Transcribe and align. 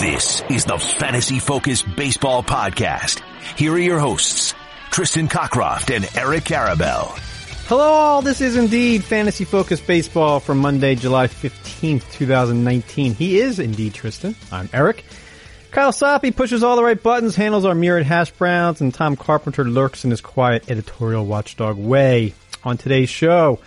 This 0.00 0.42
is 0.50 0.64
the 0.66 0.78
Fantasy 0.78 1.38
Focus 1.38 1.80
Baseball 1.82 2.42
Podcast. 2.42 3.22
Here 3.56 3.72
are 3.72 3.78
your 3.78 3.98
hosts, 3.98 4.54
Tristan 4.90 5.28
Cockcroft 5.28 5.94
and 5.94 6.04
Eric 6.14 6.44
Karabell. 6.44 7.18
Hello 7.66 7.84
all, 7.84 8.20
this 8.20 8.42
is 8.42 8.56
indeed 8.56 9.02
Fantasy 9.02 9.46
Focus 9.46 9.80
Baseball 9.80 10.38
for 10.38 10.54
Monday, 10.54 10.94
July 10.96 11.28
15th, 11.28 11.73
2019. 11.84 13.14
He 13.14 13.38
is 13.38 13.58
indeed 13.58 13.92
Tristan. 13.92 14.34
I'm 14.50 14.70
Eric. 14.72 15.04
Kyle 15.70 15.92
Soppe 15.92 16.34
pushes 16.34 16.62
all 16.62 16.76
the 16.76 16.84
right 16.84 17.00
buttons, 17.00 17.36
handles 17.36 17.66
our 17.66 17.74
mirrored 17.74 18.06
hash 18.06 18.30
browns, 18.30 18.80
and 18.80 18.94
Tom 18.94 19.16
Carpenter 19.16 19.64
lurks 19.64 20.04
in 20.04 20.10
his 20.10 20.22
quiet 20.22 20.70
editorial 20.70 21.26
watchdog 21.26 21.76
way. 21.76 22.32
On 22.62 22.78
today's 22.78 23.10
show, 23.10 23.58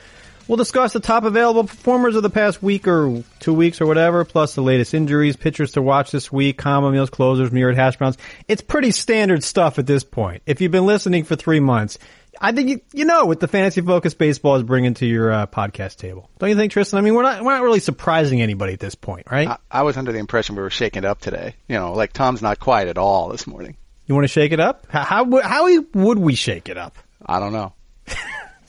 we'll 0.47 0.57
discuss 0.57 0.93
the 0.93 0.99
top 0.99 1.25
available 1.25 1.65
performers 1.65 2.15
of 2.15 2.23
the 2.23 2.31
past 2.31 2.63
week 2.63 2.87
or 2.87 3.23
two 3.39 3.53
weeks 3.53 3.81
or 3.81 3.85
whatever, 3.85 4.25
plus 4.25 4.55
the 4.55 4.61
latest 4.61 4.95
injuries, 4.95 5.35
pitchers 5.35 5.73
to 5.73 5.81
watch 5.83 6.09
this 6.09 6.31
week, 6.31 6.57
combo 6.57 6.89
meals, 6.89 7.11
closers, 7.11 7.51
mirrored 7.51 7.75
hash 7.75 7.97
browns. 7.97 8.17
It's 8.47 8.61
pretty 8.63 8.89
standard 8.89 9.43
stuff 9.43 9.77
at 9.77 9.85
this 9.85 10.03
point. 10.03 10.41
If 10.47 10.59
you've 10.59 10.71
been 10.71 10.87
listening 10.87 11.23
for 11.23 11.35
three 11.35 11.59
months, 11.59 11.99
I 12.41 12.51
think 12.51 12.69
you, 12.69 12.81
you 12.93 13.05
know 13.05 13.25
what 13.25 13.39
the 13.39 13.47
fantasy 13.47 13.81
focus 13.81 14.13
baseball 14.13 14.55
is 14.55 14.63
bringing 14.63 14.93
to 14.95 15.05
your 15.05 15.31
uh, 15.31 15.47
podcast 15.47 15.97
table. 15.97 16.29
Don't 16.39 16.49
you 16.49 16.55
think, 16.55 16.71
Tristan? 16.71 16.97
I 16.99 17.01
mean, 17.01 17.13
we're 17.15 17.23
not 17.23 17.43
we're 17.43 17.53
not 17.53 17.63
really 17.63 17.79
surprising 17.79 18.41
anybody 18.41 18.73
at 18.73 18.79
this 18.79 18.95
point, 18.95 19.27
right? 19.31 19.47
I, 19.47 19.57
I 19.71 19.81
was 19.83 19.97
under 19.97 20.11
the 20.11 20.19
impression 20.19 20.55
we 20.55 20.61
were 20.61 20.69
shaking 20.69 21.03
it 21.03 21.05
up 21.05 21.19
today. 21.19 21.55
You 21.67 21.75
know, 21.77 21.93
like 21.93 22.13
Tom's 22.13 22.41
not 22.41 22.59
quiet 22.59 22.87
at 22.87 22.97
all 22.97 23.29
this 23.29 23.47
morning. 23.47 23.77
you 24.05 24.15
want 24.15 24.25
to 24.25 24.29
shake 24.29 24.51
it 24.51 24.59
up? 24.59 24.85
How 24.89 25.03
how, 25.03 25.23
would- 25.25 25.43
how 25.43 25.67
would 25.93 26.19
we 26.19 26.35
shake 26.35 26.69
it 26.69 26.77
up? 26.77 26.97
I 27.25 27.39
don't 27.39 27.53
know. 27.53 27.73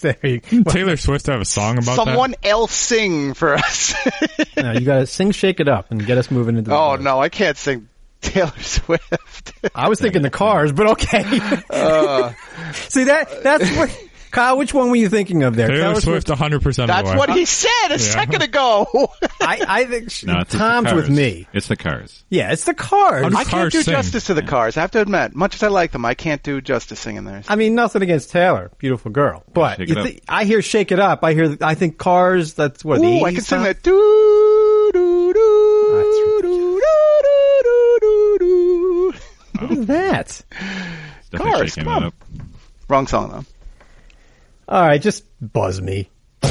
There 0.01 0.17
you, 0.23 0.39
Taylor 0.63 0.97
Swift 0.97 1.25
to 1.25 1.33
have 1.33 1.41
a 1.41 1.45
song 1.45 1.77
about 1.79 1.97
Someone 1.97 2.37
else 2.45 2.71
sing 2.73 3.35
for 3.35 3.55
us. 3.55 3.95
no, 4.57 4.71
you 4.71 4.83
got 4.83 5.01
to 5.01 5.07
sing 5.07 5.33
"Shake 5.33 5.59
It 5.59 5.67
Up" 5.67 5.91
and 5.91 6.07
get 6.07 6.19
us 6.19 6.31
moving 6.31 6.57
into. 6.57 6.71
The 6.71 6.77
oh 6.77 6.95
news. 6.95 7.05
no, 7.05 7.21
I 7.21 7.29
can't 7.31 7.57
sing 7.57 7.89
Taylor 8.23 8.53
Swift. 8.59 9.53
I 9.75 9.89
was 9.89 10.01
thinking 10.01 10.23
the 10.23 10.31
Cars, 10.31 10.73
but 10.73 10.89
okay. 10.93 11.25
Uh. 11.71 12.33
See 12.73 13.05
that 13.05 13.43
that's 13.43 13.71
what 13.77 14.05
Kyle. 14.31 14.59
Which 14.59 14.75
one 14.75 14.91
were 14.91 14.97
you 14.97 15.09
thinking 15.09 15.43
of 15.43 15.57
there? 15.57 15.69
that? 15.69 15.75
Taylor 15.75 16.01
Swift 16.01 16.27
100% 16.27 16.87
That's 16.87 17.09
what 17.15 17.31
he 17.31 17.45
said 17.47 17.89
a 17.93 17.99
second 17.99 18.43
ago. 18.43 18.87
I, 19.41 19.65
I 19.67 19.85
think 19.85 20.11
she, 20.11 20.27
No, 20.27 20.41
it's 20.41 20.51
just 20.51 20.53
the 20.53 20.59
Tom's 20.59 20.93
with 20.93 21.09
me. 21.09 21.47
It's 21.55 21.69
the 21.69 21.77
cars. 21.77 22.25
Yeah, 22.29 22.53
it's 22.53 22.65
the 22.65 22.75
Cars. 22.75 23.25
I 23.25 23.31
can't 23.31 23.49
Cars 23.49 23.73
do 23.73 23.83
sing. 23.83 23.93
justice 23.93 24.27
to 24.27 24.35
the 24.35 24.43
cars. 24.43 24.77
I 24.77 24.81
have 24.83 24.91
to 24.91 25.01
admit, 25.01 25.35
much 25.35 25.55
as 25.55 25.63
I 25.63 25.69
like 25.69 25.93
them, 25.93 26.05
I 26.05 26.13
can't 26.15 26.43
do 26.43 26.61
justice 26.61 27.01
singing 27.01 27.25
theirs. 27.25 27.47
I 27.49 27.57
mean, 27.57 27.75
nothing 27.75 28.03
against 28.03 28.31
Taylor, 28.31 28.71
beautiful 28.79 29.11
girl, 29.11 29.45
but 29.55 29.79
Shake 29.79 29.89
you 29.89 29.97
It 30.03 30.23
I 30.29 30.45
hear 30.45 30.61
"Shake 30.61 30.93
It 30.93 30.99
Up." 31.01 31.25
I 31.25 31.33
hear, 31.33 31.57
I 31.63 31.75
think 31.75 31.97
Cars. 31.97 32.53
That's 32.55 32.85
what 32.85 33.01
the 33.01 33.07
Ooh, 33.07 33.21
80s 33.21 33.25
I 33.25 33.33
can 33.33 33.41
sing 33.41 33.57
Tom? 33.59 33.65
that. 33.65 33.83
Doo, 33.83 33.93
doo, 33.93 34.68
What 39.59 39.71
is 39.73 39.87
that? 39.87 40.43
Cars, 41.35 41.75
come 41.75 41.89
on. 41.89 42.13
Wrong 42.89 43.07
song 43.07 43.31
though. 43.31 43.45
All 44.75 44.87
right, 44.87 45.01
just 45.01 45.25
buzz 45.41 45.81
me. 45.81 46.09
like, 46.43 46.51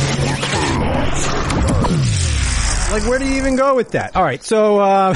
where 3.07 3.19
do 3.19 3.25
you 3.27 3.37
even 3.37 3.55
go 3.55 3.75
with 3.75 3.91
that? 3.91 4.15
All 4.15 4.23
right, 4.23 4.43
so, 4.43 4.79
uh, 4.79 5.15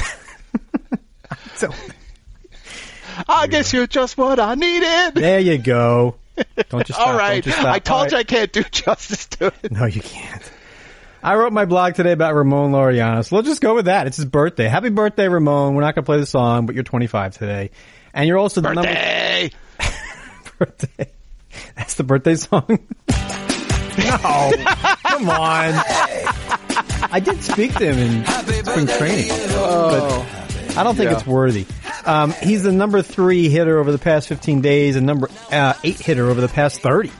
so 1.55 1.69
I 3.27 3.47
guess 3.47 3.73
you're 3.73 3.87
just 3.87 4.17
what 4.17 4.39
I 4.39 4.55
needed. 4.55 5.15
there 5.15 5.39
you 5.39 5.57
go. 5.57 6.15
Don't 6.69 6.85
just 6.85 6.93
stop. 6.99 7.07
All 7.07 7.17
right, 7.17 7.43
Don't 7.43 7.51
just 7.51 7.57
stop. 7.59 7.73
I 7.75 7.79
told 7.79 8.01
All 8.05 8.11
you 8.11 8.17
I 8.17 8.23
can't 8.23 8.51
do 8.51 8.63
justice 8.71 9.27
to 9.27 9.47
it. 9.63 9.71
No, 9.71 9.85
you 9.85 10.01
can't. 10.01 10.51
I 11.23 11.35
wrote 11.35 11.53
my 11.53 11.65
blog 11.65 11.93
today 11.95 12.11
about 12.13 12.33
Ramon 12.33 12.71
Laureano, 12.71 13.23
so 13.23 13.35
let's 13.35 13.47
just 13.47 13.61
go 13.61 13.75
with 13.75 13.85
that. 13.85 14.07
It's 14.07 14.17
his 14.17 14.25
birthday. 14.25 14.67
Happy 14.67 14.89
birthday, 14.89 15.27
Ramon. 15.27 15.75
We're 15.75 15.81
not 15.81 15.93
going 15.95 16.03
to 16.03 16.05
play 16.07 16.19
the 16.19 16.25
song, 16.25 16.65
but 16.65 16.73
you're 16.75 16.83
25 16.83 17.37
today. 17.37 17.69
And 18.13 18.27
you're 18.27 18.37
also 18.39 18.61
the 18.61 18.73
number 18.73 18.89
Birthday. 18.91 19.51
birthday. 20.57 21.11
That's 21.75 21.93
the 21.95 22.03
birthday 22.03 22.35
song. 22.35 22.65
no, 22.67 24.51
come 25.03 25.29
on. 25.29 25.73
I 27.13 27.21
did 27.23 27.43
speak 27.43 27.73
to 27.75 27.93
him 27.93 27.97
in 27.99 28.25
spring 28.65 28.87
training, 28.87 29.27
but 29.29 30.25
I 30.77 30.83
don't 30.83 30.95
think 30.95 31.11
Yeah. 31.11 31.17
it's 31.17 31.27
worthy. 31.27 31.65
Um, 32.05 32.31
he's 32.41 32.63
the 32.63 32.71
number 32.71 33.01
three 33.03 33.49
hitter 33.49 33.77
over 33.79 33.91
the 33.91 33.99
past 33.99 34.27
15 34.27 34.61
days 34.61 34.95
and 34.95 35.05
number 35.05 35.29
uh, 35.51 35.73
eight 35.83 35.99
hitter 35.99 36.29
over 36.29 36.41
the 36.41 36.47
past 36.47 36.81
30. 36.81 37.11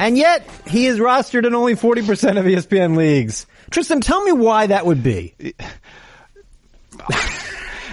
And 0.00 0.16
yet, 0.16 0.48
he 0.66 0.86
is 0.86 0.98
rostered 0.98 1.46
in 1.46 1.54
only 1.54 1.74
40% 1.76 2.38
of 2.38 2.46
ESPN 2.46 2.96
leagues. 2.96 3.46
Tristan, 3.70 4.00
tell 4.00 4.24
me 4.24 4.32
why 4.32 4.68
that 4.68 4.86
would 4.86 5.02
be. 5.02 5.34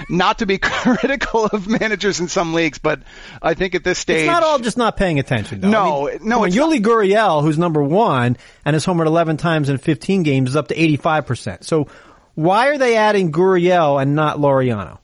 Not 0.09 0.39
to 0.39 0.45
be 0.45 0.57
critical 0.61 1.47
of 1.47 1.67
managers 1.67 2.21
in 2.21 2.29
some 2.29 2.53
leagues, 2.53 2.77
but 2.77 3.01
I 3.41 3.55
think 3.55 3.75
at 3.75 3.83
this 3.83 3.99
stage, 3.99 4.21
It's 4.21 4.27
not 4.27 4.41
all 4.43 4.57
just 4.59 4.77
not 4.77 4.95
paying 4.95 5.19
attention. 5.19 5.59
Though. 5.59 5.69
No, 5.69 6.07
I 6.07 6.11
mean, 6.13 6.29
no, 6.29 6.43
it's 6.45 6.55
Yuli 6.55 6.79
Gurriel, 6.79 7.41
who's 7.41 7.57
number 7.57 7.83
one 7.83 8.37
and 8.63 8.73
has 8.73 8.85
homered 8.85 9.07
11 9.07 9.35
times 9.35 9.67
in 9.67 9.77
15 9.77 10.23
games, 10.23 10.51
is 10.51 10.55
up 10.55 10.69
to 10.69 10.75
85%. 10.75 11.65
So 11.65 11.87
why 12.35 12.67
are 12.69 12.77
they 12.77 12.95
adding 12.95 13.33
Gurriel 13.33 14.01
and 14.01 14.15
not 14.15 14.37
Laureano? 14.37 14.99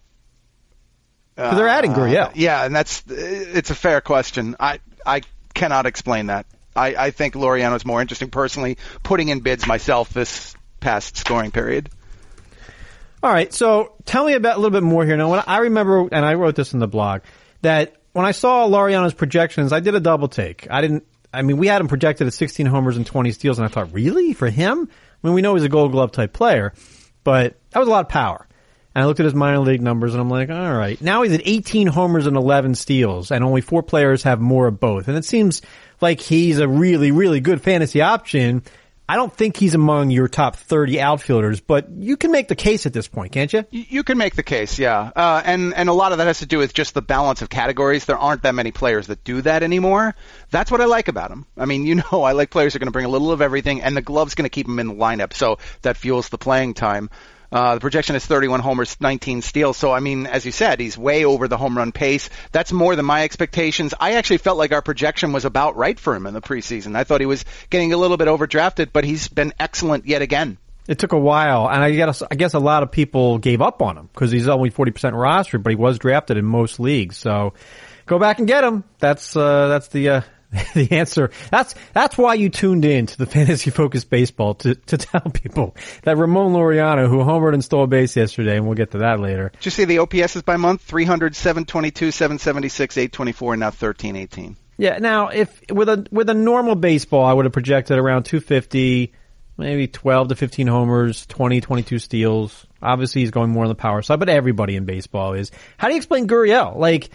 Because 1.36 1.58
they're 1.58 1.68
adding 1.68 1.92
Gurriel. 1.92 2.28
Uh, 2.28 2.32
Yeah, 2.36 2.64
and 2.64 2.74
that's 2.74 3.04
it's 3.10 3.72
a 3.72 3.76
fair 3.76 4.00
question. 4.00 4.56
I 4.58 4.80
I 5.06 5.24
cannot 5.54 5.86
explain 5.86 6.28
that. 6.28 6.46
I, 6.76 6.96
I 6.96 7.12
think 7.12 7.36
Laureano's 7.36 7.86
more 7.86 8.02
interesting 8.02 8.30
personally. 8.30 8.78
Putting 9.04 9.30
in 9.30 9.42
bids 9.42 9.68
myself 9.68 10.10
this 10.10 10.56
past 10.80 11.18
scoring 11.18 11.52
period. 11.52 11.90
All 13.22 13.32
right, 13.32 13.54
so 13.54 13.94
tell 14.04 14.26
me 14.26 14.34
about 14.34 14.58
a 14.58 14.60
little 14.60 14.72
bit 14.72 14.84
more 14.84 15.06
here. 15.06 15.16
Now, 15.16 15.32
when 15.32 15.44
I 15.48 15.60
remember, 15.60 16.10
and 16.12 16.26
I 16.26 16.34
wrote 16.34 16.56
this 16.56 16.74
in 16.74 16.80
the 16.80 16.90
blog, 16.90 17.22
that 17.62 17.96
when 18.12 18.26
I 18.26 18.32
saw 18.32 18.68
Laureano's 18.68 19.14
projections, 19.14 19.72
I 19.72 19.80
did 19.80 19.96
a 19.96 20.02
double 20.02 20.28
take. 20.28 20.68
I 20.70 20.82
didn't. 20.82 21.06
I 21.34 21.42
mean, 21.42 21.58
we 21.58 21.68
had 21.68 21.82
him 21.82 21.88
projected 21.88 22.28
at 22.28 22.34
16 22.34 22.66
homers 22.66 22.98
and 22.98 23.06
20 23.06 23.32
steals, 23.32 23.58
and 23.58 23.66
I 23.66 23.70
thought, 23.70 23.94
really 23.94 24.34
for 24.34 24.50
him? 24.50 24.90
I 24.90 25.28
mean, 25.28 25.34
we 25.34 25.42
know 25.42 25.56
he's 25.56 25.64
a 25.64 25.70
Gold 25.70 25.94
Glove 25.94 26.12
type 26.12 26.34
player, 26.34 26.74
but 27.24 27.58
that 27.72 27.80
was 27.80 27.88
a 27.88 27.92
lot 27.92 28.06
of 28.06 28.10
power. 28.10 28.46
And 28.94 29.04
I 29.04 29.08
looked 29.08 29.20
at 29.20 29.24
his 29.24 29.34
minor 29.34 29.60
league 29.60 29.82
numbers, 29.82 30.14
and 30.14 30.22
I'm 30.22 30.30
like, 30.30 30.50
all 30.52 30.74
right. 30.74 31.02
Now 31.02 31.24
he's 31.24 31.34
at 31.34 31.42
18 31.44 31.88
homers 31.88 32.28
and 32.28 32.38
11 32.38 32.76
steals, 32.76 33.32
and 33.32 33.44
only 33.44 33.62
four 33.62 33.82
players 33.82 34.24
have 34.24 34.40
more 34.40 34.68
of 34.68 34.80
both. 34.80 35.08
And 35.08 35.18
it 35.18 35.26
seems 35.26 35.62
like 36.04 36.20
he's 36.20 36.60
a 36.60 36.68
really, 36.68 37.10
really 37.10 37.40
good 37.40 37.62
fantasy 37.62 38.02
option. 38.02 38.62
I 39.08 39.16
don't 39.16 39.34
think 39.34 39.58
he's 39.58 39.74
among 39.74 40.12
your 40.12 40.28
top 40.28 40.56
30 40.56 41.02
outfielders, 41.02 41.60
but 41.60 41.90
you 41.90 42.16
can 42.16 42.32
make 42.32 42.48
the 42.48 42.56
case 42.56 42.86
at 42.86 42.94
this 42.94 43.08
point, 43.08 43.32
can't 43.32 43.52
you? 43.52 43.66
You 43.70 44.04
can 44.04 44.18
make 44.18 44.36
the 44.36 44.44
case, 44.44 44.80
yeah, 44.80 45.12
uh, 45.16 45.42
and 45.44 45.74
and 45.74 45.90
a 45.90 45.94
lot 45.94 46.14
of 46.14 46.20
that 46.20 46.28
has 46.28 46.40
to 46.40 46.46
do 46.46 46.58
with 46.58 46.74
just 46.74 46.94
the 46.94 47.02
balance 47.02 47.42
of 47.42 47.50
categories. 47.50 48.06
There 48.06 48.18
aren't 48.18 48.44
that 48.44 48.56
many 48.56 48.72
players 48.72 49.08
that 49.08 49.24
do 49.24 49.42
that 49.42 49.62
anymore. 49.62 50.16
That's 50.52 50.72
what 50.72 50.80
I 50.80 50.86
like 50.86 51.10
about 51.10 51.32
him. 51.32 51.46
I 51.58 51.66
mean, 51.66 51.86
you 51.86 51.96
know, 52.12 52.24
I 52.24 52.32
like 52.32 52.50
players 52.50 52.74
who 52.74 52.78
are 52.78 52.80
going 52.80 52.88
to 52.88 52.92
bring 52.92 53.06
a 53.06 53.10
little 53.10 53.32
of 53.32 53.42
everything, 53.42 53.82
and 53.82 53.98
the 53.98 54.02
glove's 54.02 54.36
going 54.36 54.46
to 54.46 54.50
keep 54.50 54.68
him 54.68 54.80
in 54.80 54.88
the 54.88 54.96
lineup, 54.96 55.34
so 55.34 55.58
that 55.82 55.98
fuels 55.98 56.30
the 56.30 56.38
playing 56.38 56.74
time. 56.74 57.10
Uh, 57.54 57.76
the 57.76 57.82
projection 57.82 58.16
is 58.16 58.26
31 58.26 58.62
homers, 58.62 58.98
19 59.00 59.44
steals. 59.44 59.78
So, 59.78 59.92
I 59.92 60.00
mean, 60.00 60.26
as 60.26 60.44
you 60.44 60.52
said, 60.52 60.80
he's 60.80 60.98
way 60.98 61.24
over 61.24 61.48
the 61.48 61.56
home 61.56 61.78
run 61.78 61.92
pace. 61.92 62.32
That's 62.52 62.72
more 62.72 62.96
than 62.96 63.06
my 63.06 63.24
expectations. 63.24 63.94
I 64.00 64.14
actually 64.14 64.40
felt 64.40 64.58
like 64.58 64.72
our 64.72 64.82
projection 64.82 65.34
was 65.34 65.46
about 65.46 65.76
right 65.76 66.00
for 66.00 66.16
him 66.16 66.26
in 66.26 66.34
the 66.34 66.42
preseason. 66.42 66.96
I 66.96 67.04
thought 67.04 67.22
he 67.22 67.28
was 67.28 67.46
getting 67.70 67.94
a 67.94 67.98
little 67.98 68.18
bit 68.18 68.28
overdrafted, 68.28 68.90
but 68.92 69.04
he's 69.04 69.28
been 69.28 69.54
excellent 69.60 70.08
yet 70.08 70.24
again. 70.24 70.58
It 70.88 70.98
took 70.98 71.14
a 71.14 71.18
while, 71.18 71.70
and 71.70 71.82
I 71.82 71.92
guess 71.92 72.24
I 72.30 72.36
guess 72.36 72.56
a 72.56 72.60
lot 72.60 72.84
of 72.84 72.92
people 72.92 73.38
gave 73.38 73.62
up 73.62 73.82
on 73.82 73.98
him 73.98 74.10
because 74.12 74.32
he's 74.32 74.50
only 74.50 74.70
40% 74.70 75.14
rostered, 75.14 75.64
but 75.64 75.70
he 75.70 75.76
was 75.78 75.98
drafted 76.00 76.38
in 76.38 76.44
most 76.44 76.80
leagues. 76.80 77.18
So 77.18 77.54
go 78.06 78.20
back 78.20 78.40
and 78.40 78.48
get 78.48 78.64
him. 78.66 78.84
That's 79.00 79.38
uh, 79.38 79.68
that's 79.70 79.88
the 79.90 80.10
uh, 80.10 80.22
the 80.74 80.92
answer. 80.92 81.32
That's 81.52 81.76
that's 81.94 82.18
why 82.18 82.36
you 82.36 82.50
tuned 82.50 82.86
in 82.86 83.08
to 83.08 83.18
the 83.18 83.26
fantasy 83.34 83.72
focused 83.72 84.10
Baseball 84.10 84.56
to 84.56 84.76
to 84.76 84.98
tell 85.04 85.22
people 85.22 85.76
that 86.04 86.18
Ramon 86.18 86.54
Laureano, 86.54 87.08
who 87.08 87.20
homered 87.20 87.54
and 87.54 87.64
stole 87.64 87.84
a 87.84 87.88
base 87.88 88.16
yesterday, 88.16 88.58
and 88.58 88.66
we'll 88.66 88.76
get 88.76 88.92
to 88.92 89.00
that 89.00 89.20
later. 89.20 89.52
Did 89.54 89.66
you 89.66 89.72
see 89.72 89.86
the 89.86 90.00
OPS 90.00 90.36
is 90.36 90.42
by 90.42 90.58
month? 90.58 90.82
300, 90.82 91.36
722, 91.36 92.12
776, 92.12 92.98
824, 92.98 93.54
and 93.54 93.60
now 93.62 93.66
1318. 93.68 94.56
Yeah. 94.78 94.98
Now, 95.00 95.30
if 95.30 95.62
with 95.72 95.90
a 95.90 96.06
with 96.12 96.30
a 96.30 96.34
normal 96.34 96.76
baseball, 96.76 97.26
I 97.26 97.34
would 97.34 97.46
have 97.46 97.54
projected 97.54 97.98
around 97.98 98.24
250, 98.24 99.14
maybe 99.58 99.88
12 99.88 100.30
to 100.30 100.36
15 100.36 100.68
homers, 100.68 101.26
20, 101.28 101.62
22 101.62 102.00
steals. 102.00 102.66
Obviously, 102.82 103.22
he's 103.22 103.32
going 103.32 103.50
more 103.50 103.64
on 103.64 103.70
the 103.70 103.76
power 103.76 104.02
side, 104.02 104.20
but 104.20 104.30
everybody 104.30 104.76
in 104.76 104.86
baseball 104.86 105.34
is. 105.34 105.52
How 105.78 105.88
do 105.88 105.94
you 105.94 105.98
explain 105.98 106.28
Gurriel? 106.28 106.76
Like 106.76 107.10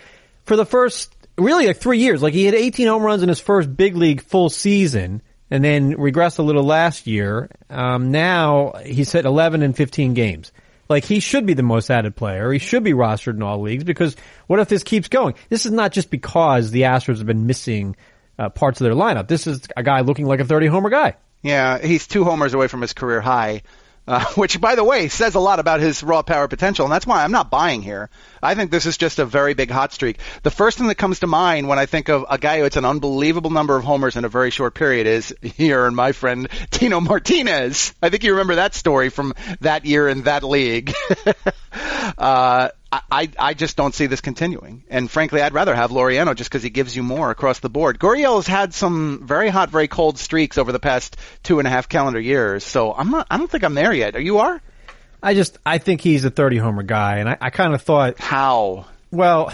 for 0.44 0.56
the 0.56 0.67
first 0.67 1.14
really 1.38 1.67
like 1.67 1.79
three 1.79 1.99
years, 1.99 2.23
like 2.23 2.35
he 2.35 2.44
had 2.44 2.55
18 2.55 2.87
home 2.88 3.02
runs 3.02 3.23
in 3.23 3.29
his 3.29 3.40
first 3.40 3.75
big 3.75 3.96
league 3.96 4.23
full 4.23 4.50
season, 4.50 5.23
and 5.50 5.64
then 5.64 5.94
regressed 5.94 6.38
a 6.38 6.43
little 6.43 6.64
last 6.64 7.06
year. 7.06 7.50
Um, 7.70 8.11
now 8.11 8.73
he's 8.85 9.12
hit 9.12 9.25
11 9.25 9.62
in 9.62 9.73
15 9.73 10.14
games. 10.14 10.52
Like 10.88 11.05
he 11.05 11.20
should 11.20 11.46
be 11.46 11.55
the 11.55 11.62
most 11.62 11.90
added 11.90 12.17
player. 12.17 12.50
He 12.50 12.58
should 12.58 12.82
be 12.82 12.93
rostered 12.93 13.35
in 13.35 13.43
all 13.43 13.61
leagues 13.61 13.85
because 13.85 14.17
what 14.46 14.58
if 14.58 14.69
this 14.69 14.82
keeps 14.82 15.08
going? 15.08 15.35
This 15.49 15.67
is 15.67 15.73
not 15.73 15.93
just 15.93 16.11
because 16.11 16.70
the 16.70 16.82
Astros 16.82 17.19
have 17.19 17.26
been 17.26 17.46
missing 17.46 17.96
uh, 18.38 18.49
parts 18.49 18.81
of 18.81 18.84
their 18.84 18.94
lineup. 18.94 19.29
This 19.29 19.46
is 19.46 19.67
a 19.76 19.82
guy 19.82 20.00
looking 20.00 20.26
like 20.26 20.41
a 20.41 20.44
30 20.44 20.67
homer 20.67 20.91
guy. 20.91 21.17
Yeah, 21.43 21.79
he's 21.79 22.06
two 22.06 22.25
homers 22.25 22.55
away 22.55 22.69
from 22.69 22.81
his 22.81 22.94
career 22.94 23.20
high. 23.20 23.62
Uh, 24.08 24.25
which, 24.37 24.58
by 24.58 24.75
the 24.75 24.82
way, 24.82 25.08
says 25.08 25.34
a 25.34 25.40
lot 25.40 25.60
about 25.60 25.81
his 25.81 26.02
raw 26.02 26.22
power 26.22 26.49
potential, 26.49 26.87
and 26.87 26.93
that's 26.93 27.06
why 27.06 27.22
I'm 27.22 27.31
not 27.31 27.50
buying 27.50 27.82
here. 27.82 28.08
I 28.43 28.55
think 28.55 28.70
this 28.70 28.87
is 28.87 28.96
just 28.96 29.19
a 29.19 29.26
very 29.26 29.52
big 29.52 29.70
hot 29.70 29.93
streak. 29.93 30.19
The 30.43 30.50
first 30.50 30.78
thing 30.78 30.87
that 30.87 30.94
comes 30.94 31.20
to 31.20 31.26
mind 31.26 31.69
when 31.69 31.78
I 31.78 31.84
think 31.84 32.08
of 32.08 32.25
a 32.31 32.38
guy 32.38 32.56
who 32.56 32.64
hits 32.64 32.76
an 32.76 32.87
unbelievable 32.87 33.50
number 33.50 33.76
of 33.76 33.84
homers 33.84 34.16
in 34.16 34.25
a 34.25 34.28
very 34.28 34.50
short 34.50 34.75
period 34.75 35.06
is 35.06 35.34
here 35.43 35.84
and 35.84 35.94
my 35.94 36.12
friend 36.12 36.49
Tino 36.70 37.00
Martinez. 37.00 37.94
I 38.00 38.08
think 38.08 38.25
you 38.25 38.32
remember 38.32 38.55
that 38.55 38.75
story 38.75 39.10
from 39.10 39.34
that 39.60 39.84
year 39.84 40.08
in 40.08 40.22
that 40.22 40.43
league. 40.43 40.94
uh, 42.19 42.70
I, 42.90 43.29
I 43.38 43.55
just 43.55 43.76
don't 43.76 43.94
see 43.94 44.06
this 44.06 44.23
continuing. 44.23 44.82
And 44.88 45.11
frankly, 45.11 45.43
I'd 45.43 45.52
rather 45.52 45.75
have 45.75 45.90
Laureano 45.90 46.35
just 46.35 46.49
because 46.49 46.62
he 46.62 46.70
gives 46.70 46.96
you 46.96 47.02
more 47.02 47.31
across 47.31 47.58
the 47.58 47.69
board. 47.69 47.99
Gurriel 47.99 48.37
has 48.37 48.46
had 48.46 48.73
some 48.73 49.26
very 49.26 49.50
hot, 49.50 49.69
very 49.69 49.88
cold 49.88 50.19
streaks 50.19 50.56
over 50.56 50.73
the 50.73 50.81
past 50.81 51.17
two 51.43 51.58
and 51.58 51.69
a 51.69 51.70
half 51.70 51.88
calendar 51.88 52.20
years. 52.20 52.64
So 52.64 52.94
I'm 52.94 53.11
not, 53.11 53.26
I 53.31 53.37
don't 53.37 53.50
think 53.50 53.62
I'm 53.64 53.75
there 53.75 53.93
yet. 53.93 54.17
Are 54.17 54.20
you 54.20 54.38
are? 54.38 54.62
I 55.23 55.35
just, 55.35 55.58
I 55.67 55.79
think 55.79 56.00
he's 56.00 56.25
a 56.25 56.31
30 56.31 56.56
homer 56.58 56.82
guy. 56.82 57.19
And 57.19 57.29
I, 57.29 57.37
I 57.40 57.50
kind 57.50 57.75
of 57.75 57.82
thought, 57.82 58.19
How? 58.19 58.87
well, 59.11 59.52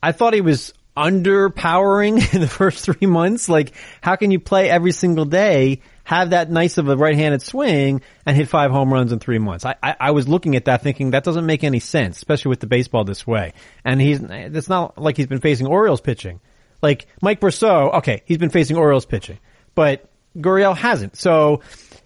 I 0.00 0.12
thought 0.12 0.32
he 0.32 0.40
was 0.40 0.72
underpowering 0.96 2.34
in 2.34 2.40
the 2.40 2.48
first 2.48 2.84
three 2.84 3.06
months. 3.06 3.48
Like, 3.48 3.72
how 4.00 4.16
can 4.16 4.30
you 4.30 4.38
play 4.40 4.68
every 4.70 4.92
single 4.92 5.24
day, 5.24 5.80
have 6.08 6.30
that 6.30 6.50
nice 6.50 6.78
of 6.78 6.88
a 6.88 6.96
right-handed 6.96 7.42
swing, 7.42 8.00
and 8.24 8.34
hit 8.34 8.48
five 8.48 8.70
home 8.70 8.90
runs 8.90 9.12
in 9.12 9.18
three 9.18 9.38
months? 9.38 9.66
I, 9.66 9.74
I, 9.82 9.96
I 10.00 10.10
was 10.12 10.26
looking 10.26 10.56
at 10.56 10.64
that 10.64 10.82
thinking 10.82 11.10
that 11.10 11.22
doesn't 11.22 11.44
make 11.44 11.64
any 11.64 11.80
sense, 11.80 12.16
especially 12.16 12.48
with 12.48 12.60
the 12.60 12.66
baseball 12.66 13.04
this 13.04 13.26
way. 13.26 13.52
And 13.84 14.00
he's, 14.00 14.22
it's 14.22 14.70
not 14.70 14.96
like 14.96 15.18
he's 15.18 15.26
been 15.26 15.42
facing 15.42 15.66
Orioles 15.66 16.00
pitching. 16.00 16.40
Like, 16.80 17.08
Mike 17.20 17.40
Brosseau, 17.40 17.96
okay, 17.96 18.22
he's 18.24 18.38
been 18.38 18.48
facing 18.48 18.78
Orioles 18.78 19.04
pitching, 19.04 19.38
but 19.74 20.08
Gurriel 20.34 20.74
hasn't. 20.74 21.14
So, 21.16 21.60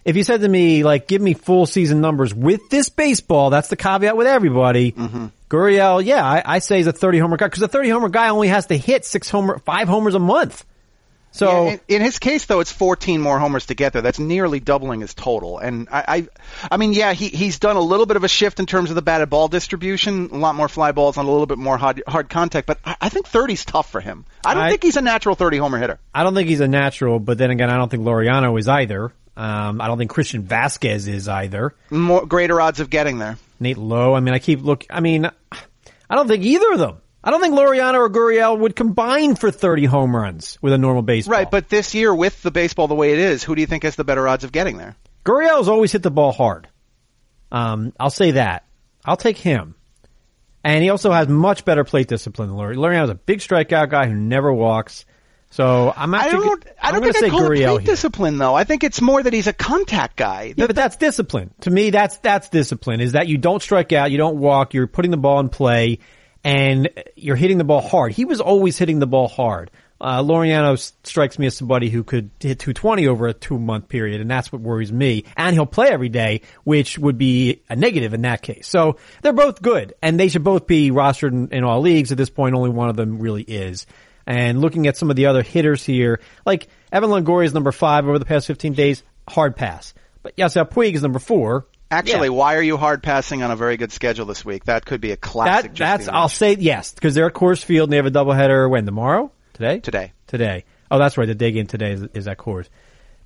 if 0.04 0.16
you 0.16 0.24
said 0.24 0.40
to 0.40 0.48
me, 0.48 0.82
like, 0.82 1.06
give 1.06 1.22
me 1.22 1.34
full 1.34 1.66
season 1.66 2.00
numbers 2.00 2.34
with 2.34 2.70
this 2.70 2.88
baseball, 2.88 3.50
that's 3.50 3.68
the 3.68 3.76
caveat 3.76 4.16
with 4.16 4.26
everybody. 4.26 4.90
Mm-hmm. 4.90 5.26
Gurriel, 5.48 6.04
yeah, 6.04 6.26
I, 6.26 6.42
I 6.44 6.58
say 6.58 6.78
he's 6.78 6.88
a 6.88 6.92
30 6.92 7.20
homer 7.20 7.36
guy 7.36 7.46
because 7.46 7.62
a 7.62 7.68
30 7.68 7.90
homer 7.90 8.08
guy 8.08 8.30
only 8.30 8.48
has 8.48 8.66
to 8.66 8.76
hit 8.76 9.04
six 9.04 9.30
homer, 9.30 9.60
five 9.60 9.86
homers 9.86 10.16
a 10.16 10.18
month. 10.18 10.64
So, 11.34 11.64
Yeah, 11.66 11.70
in, 11.72 11.80
in 11.88 12.02
his 12.02 12.18
case, 12.18 12.44
though, 12.44 12.60
it's 12.60 12.70
14 12.70 13.20
more 13.20 13.38
homers 13.38 13.66
to 13.66 13.74
get 13.74 13.92
there. 13.94 14.02
That's 14.02 14.18
nearly 14.18 14.60
doubling 14.60 15.00
his 15.00 15.14
total. 15.14 15.58
And 15.58 15.88
I, 15.90 16.04
I, 16.06 16.28
I 16.70 16.76
mean, 16.76 16.92
yeah, 16.92 17.14
he 17.14 17.28
he's 17.28 17.58
done 17.58 17.76
a 17.76 17.80
little 17.80 18.04
bit 18.06 18.16
of 18.16 18.24
a 18.24 18.28
shift 18.28 18.60
in 18.60 18.66
terms 18.66 18.90
of 18.90 18.96
the 18.96 19.02
batted 19.02 19.30
ball 19.30 19.48
distribution, 19.48 20.28
a 20.32 20.36
lot 20.36 20.54
more 20.54 20.68
fly 20.68 20.92
balls 20.92 21.16
on 21.16 21.24
a 21.26 21.30
little 21.30 21.46
bit 21.46 21.58
more 21.58 21.78
hard, 21.78 22.02
hard 22.06 22.28
contact. 22.28 22.66
But 22.66 22.78
I, 22.84 22.96
I 23.00 23.08
think 23.08 23.26
30's 23.26 23.64
tough 23.64 23.90
for 23.90 24.00
him. 24.00 24.24
I 24.44 24.54
don't 24.54 24.64
I- 24.64 24.70
think 24.70 24.82
he's 24.82 24.96
a 24.96 25.02
natural 25.02 25.34
30 25.34 25.56
homer 25.58 25.78
hitter. 25.78 25.98
I 26.14 26.22
don't 26.22 26.34
think 26.34 26.48
he's 26.48 26.60
a 26.60 26.68
natural, 26.68 27.18
but 27.18 27.38
then 27.38 27.50
again, 27.50 27.70
I 27.70 27.76
don't 27.76 27.88
think 27.90 28.02
Laureano 28.04 28.58
is 28.58 28.68
either. 28.68 29.12
Um, 29.34 29.80
I 29.80 29.86
don't 29.86 29.96
think 29.96 30.10
Christian 30.10 30.42
Vázquez 30.42 31.08
is 31.08 31.26
either. 31.28 31.74
More 31.88 32.26
greater 32.26 32.60
odds 32.60 32.80
of 32.80 32.90
getting 32.90 33.18
there. 33.18 33.38
Nate 33.58 33.78
Lowe. 33.78 34.12
I 34.14 34.20
mean, 34.20 34.34
I 34.34 34.38
keep 34.38 34.60
look. 34.62 34.84
I 34.90 35.00
mean, 35.00 35.24
I 36.10 36.14
don't 36.14 36.28
think 36.28 36.44
either 36.44 36.72
of 36.72 36.78
them. 36.78 36.96
I 37.24 37.30
don't 37.30 37.40
think 37.40 37.54
Laureano 37.54 37.94
or 37.94 38.10
Gurriel 38.10 38.58
would 38.58 38.74
combine 38.74 39.36
for 39.36 39.50
30 39.50 39.84
home 39.84 40.14
runs 40.14 40.58
with 40.60 40.72
a 40.72 40.78
normal 40.78 41.02
baseball. 41.02 41.32
Right, 41.38 41.50
but 41.50 41.68
this 41.68 41.94
year 41.94 42.12
with 42.12 42.42
the 42.42 42.50
baseball 42.50 42.88
the 42.88 42.94
way 42.94 43.12
it 43.12 43.18
is, 43.18 43.44
who 43.44 43.54
do 43.54 43.60
you 43.60 43.66
think 43.66 43.84
has 43.84 43.94
the 43.94 44.04
better 44.04 44.26
odds 44.26 44.44
of 44.44 44.50
getting 44.50 44.76
there? 44.76 44.96
Gurriel's 45.24 45.68
always 45.68 45.92
hit 45.92 46.02
the 46.02 46.10
ball 46.10 46.32
hard. 46.32 46.68
Um, 47.52 47.92
I'll 48.00 48.10
say 48.10 48.32
that. 48.32 48.64
I'll 49.04 49.16
take 49.16 49.38
him. 49.38 49.76
And 50.64 50.82
he 50.82 50.90
also 50.90 51.12
has 51.12 51.28
much 51.28 51.64
better 51.64 51.84
plate 51.84 52.08
discipline 52.08 52.48
than 52.48 52.56
Laureano. 52.56 52.76
Laureano's 52.76 53.10
a 53.10 53.14
big 53.14 53.40
strikeout 53.40 53.90
guy 53.90 54.06
who 54.06 54.14
never 54.14 54.52
walks. 54.52 55.04
So 55.50 55.92
I'm 55.94 56.14
I 56.14 56.20
actually, 56.20 56.46
don't. 56.46 56.66
I 56.80 56.92
don't 56.92 57.02
think 57.02 57.16
say 57.16 57.26
I 57.26 57.30
call 57.30 57.52
it 57.52 57.56
plate 57.56 57.84
discipline 57.84 58.38
though. 58.38 58.54
I 58.54 58.64
think 58.64 58.84
it's 58.84 59.02
more 59.02 59.22
that 59.22 59.34
he's 59.34 59.48
a 59.48 59.52
contact 59.52 60.16
guy. 60.16 60.54
Yeah, 60.56 60.66
but 60.66 60.74
that's 60.74 60.96
discipline. 60.96 61.52
To 61.62 61.70
me, 61.70 61.90
that's 61.90 62.16
that's 62.18 62.48
discipline. 62.48 63.02
Is 63.02 63.12
that 63.12 63.28
you 63.28 63.36
don't 63.36 63.60
strike 63.60 63.92
out, 63.92 64.10
you 64.10 64.18
don't 64.18 64.38
walk, 64.38 64.72
you're 64.72 64.86
putting 64.86 65.10
the 65.10 65.18
ball 65.18 65.40
in 65.40 65.50
play, 65.50 65.98
and 66.44 66.88
you're 67.16 67.36
hitting 67.36 67.58
the 67.58 67.64
ball 67.64 67.80
hard. 67.80 68.12
He 68.12 68.24
was 68.24 68.40
always 68.40 68.78
hitting 68.78 68.98
the 68.98 69.06
ball 69.06 69.28
hard. 69.28 69.70
Uh, 70.00 70.20
Laureano 70.20 70.72
s- 70.72 70.92
strikes 71.04 71.38
me 71.38 71.46
as 71.46 71.56
somebody 71.56 71.88
who 71.88 72.02
could 72.02 72.30
hit 72.40 72.58
220 72.58 73.06
over 73.06 73.28
a 73.28 73.32
two 73.32 73.56
month 73.56 73.88
period, 73.88 74.20
and 74.20 74.28
that's 74.28 74.50
what 74.50 74.60
worries 74.60 74.92
me. 74.92 75.24
And 75.36 75.54
he'll 75.54 75.64
play 75.64 75.88
every 75.90 76.08
day, 76.08 76.40
which 76.64 76.98
would 76.98 77.18
be 77.18 77.62
a 77.70 77.76
negative 77.76 78.12
in 78.12 78.22
that 78.22 78.42
case. 78.42 78.66
So 78.66 78.96
they're 79.22 79.32
both 79.32 79.62
good, 79.62 79.94
and 80.02 80.18
they 80.18 80.28
should 80.28 80.42
both 80.42 80.66
be 80.66 80.90
rostered 80.90 81.30
in, 81.30 81.48
in 81.52 81.62
all 81.64 81.80
leagues. 81.80 82.10
At 82.10 82.18
this 82.18 82.30
point, 82.30 82.56
only 82.56 82.70
one 82.70 82.88
of 82.88 82.96
them 82.96 83.20
really 83.20 83.42
is. 83.42 83.86
And 84.26 84.60
looking 84.60 84.88
at 84.88 84.96
some 84.96 85.08
of 85.10 85.14
the 85.16 85.26
other 85.26 85.42
hitters 85.42 85.84
here, 85.84 86.20
like 86.44 86.66
Evan 86.90 87.10
Longoria 87.10 87.44
is 87.44 87.54
number 87.54 87.72
five 87.72 88.04
over 88.06 88.18
the 88.18 88.24
past 88.24 88.48
15 88.48 88.72
days, 88.72 89.04
hard 89.28 89.54
pass. 89.54 89.94
But 90.24 90.36
Yasiel 90.36 90.68
Puig 90.68 90.94
is 90.94 91.02
number 91.02 91.18
four. 91.20 91.66
Actually, 91.92 92.28
Yeah. 92.28 92.34
why 92.34 92.56
are 92.56 92.62
you 92.62 92.76
hard 92.76 93.02
passing 93.02 93.42
on 93.42 93.50
a 93.50 93.56
very 93.56 93.76
good 93.76 93.92
schedule 93.92 94.26
this 94.26 94.44
week? 94.44 94.64
That 94.64 94.84
could 94.86 95.00
be 95.00 95.12
a 95.12 95.16
classic. 95.16 95.72
That, 95.74 95.98
that's, 95.98 96.08
I'll 96.08 96.28
say 96.28 96.54
yes, 96.58 96.92
because 96.94 97.14
they're 97.14 97.26
at 97.26 97.34
Coors 97.34 97.62
Field 97.62 97.86
and 97.88 97.92
they 97.92 97.96
have 97.98 98.06
a 98.06 98.10
doubleheader 98.10 98.68
when? 98.70 98.86
Tomorrow? 98.86 99.30
Today? 99.52 99.80
Today. 99.80 100.12
Today. 100.26 100.64
Oh, 100.90 100.98
that's 100.98 101.16
right. 101.18 101.26
The 101.26 101.34
day 101.34 101.52
game 101.52 101.66
today 101.66 101.92
is, 101.92 102.02
is 102.14 102.26
at 102.28 102.38
Coors. 102.38 102.68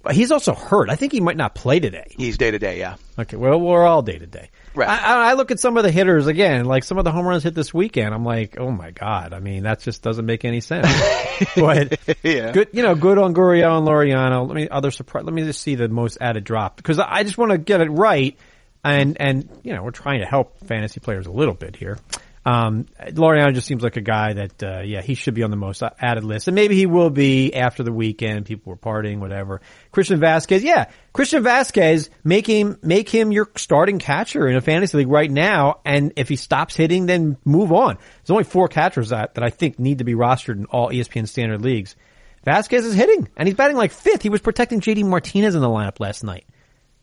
But 0.03 0.15
he's 0.15 0.31
also 0.31 0.55
hurt. 0.55 0.89
I 0.89 0.95
think 0.95 1.11
he 1.11 1.21
might 1.21 1.37
not 1.37 1.57
play 1.57 1.81
today. 1.81 2.07
He's 2.17 2.39
day 2.39 2.53
to 2.53 2.61
day, 2.61 2.79
yeah. 2.79 2.95
Okay, 3.19 3.37
well, 3.37 3.59
we're 3.59 3.85
all 3.85 4.03
day 4.03 4.17
to 4.19 4.27
day. 4.27 4.51
Right. 4.73 4.89
I, 4.89 5.31
I 5.31 5.33
look 5.35 5.51
at 5.51 5.59
some 5.59 5.77
of 5.77 5.83
the 5.83 5.91
hitters 5.91 6.29
again, 6.29 6.65
like 6.67 6.85
some 6.85 6.97
of 6.99 7.05
the 7.05 7.11
home 7.11 7.27
runs 7.27 7.43
hit 7.43 7.55
this 7.57 7.75
weekend. 7.75 8.15
I'm 8.15 8.25
like, 8.25 8.57
oh 8.61 8.71
my 8.71 8.93
god. 8.93 9.33
I 9.33 9.41
mean, 9.41 9.65
that 9.65 9.81
just 9.81 10.03
doesn't 10.03 10.25
make 10.27 10.45
any 10.45 10.61
sense. 10.61 10.87
but 11.57 11.99
Yeah. 12.23 12.53
good, 12.53 12.69
you 12.73 12.83
know, 12.85 12.95
good 12.95 13.19
on 13.19 13.35
Gurriel 13.35 13.79
and 13.79 13.87
Laureano. 13.89 14.47
Let 14.47 14.55
me 14.55 14.69
other 14.69 14.91
surprise. 14.93 15.25
Let 15.25 15.35
me 15.35 15.43
just 15.43 15.61
see 15.61 15.75
the 15.75 15.89
most 15.89 16.19
added 16.21 16.45
drop 16.45 16.77
because 16.77 17.01
I 17.01 17.25
just 17.25 17.37
want 17.39 17.51
to 17.53 17.59
get 17.59 17.81
it 17.81 17.89
right. 17.91 18.37
And 18.91 19.21
and 19.21 19.49
you 19.63 19.75
know, 19.75 19.83
we're 19.83 19.91
trying 19.91 20.21
to 20.21 20.27
help 20.27 20.59
fantasy 20.67 21.01
players 21.01 21.27
a 21.27 21.33
little 21.33 21.55
bit 21.55 21.77
here. 21.77 21.99
Um, 22.47 22.87
Laureano 23.01 23.53
just 23.53 23.67
seems 23.67 23.83
like 23.83 23.97
a 23.97 24.01
guy 24.01 24.35
that, 24.35 24.63
uh, 24.63 24.81
yeah, 24.83 25.03
he 25.03 25.15
should 25.17 25.35
be 25.35 25.43
on 25.43 25.51
the 25.51 25.57
most 25.57 25.83
added 25.99 26.23
list. 26.23 26.47
And 26.47 26.55
maybe 26.55 26.77
he 26.77 26.87
will 26.87 27.11
be 27.11 27.53
after 27.53 27.83
the 27.83 27.93
weekend. 27.93 28.47
People 28.47 28.71
were 28.71 28.77
partying, 28.77 29.19
whatever. 29.19 29.61
Christian 29.91 30.21
Vázquez, 30.21 30.63
yeah. 30.63 30.89
Christian 31.13 31.43
Vázquez, 31.43 32.09
make 32.23 32.47
him, 32.47 32.79
make 32.83 33.09
him 33.09 33.33
your 33.33 33.51
starting 33.57 33.99
catcher 33.99 34.47
in 34.47 34.55
a 34.57 34.61
fantasy 34.61 34.99
league 34.99 35.09
right 35.09 35.31
now. 35.31 35.81
And 35.85 36.13
if 36.15 36.29
he 36.29 36.37
stops 36.37 36.77
hitting, 36.77 37.07
then 37.07 37.37
move 37.45 37.73
on. 37.73 37.97
There's 37.97 38.31
only 38.31 38.45
four 38.45 38.69
catchers 38.69 39.09
that, 39.09 39.35
that 39.35 39.43
I 39.43 39.51
think 39.51 39.81
need 39.81 39.99
to 39.99 40.05
be 40.05 40.15
rostered 40.15 40.55
in 40.55 40.67
all 40.67 40.91
ESPN 40.91 41.27
standard 41.27 41.63
leagues. 41.63 41.97
Vázquez 42.47 42.85
is 42.85 42.95
hitting 42.95 43.29
and 43.37 43.49
he's 43.49 43.57
batting 43.57 43.77
like 43.77 43.91
fifth. 43.91 44.23
He 44.23 44.29
was 44.29 44.41
protecting 44.41 44.81
JD 44.81 45.05
Martinez 45.05 45.57
in 45.57 45.63
the 45.63 45.69
lineup 45.69 45.99
last 45.99 46.23
night. 46.23 46.47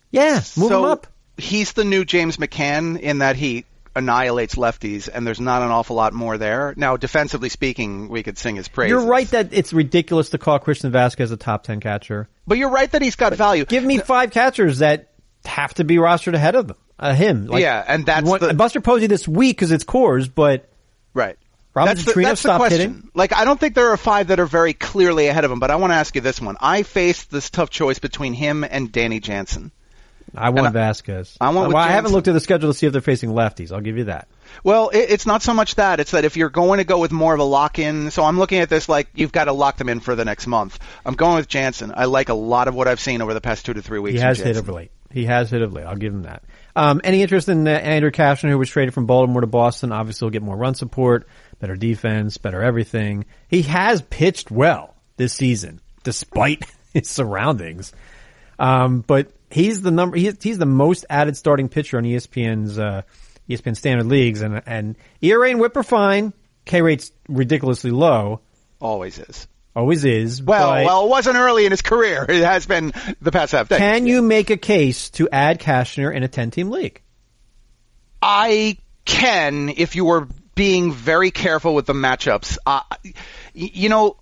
Yeah, 0.10 0.36
move 0.36 0.70
so 0.70 0.86
him 0.86 0.92
up. 0.92 1.08
He's 1.38 1.74
the 1.74 1.84
new 1.84 2.06
James 2.06 2.38
McCann 2.38 3.00
in 3.00 3.20
that 3.20 3.36
he 3.36 3.66
annihilates 3.96 4.56
lefties, 4.56 5.08
and 5.12 5.26
there's 5.26 5.40
not 5.40 5.62
an 5.62 5.70
awful 5.70 5.96
lot 5.96 6.14
more 6.14 6.38
there. 6.38 6.74
Now, 6.78 6.98
defensively 6.98 7.50
speaking, 7.50 8.08
we 8.10 8.24
could 8.24 8.38
sing 8.38 8.56
his 8.56 8.68
praise. 8.68 8.90
You're 8.90 9.06
right 9.06 9.28
that 9.30 9.50
it's 9.52 9.72
ridiculous 9.74 10.30
to 10.32 10.38
call 10.38 10.60
Christian 10.60 10.92
Vázquez 10.92 11.32
a 11.32 11.38
top 11.38 11.64
10 11.64 11.80
catcher. 11.80 12.28
but 12.48 12.58
you're 12.58 12.70
right 12.72 12.90
that 12.92 13.02
he's 13.02 13.16
got 13.16 13.34
value. 13.36 13.66
Give 13.66 13.84
me 13.84 14.00
five 14.00 14.32
catchers 14.32 14.80
that 14.80 15.10
have 15.46 15.74
to 15.76 15.84
be 15.84 15.98
rostered 15.98 16.34
ahead 16.34 16.56
of 16.56 16.68
them, 16.68 16.78
uh, 17.00 17.14
him. 17.14 17.46
Like, 17.48 17.62
Yeah, 17.62 17.84
and 17.88 18.06
that's 18.06 18.30
the- 18.40 18.54
Buster 18.54 18.82
Posey 18.82 19.08
this 19.08 19.28
week 19.28 19.58
because 19.58 19.72
it's 19.72 19.84
Coors, 19.84 20.30
but 20.34 20.70
Right. 21.14 21.38
Robinson 21.76 22.06
that's 22.06 22.16
the, 22.16 22.22
that's 22.22 22.42
the 22.44 22.48
stopped 22.50 22.60
question. 22.60 22.80
hitting. 22.80 23.10
Like, 23.16 23.34
I 23.34 23.46
don't 23.46 23.60
think 23.60 23.74
there 23.76 23.90
are 23.90 23.98
five 23.98 24.28
that 24.28 24.40
are 24.40 24.46
very 24.46 24.74
clearly 24.74 25.28
ahead 25.28 25.44
of 25.44 25.52
him, 25.52 25.60
but 25.60 25.72
I 25.72 25.76
want 25.78 25.92
to 25.92 25.96
ask 25.96 26.14
you 26.16 26.22
this 26.22 26.40
one. 26.42 26.56
I 26.62 26.84
faced 26.84 27.32
this 27.32 27.50
tough 27.50 27.70
choice 27.72 28.00
between 28.00 28.34
him 28.34 28.64
and 28.64 28.92
Danny 28.92 29.20
Jansen. 29.20 29.72
I 30.36 30.50
want 30.50 30.76
I- 30.76 30.80
Vázquez. 30.80 31.38
I 31.40 31.50
went 31.50 31.68
with 31.68 31.76
well, 31.76 31.84
I 31.84 31.90
haven't 31.92 32.12
looked 32.12 32.28
at 32.28 32.34
the 32.34 32.40
schedule 32.40 32.72
to 32.72 32.78
see 32.78 32.88
if 32.88 32.94
they're 32.94 33.02
facing 33.02 33.32
lefties. 33.32 33.72
I'll 33.72 33.82
give 33.82 33.98
you 33.98 34.06
that. 34.06 34.28
Well, 34.64 34.90
it, 34.90 35.10
it's 35.10 35.26
not 35.26 35.42
so 35.42 35.54
much 35.54 35.76
that. 35.76 36.00
It's 36.00 36.12
that 36.12 36.26
if 36.26 36.38
you're 36.38 36.50
going 36.50 36.78
to 36.78 36.84
go 36.84 37.00
with 37.00 37.12
more 37.12 37.34
of 37.34 37.40
a 37.40 37.44
lock-in, 37.44 38.12
so 38.12 38.24
I'm 38.24 38.38
looking 38.38 38.60
at 38.60 38.70
this 38.70 38.88
like 38.88 39.08
you've 39.16 39.32
got 39.32 39.46
to 39.46 39.54
lock 39.54 39.78
them 39.78 39.90
in 39.90 40.00
for 40.00 40.16
the 40.16 40.26
next 40.26 40.48
month. 40.48 40.80
I'm 41.06 41.16
going 41.16 41.36
with 41.36 41.48
Jansen. 41.48 41.94
I 41.96 42.06
like 42.06 42.30
a 42.30 42.34
lot 42.34 42.68
of 42.68 42.76
what 42.76 42.88
I've 42.88 43.00
seen 43.00 43.22
over 43.22 43.34
the 43.34 43.42
past 43.42 43.66
two 43.66 43.74
to 43.74 43.82
three 43.82 44.00
weeks. 44.00 44.20
He 44.20 44.22
has 44.22 44.40
hit 44.40 44.58
of 44.58 44.70
late. 44.70 44.92
He 45.12 45.26
has 45.26 45.52
hit 45.52 45.62
of 45.62 45.74
late. 45.74 45.86
I'll 45.86 45.96
give 45.96 46.14
him 46.14 46.24
that. 46.24 46.44
Um, 46.76 47.02
any 47.04 47.22
interest 47.22 47.50
in 47.50 47.68
uh, 47.68 47.72
Andrew 47.72 48.10
Cashner, 48.10 48.50
who 48.50 48.58
was 48.58 48.70
traded 48.70 48.94
from 48.96 49.06
Baltimore 49.06 49.42
to 49.42 49.48
Boston? 49.48 49.92
Obviously, 49.92 50.26
he'll 50.26 50.32
get 50.32 50.42
more 50.42 50.58
run 50.58 50.74
support, 50.74 51.28
better 51.60 51.76
defense, 51.76 52.38
better 52.38 52.64
everything. 52.64 53.26
He 53.48 53.62
has 53.64 54.02
pitched 54.02 54.50
well 54.50 54.96
this 55.18 55.34
season, 55.34 55.82
despite 56.04 56.64
his 56.94 57.10
surroundings. 57.10 57.94
Um, 58.58 59.02
but 59.06 59.32
he's 59.54 59.82
the 59.82 59.92
number. 59.92 60.18
He, 60.18 60.32
he's 60.42 60.58
the 60.58 60.66
most 60.66 61.06
added 61.10 61.38
starting 61.38 61.70
pitcher 61.70 61.98
on 61.98 62.04
ESPN's 62.04 62.78
uh, 62.80 63.04
ESPN 63.50 63.76
standard 63.78 64.08
leagues, 64.08 64.42
and 64.42 64.62
and 64.66 64.96
ERA 65.22 65.50
and 65.50 65.60
WHIP 65.60 65.78
are 65.78 65.84
fine. 65.84 66.34
K 66.66 66.82
rate's 66.82 67.12
ridiculously 67.28 67.92
low. 67.92 68.42
Always 68.80 69.20
is. 69.20 69.48
Always 69.76 70.06
is. 70.06 70.42
Well, 70.42 70.86
well, 70.86 71.06
it 71.06 71.10
wasn't 71.10 71.38
early 71.38 71.66
in 71.66 71.72
his 71.72 71.82
career. 71.82 72.26
It 72.30 72.44
has 72.44 72.66
been 72.66 72.94
the 73.22 73.32
past 73.32 73.54
half 73.54 73.70
decade. 73.70 73.82
can 73.82 74.06
you 74.06 74.22
make 74.22 74.50
a 74.50 74.58
case 74.58 75.10
to 75.12 75.30
add 75.32 75.60
Cashner 75.60 76.14
in 76.14 76.22
a 76.22 76.28
10 76.28 76.52
team 76.52 76.70
league? 76.70 77.02
I 78.22 78.78
can 79.06 79.70
if 79.70 79.96
you 79.96 80.06
were 80.06 80.28
being 80.56 80.92
very 80.94 81.32
careful 81.32 81.74
with 81.74 81.88
the 81.88 81.94
matchups. 81.94 82.58
Uh, 82.66 82.82
you 83.54 83.90
know, 83.90 84.18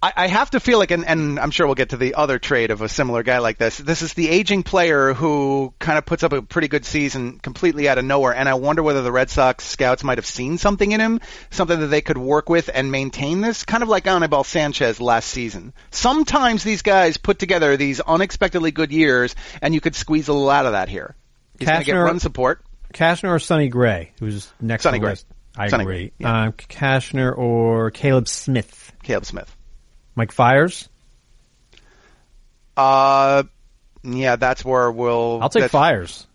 I, 0.00 0.12
I 0.16 0.26
have 0.28 0.50
to 0.50 0.60
feel 0.60 0.78
like, 0.78 0.92
and, 0.92 1.04
and 1.04 1.40
I'm 1.40 1.50
sure 1.50 1.66
we'll 1.66 1.74
get 1.74 1.90
to 1.90 1.96
the 1.96 2.14
other 2.14 2.38
trade 2.38 2.70
of 2.70 2.82
a 2.82 2.88
similar 2.88 3.24
guy 3.24 3.38
like 3.38 3.58
this. 3.58 3.78
This 3.78 4.02
is 4.02 4.14
the 4.14 4.28
aging 4.28 4.62
player 4.62 5.12
who 5.12 5.74
kind 5.80 5.98
of 5.98 6.06
puts 6.06 6.22
up 6.22 6.32
a 6.32 6.40
pretty 6.40 6.68
good 6.68 6.84
season 6.84 7.38
completely 7.40 7.88
out 7.88 7.98
of 7.98 8.04
nowhere, 8.04 8.34
and 8.34 8.48
I 8.48 8.54
wonder 8.54 8.82
whether 8.82 9.02
the 9.02 9.10
Red 9.10 9.28
Sox 9.28 9.64
scouts 9.64 10.04
might 10.04 10.18
have 10.18 10.26
seen 10.26 10.56
something 10.58 10.92
in 10.92 11.00
him, 11.00 11.20
something 11.50 11.80
that 11.80 11.88
they 11.88 12.00
could 12.00 12.18
work 12.18 12.48
with 12.48 12.70
and 12.72 12.92
maintain 12.92 13.40
this, 13.40 13.64
kind 13.64 13.82
of 13.82 13.88
like 13.88 14.06
Anibal 14.06 14.44
Sanchez 14.44 15.00
last 15.00 15.28
season. 15.28 15.72
Sometimes 15.90 16.62
these 16.62 16.82
guys 16.82 17.16
put 17.16 17.40
together 17.40 17.76
these 17.76 18.00
unexpectedly 18.00 18.70
good 18.70 18.92
years, 18.92 19.34
and 19.60 19.74
you 19.74 19.80
could 19.80 19.96
squeeze 19.96 20.28
a 20.28 20.32
little 20.32 20.50
out 20.50 20.66
of 20.66 20.72
that 20.72 20.88
here. 20.88 21.16
He's 21.58 21.68
going 21.68 21.80
to 21.80 21.84
get 21.84 21.94
run 21.94 22.20
support. 22.20 22.62
Cashner 22.94 23.30
or 23.30 23.38
Sonny 23.40 23.68
Gray, 23.68 24.12
who's 24.20 24.50
next 24.60 24.84
Sonny 24.84 25.00
Gray. 25.00 25.10
list? 25.10 25.26
I 25.56 25.68
Sonny 25.68 25.82
agree. 25.82 25.96
Gray, 25.96 26.12
yeah. 26.18 26.44
Uh, 26.44 26.50
Cashner 26.52 27.36
or 27.36 27.90
Caleb 27.90 28.28
Smith? 28.28 28.92
Caleb 29.02 29.26
Smith. 29.26 29.54
Mike 30.18 30.32
Fiers? 30.32 30.88
Uh, 32.76 33.44
yeah, 34.02 34.36
that's 34.36 34.64
where 34.64 34.90
we'll. 34.90 35.38
I'll 35.40 35.48
take 35.48 35.70
Fiers. 35.70 36.26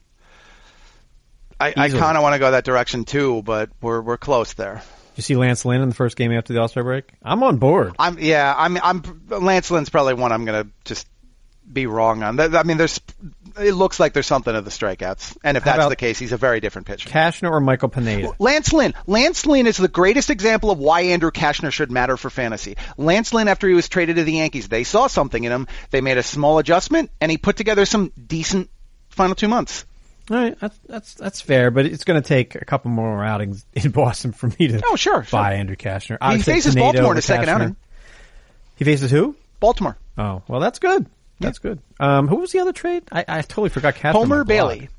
I, 1.60 1.74
I 1.78 1.90
kind 1.90 2.18
of 2.18 2.24
want 2.24 2.34
to 2.34 2.40
go 2.40 2.52
that 2.52 2.66
direction 2.66 3.06
too, 3.06 3.42
but 3.44 3.70
we're 3.82 4.02
we're 4.02 4.18
close 4.18 4.54
there. 4.54 4.82
You 5.16 5.22
see 5.22 5.36
Lance 5.36 5.64
Lynn 5.64 5.82
in 5.82 5.90
the 5.90 5.96
first 5.96 6.18
game 6.18 6.32
after 6.32 6.54
the 6.54 6.60
All 6.60 6.68
Star 6.68 6.84
break? 6.84 7.06
I'm 7.22 7.44
on 7.44 7.58
board. 7.58 7.96
I'm 8.00 8.18
yeah. 8.20 8.54
I'm 8.58 8.78
I'm 8.82 9.04
Lance 9.30 9.70
Lynn's 9.70 9.90
probably 9.90 10.16
one 10.16 10.32
I'm 10.32 10.46
gonna 10.46 10.68
just 10.86 11.08
be 11.72 11.88
wrong 11.88 12.24
on. 12.24 12.36
that. 12.38 12.56
I 12.56 12.64
mean, 12.64 12.78
there's 12.78 13.00
it 13.60 13.74
looks 13.74 14.00
like 14.00 14.14
there's 14.14 14.26
something 14.28 14.56
of 14.56 14.66
the 14.66 14.72
strikeouts, 14.72 15.38
and 15.44 15.58
if 15.58 15.64
How 15.64 15.78
that's 15.78 15.90
the 15.90 15.96
case, 15.96 16.18
he's 16.20 16.32
a 16.32 16.38
very 16.38 16.60
different 16.60 16.88
pitcher. 16.88 17.10
Cashner 17.10 17.52
or 17.52 17.60
Michael 17.60 17.90
Pineda? 17.90 18.32
Lance 18.40 18.74
Lynn. 18.74 18.94
Lance 19.06 19.46
Lynn 19.46 19.68
is 19.68 19.78
the 19.78 19.88
greatest 19.88 20.30
example 20.30 20.72
of 20.72 20.80
why 20.80 21.02
Andrew 21.02 21.32
Cashner 21.32 21.72
should 21.72 21.92
matter 21.92 22.18
for 22.18 22.30
fantasy. 22.30 22.78
Lance 22.98 23.34
Lynn, 23.34 23.48
after 23.48 23.68
he 23.68 23.76
was 23.76 23.88
traded 23.90 24.16
to 24.16 24.24
the 24.24 24.34
Yankees, 24.34 24.68
they 24.70 24.84
saw 24.84 25.08
something 25.08 25.44
in 25.44 25.52
him. 25.52 25.68
They 25.92 26.02
made 26.02 26.18
a 26.18 26.24
small 26.24 26.58
adjustment, 26.60 27.12
and 27.22 27.30
he 27.32 27.38
put 27.38 27.56
together 27.58 27.86
some 27.86 28.12
decent 28.28 28.70
final 29.10 29.36
two 29.36 29.48
months. 29.48 29.86
All 30.32 30.38
right, 30.38 30.58
that's 30.60 30.80
that's 30.88 31.14
that's 31.16 31.42
fair, 31.42 31.70
but 31.70 31.86
it's 31.86 32.06
going 32.06 32.22
to 32.22 32.26
take 32.28 32.56
a 32.56 32.64
couple 32.66 32.90
more 32.92 33.24
outings 33.24 33.66
in 33.74 33.92
Boston 33.92 34.32
for 34.32 34.48
me 34.48 34.68
to 34.70 34.82
Oh, 34.86 34.96
sure, 34.96 35.24
sure. 35.24 35.40
buy 35.40 35.56
Andrew 35.56 35.76
Cashner. 35.76 36.18
I 36.22 36.38
He 36.38 36.42
faces 36.42 36.74
Pineda 36.76 36.86
Baltimore 36.94 37.12
in 37.12 37.16
the 37.18 37.22
second 37.22 37.50
outing. 37.50 37.76
He 38.78 38.86
faces 38.86 39.12
who? 39.12 39.36
Baltimore. 39.60 39.98
Oh, 40.18 40.42
well, 40.48 40.60
that's 40.60 40.80
good. 40.80 41.06
That's 41.40 41.60
good. 41.60 41.80
Um, 42.00 42.28
who 42.28 42.38
was 42.38 42.52
the 42.52 42.60
other 42.60 42.72
trade? 42.74 43.04
I, 43.12 43.26
I 43.28 43.42
totally 43.42 43.70
forgot. 43.70 43.96
Cashner 43.96 44.12
Homer. 44.14 44.44
Bailey. 44.44 44.90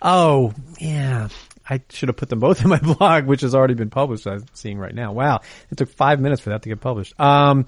Oh, 0.00 0.52
yeah. 0.78 1.28
I 1.68 1.80
should 1.90 2.08
have 2.08 2.16
put 2.16 2.28
them 2.28 2.40
both 2.40 2.60
in 2.62 2.68
my 2.68 2.78
blog, 2.78 3.26
which 3.26 3.42
has 3.42 3.54
already 3.54 3.74
been 3.74 3.90
published. 3.90 4.26
I'm 4.26 4.44
seeing 4.54 4.78
right 4.78 4.94
now. 4.94 5.12
Wow, 5.12 5.40
it 5.70 5.78
took 5.78 5.90
five 5.90 6.20
minutes 6.20 6.42
for 6.42 6.50
that 6.50 6.62
to 6.62 6.68
get 6.68 6.80
published. 6.80 7.18
Um, 7.20 7.66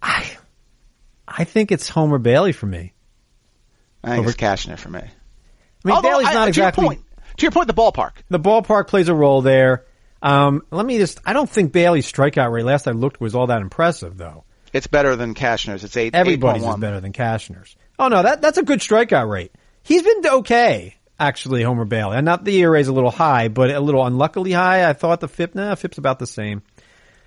I, 0.00 0.30
I 1.26 1.44
think 1.44 1.72
it's 1.72 1.88
Homer 1.88 2.18
Bailey 2.18 2.52
for 2.52 2.66
me. 2.66 2.92
I 4.02 4.16
think 4.16 4.28
it's 4.28 4.36
Cashner 4.36 4.78
for 4.78 4.88
me. 4.88 5.00
I 5.00 5.08
mean, 5.84 5.96
Although, 5.96 6.08
Bailey's 6.10 6.28
I- 6.28 6.34
not 6.34 6.42
to 6.44 6.48
exactly. 6.50 6.82
Your 6.84 6.90
point, 6.90 7.02
to 7.36 7.42
your 7.42 7.50
point, 7.52 7.66
the 7.66 7.74
ballpark. 7.74 8.12
The 8.28 8.40
ballpark 8.40 8.86
plays 8.88 9.08
a 9.08 9.14
role 9.14 9.42
there. 9.42 9.84
Um, 10.22 10.62
let 10.70 10.84
me 10.86 10.98
just. 10.98 11.20
I 11.24 11.32
don't 11.32 11.48
think 11.48 11.72
Bailey's 11.72 12.10
strikeout 12.10 12.50
rate 12.52 12.64
last 12.64 12.86
I 12.86 12.92
looked 12.92 13.20
was 13.20 13.34
all 13.34 13.48
that 13.48 13.60
impressive, 13.62 14.16
though. 14.16 14.44
It's 14.72 14.86
better 14.86 15.16
than 15.16 15.34
Cashner's. 15.34 15.84
It's 15.84 15.96
eight. 15.96 16.14
Everybody's 16.14 16.64
better 16.76 17.00
than 17.00 17.12
Cashner's. 17.12 17.76
Oh 17.98 18.08
no, 18.08 18.22
that 18.22 18.40
that's 18.40 18.58
a 18.58 18.62
good 18.62 18.80
strikeout 18.80 19.28
rate. 19.28 19.52
He's 19.82 20.02
been 20.02 20.26
okay, 20.26 20.96
actually, 21.18 21.62
Homer 21.62 21.84
Bailey. 21.84 22.16
And 22.16 22.24
not 22.24 22.44
the 22.44 22.56
ERA 22.58 22.78
is 22.78 22.88
a 22.88 22.92
little 22.92 23.10
high, 23.10 23.48
but 23.48 23.70
a 23.70 23.80
little 23.80 24.04
unluckily 24.04 24.52
high. 24.52 24.88
I 24.88 24.92
thought 24.92 25.20
the 25.20 25.28
FIP, 25.28 25.54
nah, 25.54 25.74
FIP's 25.74 25.98
about 25.98 26.18
the 26.18 26.26
same. 26.26 26.62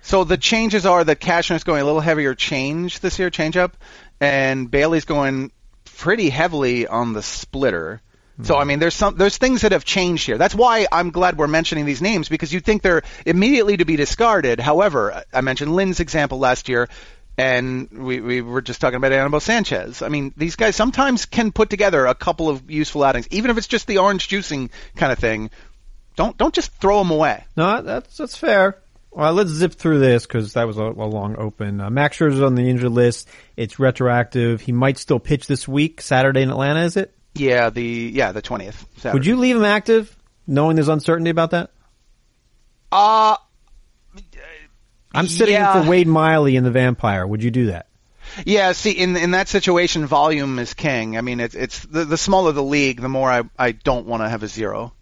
So 0.02 0.24
the 0.24 0.36
changes 0.36 0.84
are 0.84 1.02
that 1.02 1.20
Cashner's 1.20 1.64
going 1.64 1.80
a 1.80 1.84
little 1.84 2.00
heavier 2.00 2.34
change 2.34 3.00
this 3.00 3.18
year, 3.18 3.30
change 3.30 3.56
up, 3.56 3.76
and 4.20 4.70
Bailey's 4.70 5.06
going 5.06 5.50
pretty 5.96 6.28
heavily 6.28 6.86
on 6.86 7.14
the 7.14 7.22
splitter. 7.22 8.02
So 8.42 8.54
hmm. 8.54 8.60
I 8.60 8.64
mean, 8.64 8.78
there's 8.80 8.94
some 8.94 9.16
there's 9.16 9.38
things 9.38 9.62
that 9.62 9.72
have 9.72 9.84
changed 9.84 10.26
here. 10.26 10.38
That's 10.38 10.54
why 10.54 10.86
I'm 10.90 11.10
glad 11.10 11.38
we're 11.38 11.46
mentioning 11.46 11.86
these 11.86 12.02
names 12.02 12.28
because 12.28 12.52
you 12.52 12.60
think 12.60 12.82
they're 12.82 13.02
immediately 13.24 13.76
to 13.76 13.84
be 13.84 13.96
discarded. 13.96 14.60
However, 14.60 15.24
I 15.32 15.40
mentioned 15.40 15.74
Lynn's 15.74 16.00
example 16.00 16.38
last 16.38 16.68
year, 16.68 16.88
and 17.36 17.90
we 17.90 18.20
we 18.20 18.40
were 18.40 18.62
just 18.62 18.80
talking 18.80 18.96
about 18.96 19.12
Anibal 19.12 19.40
Sanchez. 19.40 20.02
I 20.02 20.08
mean, 20.08 20.32
these 20.36 20.56
guys 20.56 20.76
sometimes 20.76 21.26
can 21.26 21.52
put 21.52 21.70
together 21.70 22.06
a 22.06 22.14
couple 22.14 22.48
of 22.48 22.70
useful 22.70 23.02
outings, 23.02 23.26
even 23.30 23.50
if 23.50 23.58
it's 23.58 23.66
just 23.66 23.86
the 23.86 23.98
orange 23.98 24.28
juicing 24.28 24.70
kind 24.96 25.12
of 25.12 25.18
thing. 25.18 25.50
Don't 26.16 26.36
don't 26.36 26.54
just 26.54 26.72
throw 26.74 26.98
them 26.98 27.10
away. 27.10 27.44
No, 27.56 27.82
that's 27.82 28.16
that's 28.16 28.36
fair. 28.36 28.78
Well, 29.10 29.32
let's 29.32 29.50
zip 29.50 29.74
through 29.74 30.00
this 30.00 30.26
because 30.26 30.54
that 30.54 30.66
was 30.66 30.76
a, 30.76 30.82
a 30.82 31.06
long 31.06 31.36
open. 31.38 31.80
Uh, 31.80 31.88
Max 31.88 32.18
Scherzer's 32.18 32.42
on 32.42 32.56
the 32.56 32.68
injured 32.68 32.90
list. 32.90 33.28
It's 33.56 33.78
retroactive. 33.78 34.60
He 34.60 34.72
might 34.72 34.98
still 34.98 35.20
pitch 35.20 35.46
this 35.46 35.68
week, 35.68 36.00
Saturday 36.00 36.42
in 36.42 36.50
Atlanta. 36.50 36.82
Is 36.82 36.96
it? 36.96 37.14
Yeah, 37.34 37.70
the 37.70 37.82
yeah 37.82 38.32
the 38.32 38.42
twentieth. 38.42 38.86
Would 39.04 39.26
you 39.26 39.36
leave 39.36 39.56
him 39.56 39.64
active, 39.64 40.16
knowing 40.46 40.76
there's 40.76 40.88
uncertainty 40.88 41.30
about 41.30 41.50
that? 41.50 41.70
Uh 42.92 43.36
I'm 45.14 45.28
sitting 45.28 45.54
Yeah. 45.54 45.76
in 45.78 45.84
for 45.84 45.90
Wade 45.90 46.06
Miley 46.06 46.56
in 46.56 46.64
the 46.64 46.70
Vampire. 46.70 47.26
Would 47.26 47.42
you 47.42 47.50
do 47.50 47.66
that? 47.66 47.86
Yeah, 48.44 48.72
see, 48.72 48.90
in 48.92 49.16
in 49.16 49.32
that 49.32 49.48
situation, 49.48 50.06
volume 50.06 50.58
is 50.58 50.74
king. 50.74 51.16
I 51.16 51.20
mean, 51.20 51.40
it's 51.40 51.54
it's 51.54 51.80
the, 51.80 52.04
the 52.04 52.16
smaller 52.16 52.52
the 52.52 52.62
league, 52.62 53.00
the 53.00 53.08
more 53.08 53.30
I 53.30 53.42
I 53.58 53.72
don't 53.72 54.06
want 54.06 54.22
to 54.22 54.28
have 54.28 54.42
a 54.42 54.48
zero. 54.48 54.92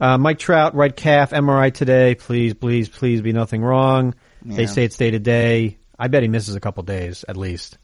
Uh, 0.00 0.18
Mike 0.18 0.38
Trout, 0.38 0.74
right 0.74 0.94
calf, 0.94 1.30
MRI 1.30 1.72
today. 1.72 2.14
Please, 2.14 2.54
please, 2.54 2.88
please 2.88 3.20
be 3.20 3.32
nothing 3.32 3.62
wrong. 3.62 4.14
They 4.44 4.66
say 4.66 4.84
it's 4.84 4.96
day 4.96 5.10
to 5.10 5.18
day. 5.18 5.78
I 5.98 6.08
bet 6.08 6.22
he 6.22 6.28
misses 6.28 6.54
a 6.54 6.60
couple 6.60 6.82
days 6.82 7.24
at 7.28 7.36
least. 7.36 7.78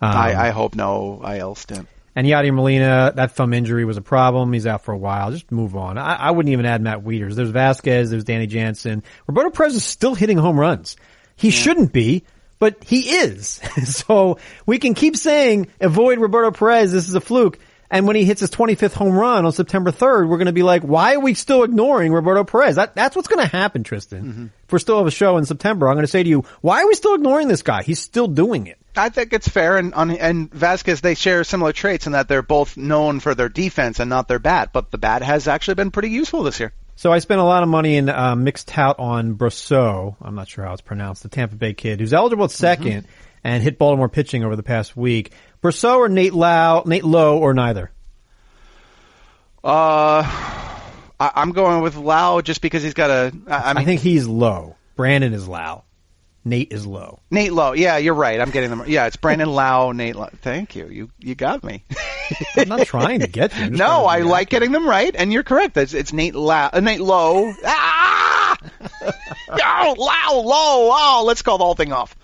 Um, 0.00 0.10
I 0.10 0.48
I 0.48 0.50
hope 0.50 0.74
no 0.74 1.22
IL 1.24 1.54
stint. 1.54 1.88
And 2.14 2.26
Yadier 2.26 2.54
Molina, 2.54 3.12
that 3.16 3.32
thumb 3.32 3.54
injury 3.54 3.84
was 3.84 3.96
a 3.96 4.02
problem. 4.02 4.52
He's 4.52 4.66
out 4.66 4.84
for 4.84 4.92
a 4.92 4.98
while. 4.98 5.30
Just 5.30 5.50
move 5.50 5.76
on. 5.76 5.96
I, 5.96 6.14
I 6.14 6.30
wouldn't 6.30 6.52
even 6.52 6.66
add 6.66 6.82
Matt 6.82 7.00
Wieters. 7.00 7.34
There's 7.34 7.52
Vázquez. 7.52 8.10
There's 8.10 8.24
Danny 8.24 8.46
Jansen. 8.46 9.02
Roberto 9.26 9.50
Perez 9.50 9.74
is 9.74 9.84
still 9.84 10.14
hitting 10.14 10.36
home 10.36 10.60
runs. 10.60 10.96
He 11.36 11.50
shouldn't 11.50 11.92
be, 11.92 12.24
but 12.58 12.84
he 12.84 13.00
is. 13.00 13.48
so 13.84 14.38
we 14.66 14.78
can 14.78 14.94
keep 14.94 15.16
saying 15.16 15.68
avoid 15.80 16.18
Roberto 16.18 16.50
Perez. 16.50 16.92
This 16.92 17.08
is 17.08 17.14
a 17.14 17.20
fluke. 17.20 17.58
And 17.90 18.06
when 18.06 18.16
he 18.16 18.24
hits 18.24 18.40
his 18.40 18.50
25th 18.50 18.94
home 18.94 19.14
run 19.14 19.44
on 19.44 19.52
September 19.52 19.92
3rd, 19.92 20.26
we're 20.26 20.38
going 20.38 20.46
to 20.46 20.52
be 20.52 20.62
like, 20.62 20.82
why 20.82 21.14
are 21.14 21.20
we 21.20 21.34
still 21.34 21.62
ignoring 21.62 22.10
Roberto 22.12 22.42
Perez? 22.42 22.76
That, 22.76 22.94
that's 22.94 23.14
what's 23.14 23.28
going 23.28 23.46
to 23.46 23.50
happen, 23.54 23.84
Tristan. 23.84 24.24
Mm-hmm. 24.24 24.46
If 24.64 24.72
we're 24.72 24.78
still 24.78 24.96
have 24.96 25.06
a 25.06 25.10
show 25.10 25.36
in 25.36 25.44
September, 25.44 25.88
I'm 25.88 25.94
going 25.94 26.04
to 26.04 26.10
say 26.10 26.22
to 26.22 26.28
you, 26.28 26.44
why 26.62 26.82
are 26.82 26.88
we 26.88 26.94
still 26.94 27.14
ignoring 27.14 27.48
this 27.48 27.62
guy? 27.62 27.82
He's 27.82 28.00
still 28.00 28.28
doing 28.28 28.66
it. 28.66 28.78
I 28.94 29.08
think 29.08 29.32
it's 29.32 29.48
fair, 29.48 29.78
and 29.78 29.94
on 29.94 30.10
and 30.10 30.50
Vázquez 30.50 31.00
they 31.00 31.14
share 31.14 31.44
similar 31.44 31.72
traits 31.72 32.06
in 32.06 32.12
that 32.12 32.28
they're 32.28 32.42
both 32.42 32.76
known 32.76 33.20
for 33.20 33.34
their 33.34 33.48
defense 33.48 34.00
and 34.00 34.10
not 34.10 34.28
their 34.28 34.38
bat, 34.38 34.70
but 34.72 34.90
the 34.90 34.98
bat 34.98 35.22
has 35.22 35.48
actually 35.48 35.74
been 35.74 35.90
pretty 35.90 36.10
useful 36.10 36.42
this 36.42 36.60
year. 36.60 36.72
So 36.96 37.10
I 37.10 37.18
spent 37.20 37.40
a 37.40 37.44
lot 37.44 37.62
of 37.62 37.68
money 37.68 37.96
in 37.96 38.08
uh, 38.08 38.36
mixed 38.36 38.76
out 38.76 38.98
on 38.98 39.34
Brosseau. 39.34 40.16
I'm 40.20 40.34
not 40.34 40.48
sure 40.48 40.64
how 40.64 40.72
it's 40.72 40.82
pronounced. 40.82 41.22
The 41.22 41.30
Tampa 41.30 41.56
Bay 41.56 41.72
kid 41.72 42.00
who's 42.00 42.12
eligible 42.12 42.44
at 42.44 42.50
2nd 42.50 43.04
and 43.42 43.62
hit 43.62 43.78
Baltimore 43.78 44.08
pitching 44.08 44.44
over 44.44 44.56
the 44.56 44.62
past 44.62 44.96
week. 44.96 45.32
Brosseau 45.62 45.98
or 45.98 46.08
Nate 46.08 46.34
Lowe, 46.34 46.82
Nate 46.86 47.04
Lowe 47.04 47.38
or 47.38 47.54
neither. 47.54 47.90
Uh, 49.64 50.22
I, 51.18 51.30
I'm 51.34 51.52
going 51.52 51.82
with 51.82 51.96
Lowe 51.96 52.40
just 52.42 52.60
because 52.60 52.82
he's 52.82 52.94
got 52.94 53.10
a. 53.10 53.32
I, 53.46 53.54
I 53.54 53.70
I, 53.70 53.74
mean, 53.74 53.84
think 53.84 54.00
he's 54.00 54.26
low. 54.26 54.76
Brandon 54.96 55.32
is 55.32 55.48
Lau. 55.48 55.84
Nate 56.44 56.72
is 56.72 56.86
low. 56.86 57.20
Nate 57.30 57.52
Lowe. 57.52 57.72
Yeah, 57.72 57.98
you're 57.98 58.14
right. 58.14 58.40
I'm 58.40 58.50
getting 58.50 58.70
them. 58.70 58.84
Yeah, 58.86 59.06
it's 59.06 59.16
Brandon 59.16 59.48
Lau, 59.54 59.92
Nate. 59.92 60.16
Lowe. 60.16 60.30
Thank 60.40 60.74
you. 60.74 60.86
You 60.88 61.10
you 61.18 61.34
got 61.34 61.62
me. 61.62 61.84
I'm 62.56 62.68
not 62.68 62.86
trying 62.86 63.20
to 63.20 63.28
get 63.28 63.56
you. 63.56 63.70
No, 63.70 64.06
I 64.06 64.20
like 64.20 64.48
getting 64.48 64.72
them 64.72 64.86
right, 64.86 65.14
and 65.16 65.32
you're 65.32 65.42
correct. 65.42 65.76
It's, 65.76 65.94
it's 65.94 66.12
Nate 66.12 66.34
Lau, 66.34 66.70
uh, 66.72 66.80
Nate 66.80 67.00
Lowe. 67.00 67.52
Ah! 67.64 68.56
oh, 69.48 69.94
Lau, 69.98 70.40
Low. 70.40 70.90
Oh, 70.92 71.24
let's 71.26 71.42
call 71.42 71.58
the 71.58 71.64
whole 71.64 71.74
thing 71.74 71.92
off. 71.92 72.14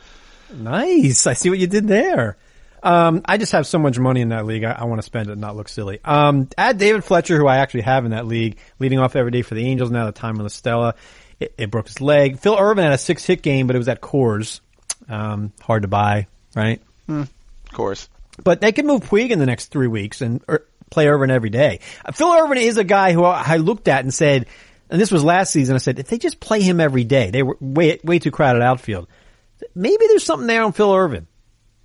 Nice. 0.53 1.27
I 1.27 1.33
see 1.33 1.51
what 1.51 1.59
you 1.59 1.67
did 1.67 1.89
there. 1.89 2.37
Um, 2.83 3.23
I 3.25 3.39
just 3.39 3.53
have 3.53 3.67
so 3.67 3.79
much 3.79 3.99
money 3.99 4.21
in 4.21 4.29
that 4.29 4.47
league. 4.47 4.65
I, 4.65 4.73
I 4.73 4.85
want 4.85 5.01
to 5.01 5.03
spend 5.05 5.29
it 5.29 5.33
and 5.33 5.41
not 5.41 5.57
look 5.57 5.69
silly. 5.69 6.01
Um, 6.05 6.49
add 6.57 6.79
David 6.79 7.05
Fletcher, 7.05 7.37
who 7.37 7.47
I 7.47 7.57
actually 7.59 7.83
have 7.83 8.05
in 8.05 8.13
that 8.13 8.27
league, 8.27 8.59
leading 8.79 8.99
off 8.99 9.17
every 9.17 9.31
day 9.31 9.43
for 9.43 9.55
the 9.55 9.67
Angels. 9.67 9.91
Now 9.91 10.07
the 10.07 10.13
Tommy 10.13 10.41
La 10.41 10.49
Stella, 10.49 10.95
it, 11.41 11.55
it 11.59 11.71
broke 11.71 11.87
his 11.87 12.01
leg. 12.01 12.39
Phil 12.39 12.57
Ervin 12.59 12.85
had 12.85 12.93
a 12.93 12.99
six 12.99 13.25
hit 13.25 13.43
game, 13.43 13.67
but 13.67 13.77
it 13.77 13.79
was 13.79 13.89
at 13.89 14.01
Coors. 14.01 14.61
Um, 15.09 15.53
hard 15.61 15.83
to 15.83 15.89
buy, 15.89 16.27
right? 16.55 16.83
Of 17.09 17.73
course. 17.73 18.09
But 18.43 18.61
they 18.61 18.73
can 18.73 18.87
move 18.87 19.03
Puig 19.03 19.31
in 19.31 19.39
the 19.39 19.47
next 19.47 19.67
three 19.67 19.87
weeks 19.87 20.21
and 20.21 20.43
er, 20.49 20.67
play 20.91 21.09
Ervin 21.09 21.31
every 21.31 21.51
day. 21.51 21.81
Uh, 22.05 22.13
Phil 22.13 22.33
Ervin 22.33 22.59
is 22.59 22.77
a 22.77 22.85
guy 22.85 23.13
who 23.13 23.25
I 23.25 23.57
looked 23.57 23.89
at 23.89 24.05
and 24.05 24.13
said, 24.13 24.47
and 24.91 25.01
this 25.01 25.11
was 25.11 25.25
last 25.25 25.53
season. 25.53 25.75
I 25.75 25.79
said, 25.79 25.99
if 25.99 26.09
they 26.09 26.19
just 26.19 26.41
play 26.41 26.61
him 26.61 26.81
every 26.81 27.05
day, 27.05 27.31
they 27.31 27.43
were 27.43 27.57
way 27.61 27.99
way 28.03 28.19
too 28.19 28.31
crowded 28.31 28.63
outfield. 28.63 29.09
Maybe 29.75 30.07
there's 30.07 30.25
something 30.25 30.47
there 30.47 30.63
on 30.63 30.73
Phil 30.73 30.95
Ervin. 30.95 31.27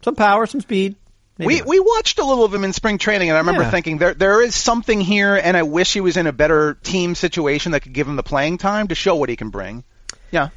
Some 0.03 0.15
power, 0.15 0.45
some 0.45 0.61
speed. 0.61 0.95
Maybe 1.37 1.47
We 1.47 1.59
not. 1.59 1.67
we 1.67 1.79
watched 1.79 2.19
a 2.19 2.25
little 2.25 2.45
of 2.45 2.53
him 2.53 2.63
in 2.63 2.73
spring 2.73 2.97
training, 2.99 3.29
and 3.29 3.35
I 3.35 3.39
remember 3.39 3.63
Yeah. 3.63 3.71
thinking 3.71 3.97
there 3.97 4.13
there 4.13 4.41
is 4.41 4.53
something 4.55 5.01
here, 5.01 5.35
and 5.35 5.57
I 5.57 5.63
wish 5.63 5.93
he 5.93 6.01
was 6.01 6.15
in 6.17 6.27
a 6.27 6.31
better 6.31 6.75
team 6.83 7.15
situation 7.15 7.71
that 7.71 7.79
could 7.81 7.93
give 7.93 8.07
him 8.07 8.15
the 8.15 8.23
playing 8.23 8.59
time 8.59 8.87
to 8.89 8.95
show 8.95 9.15
what 9.15 9.29
he 9.29 9.35
can 9.35 9.49
bring. 9.49 9.83
Yeah, 10.31 10.49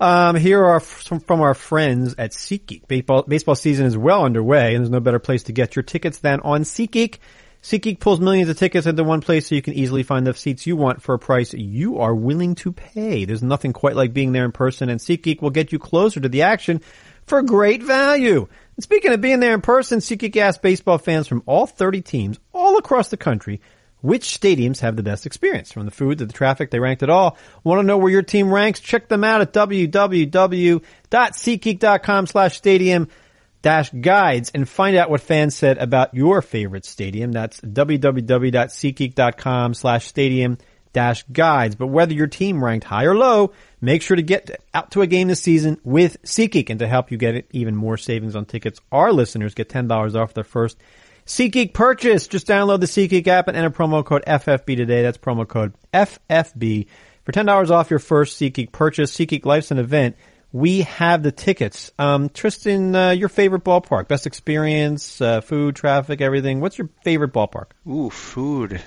Um, 0.00 0.34
here 0.36 0.64
are 0.64 0.80
some 0.80 1.20
from 1.20 1.40
our 1.40 1.54
friends 1.54 2.14
at 2.18 2.32
SeatGeek. 2.32 2.88
Baseball, 2.88 3.22
baseball 3.28 3.54
season 3.54 3.86
is 3.86 3.96
well 3.96 4.24
underway, 4.24 4.74
and 4.74 4.82
there's 4.82 4.90
no 4.90 5.00
better 5.00 5.18
place 5.20 5.44
to 5.44 5.52
get 5.52 5.76
your 5.76 5.82
tickets 5.84 6.18
than 6.18 6.40
on 6.40 6.62
SeatGeek. 6.62 7.18
SeatGeek 7.62 8.00
pulls 8.00 8.20
millions 8.20 8.50
of 8.50 8.58
tickets 8.58 8.86
into 8.86 9.04
one 9.04 9.20
place 9.22 9.48
so 9.48 9.54
you 9.54 9.62
can 9.62 9.72
easily 9.72 10.02
find 10.02 10.26
the 10.26 10.34
seats 10.34 10.66
you 10.66 10.76
want 10.76 11.00
for 11.00 11.14
a 11.14 11.18
price 11.18 11.54
you 11.54 11.98
are 12.00 12.14
willing 12.14 12.54
to 12.56 12.72
pay. 12.72 13.24
There's 13.24 13.42
nothing 13.42 13.72
quite 13.72 13.96
like 13.96 14.12
being 14.12 14.32
there 14.32 14.44
in 14.44 14.52
person, 14.52 14.90
and 14.90 15.00
SeatGeek 15.00 15.40
will 15.40 15.50
get 15.50 15.72
you 15.72 15.78
closer 15.78 16.20
to 16.20 16.28
the 16.28 16.42
action 16.42 16.82
for 17.26 17.40
great 17.42 17.82
value. 17.82 18.48
And 18.76 18.82
speaking 18.82 19.12
of 19.12 19.20
being 19.20 19.40
there 19.40 19.54
in 19.54 19.60
person, 19.60 20.00
SeatGeek 20.00 20.36
asked 20.36 20.62
baseball 20.62 20.98
fans 20.98 21.28
from 21.28 21.42
all 21.46 21.66
30 21.66 22.02
teams 22.02 22.40
all 22.52 22.76
across 22.76 23.08
the 23.08 23.16
country 23.16 23.60
which 24.04 24.38
stadiums 24.38 24.80
have 24.80 24.96
the 24.96 25.02
best 25.02 25.24
experience? 25.24 25.72
From 25.72 25.86
the 25.86 25.90
food 25.90 26.18
to 26.18 26.26
the 26.26 26.32
traffic, 26.34 26.70
they 26.70 26.78
ranked 26.78 27.02
it 27.02 27.08
all. 27.08 27.38
Want 27.64 27.78
to 27.78 27.86
know 27.86 27.96
where 27.96 28.12
your 28.12 28.20
team 28.20 28.52
ranks? 28.52 28.80
Check 28.80 29.08
them 29.08 29.24
out 29.24 29.40
at 29.40 29.54
www.seatgeek.com 29.54 32.26
slash 32.26 32.58
stadium 32.58 33.08
dash 33.62 33.90
guides 33.90 34.50
and 34.54 34.68
find 34.68 34.94
out 34.94 35.08
what 35.08 35.22
fans 35.22 35.56
said 35.56 35.78
about 35.78 36.12
your 36.12 36.42
favorite 36.42 36.84
stadium. 36.84 37.32
That's 37.32 37.62
www.seatgeek.com 37.62 39.72
slash 39.72 40.04
stadium 40.04 40.58
guides. 41.32 41.74
But 41.74 41.88
whether 41.88 42.14
your 42.14 42.26
team 42.26 42.64
ranked 42.64 42.86
high 42.86 43.04
or 43.04 43.14
low, 43.14 43.52
make 43.80 44.00
sure 44.02 44.16
to 44.16 44.22
get 44.22 44.62
out 44.72 44.90
to 44.92 45.02
a 45.02 45.06
game 45.06 45.28
this 45.28 45.40
season 45.40 45.78
with 45.84 46.22
SeatGeek. 46.22 46.70
And 46.70 46.78
to 46.78 46.86
help 46.86 47.10
you 47.10 47.18
get 47.18 47.46
even 47.50 47.76
more 47.76 47.96
savings 47.96 48.34
on 48.34 48.46
tickets, 48.46 48.80
our 48.90 49.12
listeners 49.12 49.54
get 49.54 49.68
$10 49.68 50.14
off 50.14 50.34
their 50.34 50.44
first 50.44 50.78
SeatGeek 51.26 51.74
purchase. 51.74 52.26
Just 52.26 52.46
download 52.46 52.80
the 52.80 52.86
SeatGeek 52.86 53.26
app 53.26 53.48
and 53.48 53.56
enter 53.56 53.70
promo 53.70 54.04
code 54.04 54.24
FFB 54.26 54.76
today. 54.76 55.02
That's 55.02 55.18
promo 55.18 55.46
code 55.46 55.74
FFB 55.92 56.86
for 57.24 57.32
$10 57.32 57.70
off 57.70 57.90
your 57.90 57.98
first 57.98 58.40
SeatGeek 58.40 58.72
purchase. 58.72 59.14
SeatGeek 59.14 59.44
Life's 59.44 59.70
an 59.70 59.78
event. 59.78 60.16
We 60.52 60.82
have 60.82 61.24
the 61.24 61.32
tickets. 61.32 61.90
Um, 61.98 62.28
Tristan, 62.28 62.94
uh, 62.94 63.10
your 63.10 63.28
favorite 63.28 63.64
ballpark, 63.64 64.06
best 64.06 64.24
experience, 64.26 65.20
uh, 65.20 65.40
food, 65.40 65.74
traffic, 65.74 66.20
everything. 66.20 66.60
What's 66.60 66.78
your 66.78 66.90
favorite 67.02 67.32
ballpark? 67.32 67.70
ooh, 67.88 68.08
food. 68.10 68.80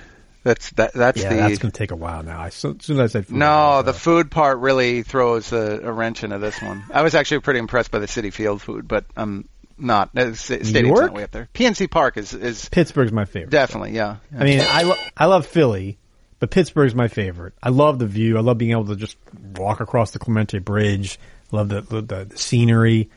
That's 0.48 0.70
that. 0.72 0.94
That's 0.94 1.22
Yeah, 1.22 1.30
the. 1.30 1.36
that's 1.42 1.58
going 1.60 1.72
to 1.72 1.78
take 1.78 1.92
a 1.92 1.96
while 1.96 2.24
now. 2.24 2.40
I, 2.40 2.50
so, 2.50 2.76
as 2.80 2.86
soon 2.86 3.00
as 3.00 3.12
I 3.12 3.20
said 3.20 3.28
food. 3.28 3.38
no, 3.38 3.82
the 3.82 3.94
food 3.94 4.32
part 4.32 4.60
really 4.60 5.04
throws 5.04 5.52
a, 5.52 5.82
a 5.84 5.92
wrench 5.92 6.24
into 6.24 6.38
this 6.40 6.62
one. 6.62 6.84
I 6.94 7.02
was 7.02 7.16
actually 7.16 7.42
pretty 7.42 7.60
impressed 7.60 7.92
by 7.92 8.00
the 8.00 8.06
Citi 8.06 8.32
Field 8.32 8.62
food, 8.62 8.88
but 8.88 9.06
I'm 9.18 9.50
not. 9.78 10.18
Uh, 10.18 10.34
sta- 10.36 10.64
Stadium's 10.64 10.98
York? 10.98 11.12
not 11.12 11.14
way 11.14 11.24
up 11.24 11.32
there. 11.32 11.50
PNC 11.54 11.92
Park 11.92 12.16
is 12.18 12.34
is 12.34 12.70
Pittsburgh's 12.70 13.12
my 13.12 13.26
favorite. 13.26 13.50
definitely 13.52 13.92
yeah. 13.92 14.18
I 14.38 14.44
mean, 14.46 14.62
I, 14.62 14.84
lo- 14.84 14.96
I 15.18 15.26
love 15.26 15.46
Philly, 15.46 15.98
but 16.40 16.50
Pittsburgh's 16.50 16.96
my 16.96 17.10
favorite. 17.10 17.54
I 17.62 17.70
love 17.70 18.00
the 18.00 18.08
view. 18.08 18.38
I 18.38 18.42
love 18.42 18.58
being 18.58 18.72
able 18.72 18.86
to 18.88 18.96
just 18.96 19.18
walk 19.56 19.82
across 19.82 20.12
the 20.12 20.20
Clemente 20.20 20.60
Bridge. 20.60 21.20
Love 21.52 21.70
the, 21.70 21.82
the, 21.82 22.02
the 22.26 22.38
scenery. 22.38 23.10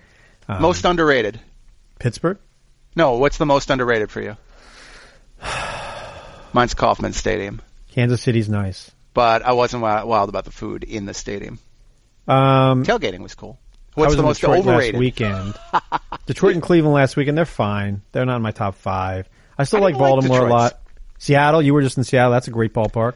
Um, 0.49 0.63
most 0.63 0.85
underrated. 0.85 1.39
Pittsburgh? 1.99 2.39
No, 2.97 3.13
what's 3.19 3.39
the 3.39 3.47
most 3.47 3.71
underrated 3.71 4.11
for 4.11 4.21
you? 4.21 4.37
Mine's 6.53 6.75
Kauffman 6.75 7.13
Stadium, 7.13 7.61
Kansas 7.93 8.21
City's 8.23 8.49
nice. 8.49 8.91
but 9.15 9.43
I 9.43 9.53
wasn't 9.53 9.83
wild 9.83 10.29
about 10.29 10.45
the 10.45 10.51
food 10.53 10.85
in 10.85 11.07
the 11.07 11.15
stadium. 11.15 11.59
Um, 12.29 12.85
Tailgating 12.85 13.21
was 13.21 13.35
cool. 13.35 13.59
I 13.97 14.01
What's 14.01 14.09
was 14.11 14.17
the 14.17 14.23
in 14.23 14.27
most 14.27 14.41
Detroit 14.41 14.59
overrated? 14.61 14.95
last 14.95 15.01
weekend. 15.01 15.55
Detroit 16.27 16.55
and 16.55 16.63
Cleveland 16.63 16.95
last 16.95 17.17
weekend. 17.17 17.37
They're 17.37 17.45
fine. 17.45 18.03
They're 18.13 18.25
not 18.25 18.37
in 18.37 18.43
my 18.43 18.53
top 18.53 18.77
five. 18.77 19.29
I 19.59 19.65
still 19.65 19.81
I 19.81 19.83
like 19.83 19.95
didn't 19.95 20.03
like 20.03 20.11
Baltimore 20.13 20.47
a 20.47 20.51
lot. 20.51 20.81
Seattle, 21.19 21.61
you 21.61 21.75
were 21.75 21.83
just 21.83 21.99
in 21.99 22.05
Seattle. 22.05 22.31
That's 22.33 22.47
a 22.49 22.53
great 22.53 22.73
ballpark. 22.73 23.15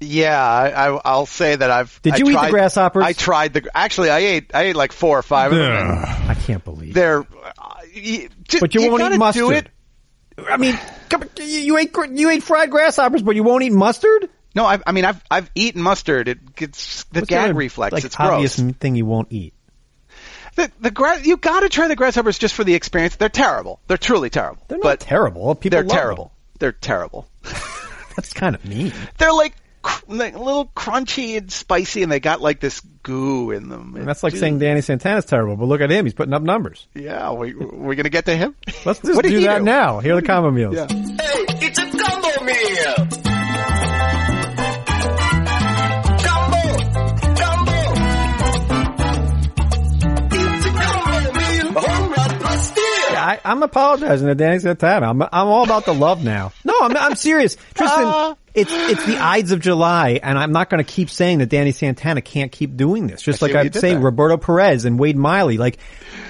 Yeah, 0.00 0.40
I, 0.40 0.88
I, 0.88 1.00
I'll 1.04 1.26
say 1.26 1.54
that 1.54 1.70
I've. 1.70 2.00
Did 2.02 2.14
I 2.14 2.16
you 2.18 2.30
eat 2.30 2.40
the 2.40 2.50
grasshoppers? 2.50 3.04
I 3.04 3.12
tried 3.12 3.54
the. 3.54 3.70
Actually, 3.74 4.10
I 4.10 4.18
ate. 4.18 4.50
I 4.54 4.62
ate 4.62 4.76
like 4.76 4.92
four 4.92 5.18
or 5.18 5.22
five 5.22 5.52
of 5.52 5.58
them. 5.58 6.04
I 6.28 6.34
can't 6.34 6.64
believe. 6.64 6.94
They're. 6.94 7.20
Uh, 7.20 7.74
you, 7.92 8.28
But 8.60 8.74
you, 8.74 8.88
won't 8.88 8.98
gotta 8.98 9.14
eat 9.14 9.18
mustard. 9.18 9.42
Do 9.42 9.50
it. 9.50 9.66
I 10.48 10.56
mean, 10.56 10.78
you, 11.38 11.44
you 11.44 11.78
ate 11.78 11.94
you 12.10 12.30
ate 12.30 12.42
fried 12.42 12.70
grasshoppers, 12.70 13.22
but 13.22 13.36
you 13.36 13.42
won't 13.42 13.62
eat 13.62 13.72
mustard. 13.72 14.28
No, 14.54 14.66
I, 14.66 14.78
I 14.86 14.92
mean 14.92 15.04
I've 15.04 15.22
I've 15.30 15.50
eaten 15.54 15.82
mustard. 15.82 16.28
It 16.28 16.54
gets 16.54 17.04
the 17.04 17.20
What's 17.20 17.30
gag 17.30 17.50
other, 17.50 17.54
reflex. 17.54 17.92
Like 17.92 18.04
it's 18.04 18.18
obvious 18.18 18.58
gross. 18.58 18.74
thing 18.76 18.96
you 18.96 19.06
won't 19.06 19.28
eat. 19.30 19.54
The 20.54 20.70
the 20.80 20.90
gra- 20.90 21.20
you 21.22 21.36
got 21.36 21.60
to 21.60 21.68
try 21.68 21.88
the 21.88 21.96
grasshoppers 21.96 22.38
just 22.38 22.54
for 22.54 22.64
the 22.64 22.74
experience. 22.74 23.16
They're 23.16 23.28
terrible. 23.30 23.80
They're 23.86 23.96
truly 23.96 24.28
terrible. 24.30 24.62
They're 24.68 24.78
not 24.78 24.82
but 24.82 25.00
terrible. 25.00 25.54
People 25.54 25.78
they're 25.78 25.88
terrible. 25.88 26.24
them. 26.24 26.32
They're 26.58 26.72
terrible. 26.72 27.28
That's 28.16 28.32
kind 28.34 28.54
of 28.54 28.64
mean. 28.64 28.92
They're 29.16 29.32
like, 29.32 29.54
cr- 29.82 30.04
like 30.08 30.34
a 30.34 30.38
little 30.38 30.66
crunchy 30.66 31.36
and 31.36 31.50
spicy, 31.50 32.02
and 32.02 32.10
they 32.10 32.20
got 32.20 32.40
like 32.40 32.60
this 32.60 32.80
goo 33.02 33.50
in 33.50 33.68
them. 33.68 33.94
And 33.96 34.06
that's 34.06 34.22
like 34.22 34.32
Dude, 34.32 34.40
saying 34.40 34.58
Danny 34.58 34.80
Santana's 34.80 35.24
terrible, 35.24 35.56
but 35.56 35.66
look 35.66 35.80
at 35.80 35.90
him. 35.90 36.04
He's 36.06 36.14
putting 36.14 36.32
up 36.34 36.42
numbers. 36.42 36.86
Yeah, 36.94 37.32
we 37.32 37.54
we're 37.54 37.94
gonna 37.96 38.08
get 38.08 38.26
to 38.26 38.36
him. 38.36 38.54
Let's 38.84 39.00
just 39.04 39.22
do 39.22 39.40
that 39.42 39.58
do? 39.58 39.64
now. 39.64 40.00
Here 40.00 40.12
are 40.16 40.20
the 40.20 40.26
combo 40.26 40.50
meals. 40.50 40.74
Yeah. 40.74 40.86
Hey, 40.88 41.66
it's 41.66 41.78
a 41.78 41.90
combo 41.98 42.44
meal. 42.44 43.31
I, 53.22 53.40
I'm 53.44 53.62
apologizing 53.62 54.26
to 54.28 54.34
Danny 54.34 54.58
Santana. 54.58 55.08
I'm, 55.08 55.22
I'm 55.22 55.30
all 55.48 55.64
about 55.64 55.84
the 55.84 55.94
love 55.94 56.22
now. 56.24 56.52
No, 56.64 56.74
I'm, 56.80 56.96
I'm 56.96 57.14
serious. 57.14 57.56
Tristan, 57.74 58.04
Uh. 58.04 58.34
it's, 58.54 58.70
it's 58.72 59.06
the 59.06 59.16
Ides 59.18 59.52
of 59.52 59.60
July, 59.60 60.20
and 60.22 60.38
I'm 60.38 60.52
not 60.52 60.68
going 60.70 60.84
to 60.84 60.90
keep 60.90 61.08
saying 61.10 61.38
that 61.38 61.48
Danny 61.48 61.72
Santana 61.72 62.20
can't 62.20 62.50
keep 62.52 62.76
doing 62.76 63.06
this. 63.06 63.22
Just 63.22 63.42
I 63.42 63.46
like 63.46 63.52
see 63.52 63.56
what 63.56 63.62
you 63.64 63.68
I'm 63.68 63.72
did 63.72 63.80
saying. 63.80 64.00
Roberto 64.02 64.36
Perez 64.36 64.84
and 64.84 64.98
Wade 64.98 65.16
Miley. 65.16 65.56
Like, 65.58 65.78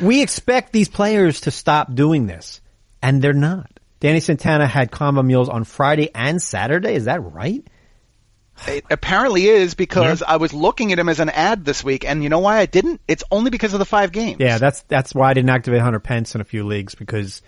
we 0.01 0.23
expect 0.23 0.73
these 0.73 0.89
players 0.89 1.43
to 1.43 1.51
stop 1.51 1.95
doing 1.95 2.27
this, 2.27 2.61
and 3.03 3.21
they're 3.23 3.33
not. 3.33 3.71
Danny 4.01 4.21
Santana 4.21 4.67
had 4.67 4.91
combo 4.91 5.23
meals 5.23 5.49
on 5.49 5.65
Friday 5.65 6.11
and 6.15 6.43
Saturday. 6.43 6.95
Is 6.95 7.05
that 7.05 7.23
right? 7.23 7.65
It 8.67 8.85
apparently 8.91 9.47
is 9.49 9.75
because 9.75 10.23
I 10.23 10.37
was 10.37 10.53
looking 10.53 10.93
at 10.93 10.99
him 10.99 11.09
as 11.09 11.21
an 11.21 11.31
ad 11.31 11.65
this 11.65 11.83
week, 11.83 12.05
and 12.05 12.23
you 12.23 12.29
know 12.29 12.39
why 12.39 12.59
I 12.59 12.67
didn't? 12.67 13.01
It's 13.09 13.25
only 13.31 13.51
because 13.51 13.73
of 13.73 13.79
the 13.79 13.85
five 13.85 14.13
games. 14.13 14.39
Yeah, 14.41 14.59
that's 14.59 14.83
that's 14.83 15.15
why 15.15 15.31
I 15.31 15.35
didn't 15.35 15.51
activate 15.51 15.81
Hunter 15.81 16.01
Pence 16.01 16.35
in 16.35 16.41
a 16.41 16.45
few 16.45 16.65
leagues 16.65 16.95
because 16.95 17.43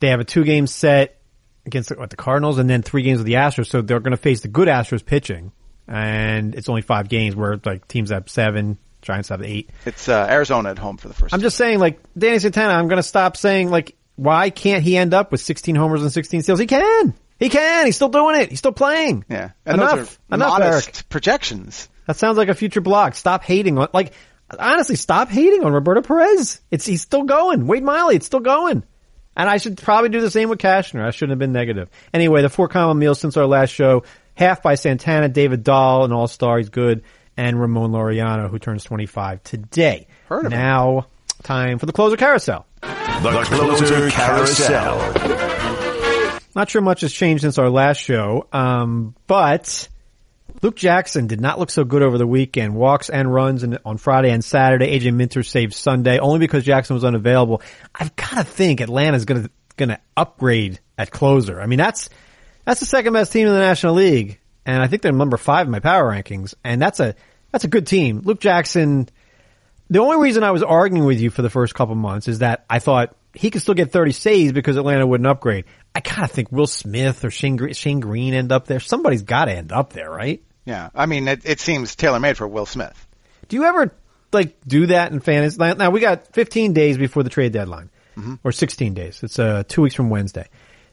they 0.00 0.08
have 0.08 0.20
a 0.20 0.24
two 0.24 0.44
game 0.44 0.66
set 0.66 1.20
against 1.64 1.90
the, 1.90 1.94
what, 1.96 2.10
the 2.10 2.16
Cardinals 2.16 2.58
and 2.58 2.68
then 2.68 2.82
three 2.82 3.02
games 3.02 3.18
with 3.18 3.26
the 3.26 3.34
Astros, 3.34 3.68
so 3.68 3.82
they're 3.82 4.00
going 4.00 4.12
to 4.12 4.16
face 4.16 4.40
the 4.40 4.48
good 4.48 4.68
Astros 4.68 5.04
pitching, 5.04 5.52
and 5.86 6.54
it's 6.54 6.68
only 6.68 6.82
five 6.82 7.08
games 7.08 7.36
where 7.36 7.60
like 7.64 7.86
teams 7.86 8.10
have 8.10 8.28
seven, 8.28 8.78
Giants 9.00 9.28
have 9.28 9.42
eight. 9.42 9.70
It's 9.86 10.08
uh, 10.08 10.26
Arizona 10.28 10.70
at 10.70 10.78
home 10.78 10.96
for 10.96 11.08
the 11.08 11.14
first. 11.14 11.34
I'm 11.34 11.40
just 11.40 11.56
saying, 11.56 11.78
like 11.78 12.00
Danny 12.18 12.40
Santana, 12.40 12.72
I'm 12.72 12.88
going 12.88 12.98
to 12.98 13.02
stop 13.04 13.36
saying 13.36 13.70
like 13.70 13.96
why 14.16 14.50
can't 14.50 14.82
he 14.82 14.96
end 14.96 15.14
up 15.14 15.32
with 15.32 15.40
16 15.40 15.74
homers 15.74 16.02
and 16.02 16.12
16 16.12 16.42
steals? 16.42 16.58
He 16.58 16.66
can. 16.66 17.14
He 17.42 17.48
can. 17.48 17.86
He's 17.86 17.96
still 17.96 18.08
doing 18.08 18.40
it. 18.40 18.50
He's 18.50 18.60
still 18.60 18.72
playing. 18.72 19.24
yeah, 19.28 19.50
and 19.66 19.78
enough. 19.78 19.96
those 19.96 20.18
are 20.30 20.34
enough, 20.34 20.48
modest 20.60 20.88
Eric. 20.96 21.08
projections. 21.08 21.88
That 22.06 22.16
sounds 22.16 22.38
like 22.38 22.48
a 22.48 22.54
future 22.54 22.80
blog. 22.80 23.14
Stop 23.14 23.42
hating 23.42 23.78
on 23.78 23.88
like 23.92 24.12
honestly, 24.58 24.96
stop 24.96 25.28
hating 25.28 25.64
on 25.64 25.72
Roberto 25.72 26.02
Perez. 26.02 26.60
It's 26.70 26.86
he's 26.86 27.02
still 27.02 27.24
going. 27.24 27.66
Wade 27.66 27.82
Miley, 27.82 28.16
it's 28.16 28.26
still 28.26 28.40
going. 28.40 28.84
And 29.36 29.48
I 29.48 29.56
should 29.56 29.78
probably 29.78 30.10
do 30.10 30.20
the 30.20 30.30
same 30.30 30.50
with 30.50 30.58
Cashner. 30.58 31.04
I 31.04 31.10
shouldn't 31.10 31.30
have 31.30 31.38
been 31.38 31.52
negative. 31.52 31.88
Anyway, 32.14 32.42
the 32.42 32.48
four 32.48 32.68
common 32.68 32.98
meals 32.98 33.18
since 33.18 33.36
our 33.36 33.46
last 33.46 33.70
show: 33.70 34.04
half 34.34 34.62
by 34.62 34.76
Santana, 34.76 35.28
David 35.28 35.64
Dahl, 35.64 36.04
an 36.04 36.12
all-star, 36.12 36.58
he's 36.58 36.68
good, 36.68 37.02
and 37.36 37.60
Ramon 37.60 37.90
Laureano, 37.90 38.50
who 38.50 38.58
turns 38.60 38.84
25 38.84 39.42
today. 39.42 40.06
Heard 40.28 40.46
of 40.46 40.52
him. 40.52 40.58
now, 40.58 41.06
time 41.42 41.78
for 41.78 41.86
the 41.86 41.92
closer 41.92 42.16
carousel. 42.16 42.66
The 42.82 43.44
Closer 43.46 44.10
Carousel. 44.10 45.81
Not 46.54 46.70
sure 46.70 46.82
much 46.82 47.00
has 47.00 47.12
changed 47.12 47.42
since 47.42 47.58
our 47.58 47.70
last 47.70 47.98
show, 47.98 48.46
um, 48.52 49.14
but 49.26 49.88
Luke 50.60 50.76
Jackson 50.76 51.26
did 51.26 51.40
not 51.40 51.58
look 51.58 51.70
so 51.70 51.84
good 51.84 52.02
over 52.02 52.18
the 52.18 52.26
weekend. 52.26 52.74
Walks 52.74 53.08
and 53.08 53.32
runs 53.32 53.62
in, 53.62 53.78
on 53.84 53.96
Friday 53.96 54.30
and 54.30 54.44
Saturday. 54.44 54.98
AJ 54.98 55.14
Minter 55.14 55.42
saved 55.42 55.72
Sunday 55.72 56.18
only 56.18 56.40
because 56.40 56.64
Jackson 56.64 56.94
was 56.94 57.04
unavailable. 57.04 57.62
I've 57.94 58.14
got 58.16 58.36
to 58.36 58.44
think 58.44 58.80
Atlanta's 58.80 59.24
going 59.24 59.44
to 59.44 59.50
going 59.76 59.88
to 59.88 60.00
upgrade 60.16 60.78
at 60.98 61.10
closer. 61.10 61.60
I 61.60 61.66
mean, 61.66 61.78
that's 61.78 62.10
that's 62.64 62.80
the 62.80 62.86
second 62.86 63.14
best 63.14 63.32
team 63.32 63.46
in 63.46 63.54
the 63.54 63.60
National 63.60 63.94
League, 63.94 64.38
and 64.66 64.82
I 64.82 64.86
think 64.86 65.02
they're 65.02 65.12
number 65.12 65.38
five 65.38 65.66
in 65.66 65.72
my 65.72 65.80
power 65.80 66.12
rankings. 66.12 66.54
And 66.62 66.80
that's 66.80 67.00
a 67.00 67.14
that's 67.50 67.64
a 67.64 67.68
good 67.68 67.86
team. 67.86 68.22
Luke 68.24 68.40
Jackson. 68.40 69.08
The 69.90 69.98
only 69.98 70.16
reason 70.22 70.42
I 70.42 70.52
was 70.52 70.62
arguing 70.62 71.04
with 71.04 71.20
you 71.20 71.28
for 71.28 71.42
the 71.42 71.50
first 71.50 71.74
couple 71.74 71.94
months 71.94 72.26
is 72.26 72.38
that 72.38 72.64
I 72.70 72.78
thought 72.78 73.14
he 73.34 73.50
could 73.50 73.60
still 73.60 73.74
get 73.74 73.92
30 73.92 74.12
saves 74.12 74.52
because 74.52 74.78
Atlanta 74.78 75.06
wouldn't 75.06 75.26
upgrade. 75.26 75.66
I 75.94 76.00
kind 76.00 76.24
of 76.24 76.30
think 76.30 76.50
Will 76.50 76.66
Smith 76.66 77.24
or 77.24 77.30
Shane, 77.30 77.56
Gre- 77.56 77.72
Shane 77.72 78.00
Greene 78.00 78.34
end 78.34 78.50
up 78.52 78.66
there. 78.66 78.80
Somebody's 78.80 79.22
got 79.22 79.46
to 79.46 79.52
end 79.52 79.72
up 79.72 79.92
there, 79.92 80.10
right? 80.10 80.42
Yeah, 80.64 80.90
I 80.94 81.06
mean, 81.06 81.28
it, 81.28 81.42
it 81.44 81.60
seems 81.60 81.96
tailor 81.96 82.20
made 82.20 82.36
for 82.36 82.46
Will 82.46 82.66
Smith. 82.66 83.06
Do 83.48 83.56
you 83.56 83.64
ever 83.64 83.94
like 84.32 84.56
do 84.66 84.86
that 84.86 85.12
in 85.12 85.20
fantasy? 85.20 85.58
Now 85.58 85.74
now 85.74 85.90
we 85.90 86.00
got 86.00 86.28
15 86.32 86.72
days 86.72 86.96
before 86.96 87.22
the 87.22 87.30
trade 87.30 87.52
deadline, 87.52 87.90
or 88.44 88.52
16 88.52 88.94
days. 88.94 89.22
It's 89.22 89.38
uh 89.38 89.64
two 89.66 89.82
weeks 89.82 89.94
from 89.94 90.08
Wednesday. 90.08 90.48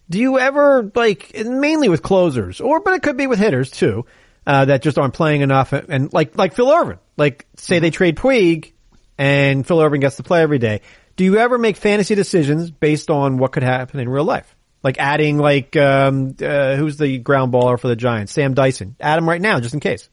Do 0.10 0.18
you 0.20 0.40
ever 0.40 0.92
like 0.96 1.34
mainly 1.46 1.88
with 1.88 2.02
closers, 2.02 2.60
or 2.60 2.80
but 2.80 2.96
it 2.96 3.04
could 3.04 3.16
be 3.16 3.28
with 3.28 3.40
hitters 3.40 3.70
too, 3.70 4.06
uh, 4.48 4.66
that 4.66 4.82
just 4.82 4.98
aren't 4.98 5.14
playing 5.14 5.42
enough, 5.42 5.72
and, 5.72 5.90
and 5.90 6.14
like 6.14 6.36
like 6.38 6.54
Phil 6.56 6.72
Ervin, 6.72 6.98
like 7.16 7.46
say 7.56 7.78
they 7.78 7.92
trade 7.92 8.18
Puig, 8.18 8.74
and 9.18 9.66
Phil 9.66 9.80
Ervin 9.80 10.00
gets 10.02 10.18
to 10.18 10.24
play 10.24 10.42
every 10.42 10.58
day. 10.58 10.82
Do 11.16 11.24
you 11.24 11.38
ever 11.38 11.58
make 11.58 11.78
fantasy 11.78 12.16
decisions 12.16 12.72
based 12.72 13.12
on 13.12 13.38
what 13.38 13.52
could 13.52 13.64
happen 13.64 14.00
in 14.00 14.10
real 14.10 14.24
life? 14.24 14.56
Like 14.82 14.98
adding 15.00 15.38
like 15.38 15.76
um 15.76 16.36
uh, 16.42 16.76
who's 16.76 16.98
the 16.98 17.18
ground 17.18 17.52
baller 17.54 17.80
for 17.80 17.88
the 17.88 17.96
Giants? 17.96 18.32
Sam 18.32 18.54
Dyson. 18.54 18.96
Add 19.00 19.18
him 19.20 19.28
right 19.28 19.42
now 19.42 19.60
just 19.60 19.74
in 19.74 19.80
case. 19.80 20.10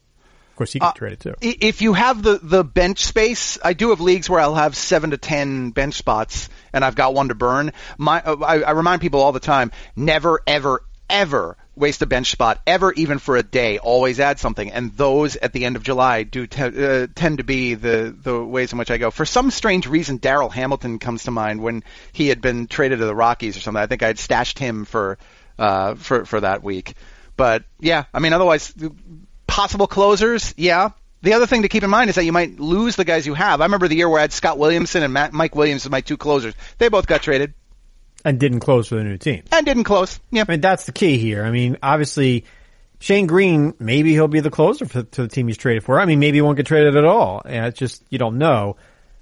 Of 0.50 0.56
course, 0.56 0.72
he 0.72 0.80
Uh, 0.80 0.90
can 0.92 0.98
trade 0.98 1.12
it 1.12 1.20
too. 1.20 1.34
If 1.40 1.82
you 1.82 1.92
have 1.92 2.22
the, 2.22 2.40
the 2.42 2.64
bench 2.64 3.04
space, 3.04 3.58
I 3.62 3.74
do 3.74 3.90
have 3.90 4.00
leagues 4.00 4.30
where 4.30 4.40
I'll 4.40 4.54
have 4.54 4.74
seven 4.74 5.10
to 5.10 5.18
ten 5.18 5.70
bench 5.70 5.94
spots, 5.94 6.48
and 6.72 6.82
I've 6.84 6.94
got 6.94 7.12
one 7.12 7.28
to 7.28 7.34
burn. 7.34 7.72
My, 7.98 8.22
uh, 8.22 8.36
I, 8.42 8.62
I 8.62 8.70
remind 8.70 9.02
people 9.02 9.20
all 9.20 9.32
the 9.32 9.38
time: 9.40 9.70
never, 9.94 10.40
ever, 10.46 10.82
ever 11.10 11.58
waste 11.76 12.02
a 12.02 12.06
bench 12.06 12.30
spot, 12.30 12.60
ever, 12.66 12.92
even 12.92 13.18
for 13.18 13.36
a 13.36 13.42
day. 13.42 13.78
Always 13.78 14.18
add 14.18 14.38
something, 14.38 14.72
and 14.72 14.92
those 14.96 15.36
at 15.36 15.52
the 15.52 15.64
end 15.64 15.76
of 15.76 15.82
July 15.82 16.22
do 16.22 16.44
uh, 16.58 17.06
tend 17.14 17.38
to 17.38 17.44
be 17.44 17.74
the 17.74 18.14
the 18.20 18.42
ways 18.42 18.72
in 18.72 18.78
which 18.78 18.90
I 18.90 18.98
go. 18.98 19.10
For 19.10 19.24
some 19.24 19.50
strange 19.50 19.86
reason, 19.86 20.18
Darryl 20.18 20.50
Hamilton 20.50 20.98
comes 20.98 21.24
to 21.24 21.30
mind 21.30 21.62
when 21.62 21.84
he 22.12 22.28
had 22.28 22.40
been 22.40 22.66
traded 22.66 22.98
to 22.98 23.04
the 23.04 23.14
Rockies 23.14 23.56
or 23.56 23.60
something. 23.60 23.82
I 23.82 23.86
think 23.86 24.02
I 24.02 24.08
had 24.08 24.18
stashed 24.18 24.58
him 24.58 24.84
for 24.84 25.18
uh, 25.58 25.94
for 25.94 26.24
for 26.24 26.40
that 26.40 26.62
week. 26.62 26.94
But 27.36 27.64
yeah, 27.78 28.04
I 28.14 28.20
mean, 28.20 28.32
otherwise 28.32 28.74
possible 29.46 29.86
closers, 29.86 30.54
yeah. 30.56 30.90
The 31.22 31.32
other 31.32 31.46
thing 31.46 31.62
to 31.62 31.68
keep 31.68 31.82
in 31.82 31.90
mind 31.90 32.08
is 32.08 32.16
that 32.16 32.24
you 32.24 32.32
might 32.32 32.60
lose 32.60 32.94
the 32.94 33.04
guys 33.04 33.26
you 33.26 33.34
have. 33.34 33.60
I 33.60 33.64
remember 33.64 33.88
the 33.88 33.96
year 33.96 34.08
where 34.08 34.18
I 34.18 34.22
had 34.22 34.32
Scott 34.32 34.58
Williamson 34.58 35.02
and 35.02 35.12
Matt, 35.12 35.32
Mike 35.32 35.56
Williams 35.56 35.84
as 35.84 35.90
my 35.90 36.00
two 36.00 36.16
closers. 36.16 36.54
They 36.78 36.88
both 36.88 37.06
got 37.06 37.22
traded 37.22 37.54
And 38.26 38.38
didn't 38.40 38.60
close 38.60 38.88
for 38.88 38.96
the 38.96 39.04
new 39.04 39.16
team. 39.16 39.44
and 39.52 39.64
didn't 39.64 39.84
close. 39.84 40.18
Yeah. 40.30 40.44
I 40.46 40.50
mean, 40.50 40.60
that's 40.60 40.84
the 40.84 40.92
key 40.92 41.16
here. 41.16 41.44
I 41.44 41.50
mean, 41.52 41.78
obviously, 41.82 42.44
Shane 42.98 43.26
Greene, 43.26 43.72
maybe 43.78 44.12
he'll 44.12 44.26
be 44.26 44.40
the 44.40 44.50
closer 44.50 44.84
for, 44.86 45.02
to 45.04 45.22
the 45.22 45.28
team 45.28 45.46
he's 45.46 45.56
traded 45.56 45.84
for. 45.84 46.00
I 46.00 46.06
mean, 46.06 46.18
maybe 46.18 46.38
he 46.38 46.42
won't 46.42 46.56
get 46.56 46.66
traded 46.66 46.96
at 46.96 47.04
all. 47.04 47.42
Yeah, 47.44 47.66
it's 47.68 47.78
just, 47.78 48.02
you 48.10 48.18
don't 48.18 48.38
know. 48.38 48.76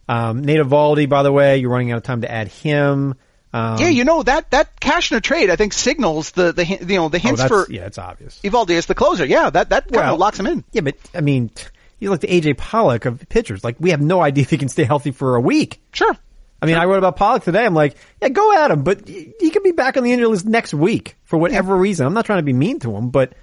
Um, 0.08 0.42
Nate 0.42 0.60
Eovaldi, 0.60 1.08
by 1.08 1.22
the 1.22 1.30
way, 1.30 1.58
you're 1.58 1.70
running 1.70 1.92
out 1.92 1.98
of 1.98 2.02
time 2.02 2.22
to 2.22 2.30
add 2.30 2.48
him. 2.48 3.14
Um, 3.52 3.78
Yeah, 3.78 3.88
you 3.88 4.04
know 4.04 4.22
that 4.22 4.50
that 4.50 4.80
cash 4.80 5.12
in 5.12 5.18
a 5.18 5.20
trade 5.20 5.48
I 5.48 5.54
think 5.56 5.72
signals 5.74 6.32
the 6.32 6.52
the 6.52 6.66
you 6.66 6.96
know 6.96 7.08
the 7.08 7.18
oh, 7.18 7.20
hints 7.20 7.40
that's, 7.40 7.48
for 7.48 7.70
yeah, 7.72 7.86
it's 7.86 7.98
obvious. 7.98 8.40
Eovaldi 8.42 8.70
is 8.70 8.86
the 8.86 8.96
closer. 8.96 9.24
Yeah, 9.24 9.48
that 9.50 9.68
that 9.70 9.84
kind 9.84 9.96
Well- 10.06 10.14
of 10.14 10.18
locks 10.20 10.40
him 10.40 10.46
in. 10.46 10.64
Yeah, 10.72 10.80
but 10.80 10.96
I 11.14 11.20
mean, 11.20 11.50
t- 11.50 11.66
he's 12.00 12.08
like 12.08 12.20
the 12.20 12.26
AJ 12.26 12.56
Pollock 12.56 13.04
of 13.04 13.28
pitchers. 13.28 13.62
Like, 13.62 13.76
we 13.78 13.90
have 13.90 14.00
no 14.00 14.20
idea 14.28 14.42
if 14.42 14.50
he 14.50 14.58
can 14.58 14.68
stay 14.68 14.84
healthy 14.84 15.10
for 15.12 15.36
a 15.36 15.40
week. 15.40 15.80
Sure. 15.92 16.16
I 16.64 16.66
mean, 16.66 16.76
I 16.76 16.84
wrote 16.86 16.98
about 16.98 17.16
Pollock 17.16 17.44
today. 17.44 17.64
I'm 17.64 17.74
like, 17.74 17.96
yeah, 18.20 18.28
go 18.28 18.52
at 18.52 18.70
him, 18.70 18.82
but 18.82 19.06
he 19.06 19.50
could 19.50 19.62
be 19.62 19.72
back 19.72 19.96
on 19.96 20.04
the 20.04 20.12
injury 20.12 20.28
list 20.28 20.46
next 20.46 20.74
week 20.74 21.16
for 21.24 21.38
whatever 21.38 21.76
reason. 21.76 22.06
I'm 22.06 22.14
not 22.14 22.26
trying 22.26 22.38
to 22.38 22.44
be 22.44 22.52
mean 22.52 22.80
to 22.80 22.94
him, 22.94 23.10
but 23.10 23.34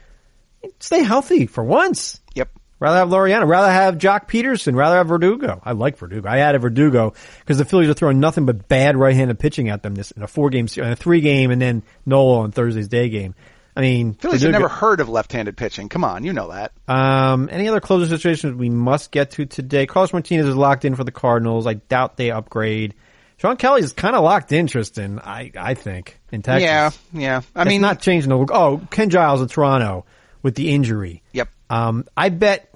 stay 0.79 1.03
healthy 1.03 1.45
for 1.45 1.63
once. 1.63 2.19
Yep. 2.35 2.49
Rather 2.79 2.97
have 2.97 3.09
Laureano. 3.09 3.47
Rather 3.47 3.71
have 3.71 3.99
Joc 3.99 4.27
Pederson. 4.27 4.75
Rather 4.75 4.95
have 4.95 5.07
Verdugo. 5.07 5.61
I 5.63 5.73
like 5.73 5.97
Verdugo. 5.97 6.27
I 6.27 6.39
added 6.39 6.63
Verdugo 6.63 7.13
because 7.39 7.59
the 7.59 7.65
Phillies 7.65 7.89
are 7.89 7.93
throwing 7.93 8.19
nothing 8.19 8.47
but 8.47 8.67
bad 8.67 8.97
right-handed 8.97 9.37
pitching 9.37 9.69
at 9.69 9.83
them 9.83 9.93
this 9.93 10.09
in 10.09 10.23
a 10.23 10.27
four-game, 10.27 10.67
in 10.75 10.83
a 10.85 10.95
three-game, 10.95 11.51
and 11.51 11.61
then 11.61 11.83
Nola 12.07 12.39
on 12.39 12.51
Thursday's 12.51 12.87
day 12.87 13.09
game. 13.09 13.35
I 13.75 13.81
mean, 13.81 14.15
Phillies 14.15 14.41
have 14.41 14.51
never 14.51 14.67
heard 14.67 14.99
of 14.99 15.09
left-handed 15.09 15.55
pitching. 15.55 15.89
Come 15.89 16.03
on, 16.03 16.23
you 16.25 16.33
know 16.33 16.49
that. 16.49 16.73
um, 16.89 17.49
any 17.51 17.69
other 17.69 17.79
closer 17.79 18.07
situations 18.07 18.55
we 18.55 18.69
must 18.69 19.11
get 19.11 19.31
to 19.31 19.45
today? 19.45 19.85
Carlos 19.85 20.11
Martinez 20.11 20.47
is 20.47 20.55
locked 20.55 20.83
in 20.83 20.95
for 20.95 21.03
the 21.03 21.11
Cardinals. 21.11 21.67
I 21.67 21.75
doubt 21.75 22.17
they 22.17 22.31
upgrade. 22.31 22.95
Shawn 23.41 23.57
Kelley 23.57 23.81
is 23.81 23.91
kind 23.93 24.15
of 24.15 24.23
locked 24.23 24.51
in, 24.51 24.67
Tristan. 24.67 25.19
I 25.19 25.51
I 25.57 25.73
think 25.73 26.19
in 26.31 26.41
Texas. 26.43 26.63
Yeah, 26.63 26.91
yeah. 27.11 27.41
I 27.55 27.63
It's 27.63 27.69
mean, 27.69 27.81
not 27.81 27.99
changing 27.99 28.29
the. 28.29 28.37
Look. 28.37 28.51
Oh, 28.51 28.81
Ken 28.91 29.09
Giles 29.09 29.41
in 29.41 29.47
Toronto 29.47 30.05
with 30.43 30.53
the 30.55 30.71
injury. 30.71 31.23
Yep. 31.33 31.49
Um, 31.69 32.05
I 32.15 32.29
bet, 32.29 32.73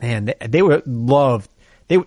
man, 0.00 0.26
they, 0.26 0.34
they 0.46 0.62
would 0.62 0.86
love 0.86 1.48
they 1.88 1.96
would 1.98 2.06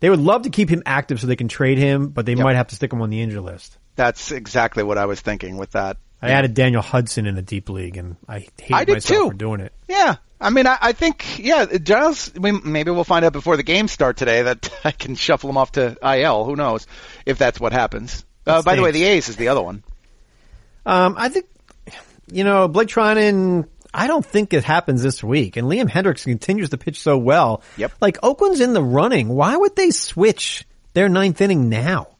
they 0.00 0.08
would 0.08 0.20
love 0.20 0.42
to 0.42 0.50
keep 0.50 0.70
him 0.70 0.82
active 0.86 1.20
so 1.20 1.26
they 1.26 1.36
can 1.36 1.48
trade 1.48 1.76
him, 1.76 2.08
but 2.08 2.24
they 2.24 2.32
Yep. 2.34 2.42
might 2.44 2.56
have 2.56 2.68
to 2.68 2.74
stick 2.74 2.92
him 2.92 3.02
on 3.02 3.10
the 3.10 3.20
injury 3.20 3.40
list. 3.40 3.76
That's 3.96 4.32
exactly 4.32 4.82
what 4.82 4.96
I 4.96 5.04
was 5.04 5.20
thinking 5.20 5.58
with 5.58 5.72
that. 5.72 5.98
I 6.22 6.30
added 6.30 6.54
Daniel 6.54 6.80
Hudson 6.82 7.26
in 7.26 7.36
a 7.36 7.42
deep 7.42 7.68
league, 7.68 7.96
and 7.98 8.16
I 8.28 8.40
hate 8.60 8.72
I 8.72 8.84
did 8.84 8.92
myself 8.94 9.18
too. 9.20 9.28
for 9.28 9.34
doing 9.34 9.60
it. 9.60 9.72
Yeah. 9.88 10.16
I 10.40 10.50
mean, 10.50 10.66
I, 10.66 10.78
I 10.80 10.92
think, 10.92 11.38
yeah, 11.38 11.66
Giles, 11.66 12.32
we, 12.34 12.52
maybe 12.52 12.90
we'll 12.90 13.04
find 13.04 13.24
out 13.24 13.32
before 13.32 13.56
the 13.56 13.62
games 13.62 13.92
start 13.92 14.16
today 14.16 14.42
that 14.42 14.70
I 14.84 14.90
can 14.90 15.14
shuffle 15.14 15.50
him 15.50 15.56
off 15.56 15.72
to 15.72 15.96
IL. 16.02 16.44
Who 16.44 16.56
knows 16.56 16.86
if 17.26 17.38
that's 17.38 17.60
what 17.60 17.72
happens. 17.72 18.24
Uh, 18.46 18.62
by 18.62 18.74
the 18.74 18.82
way, 18.82 18.90
the 18.90 19.04
A's 19.04 19.28
is 19.28 19.36
the 19.36 19.48
other 19.48 19.62
one. 19.62 19.84
Um, 20.86 21.14
I 21.18 21.28
think, 21.28 21.46
you 22.32 22.42
know, 22.42 22.68
Blake 22.68 22.88
Treinen, 22.88 23.68
I 23.92 24.06
don't 24.06 24.24
think 24.24 24.54
it 24.54 24.64
happens 24.64 25.02
this 25.02 25.22
week. 25.22 25.56
And 25.56 25.68
Liam 25.68 25.90
Hendriks 25.90 26.24
continues 26.24 26.70
to 26.70 26.78
pitch 26.78 27.00
so 27.00 27.18
well. 27.18 27.62
Yep. 27.76 27.92
Like 28.00 28.18
Oakland's 28.22 28.60
in 28.60 28.72
the 28.72 28.82
running. 28.82 29.28
Why 29.28 29.54
would 29.56 29.76
they 29.76 29.90
switch 29.90 30.66
their 30.94 31.08
ninth 31.08 31.40
inning 31.40 31.68
now? 31.68 32.16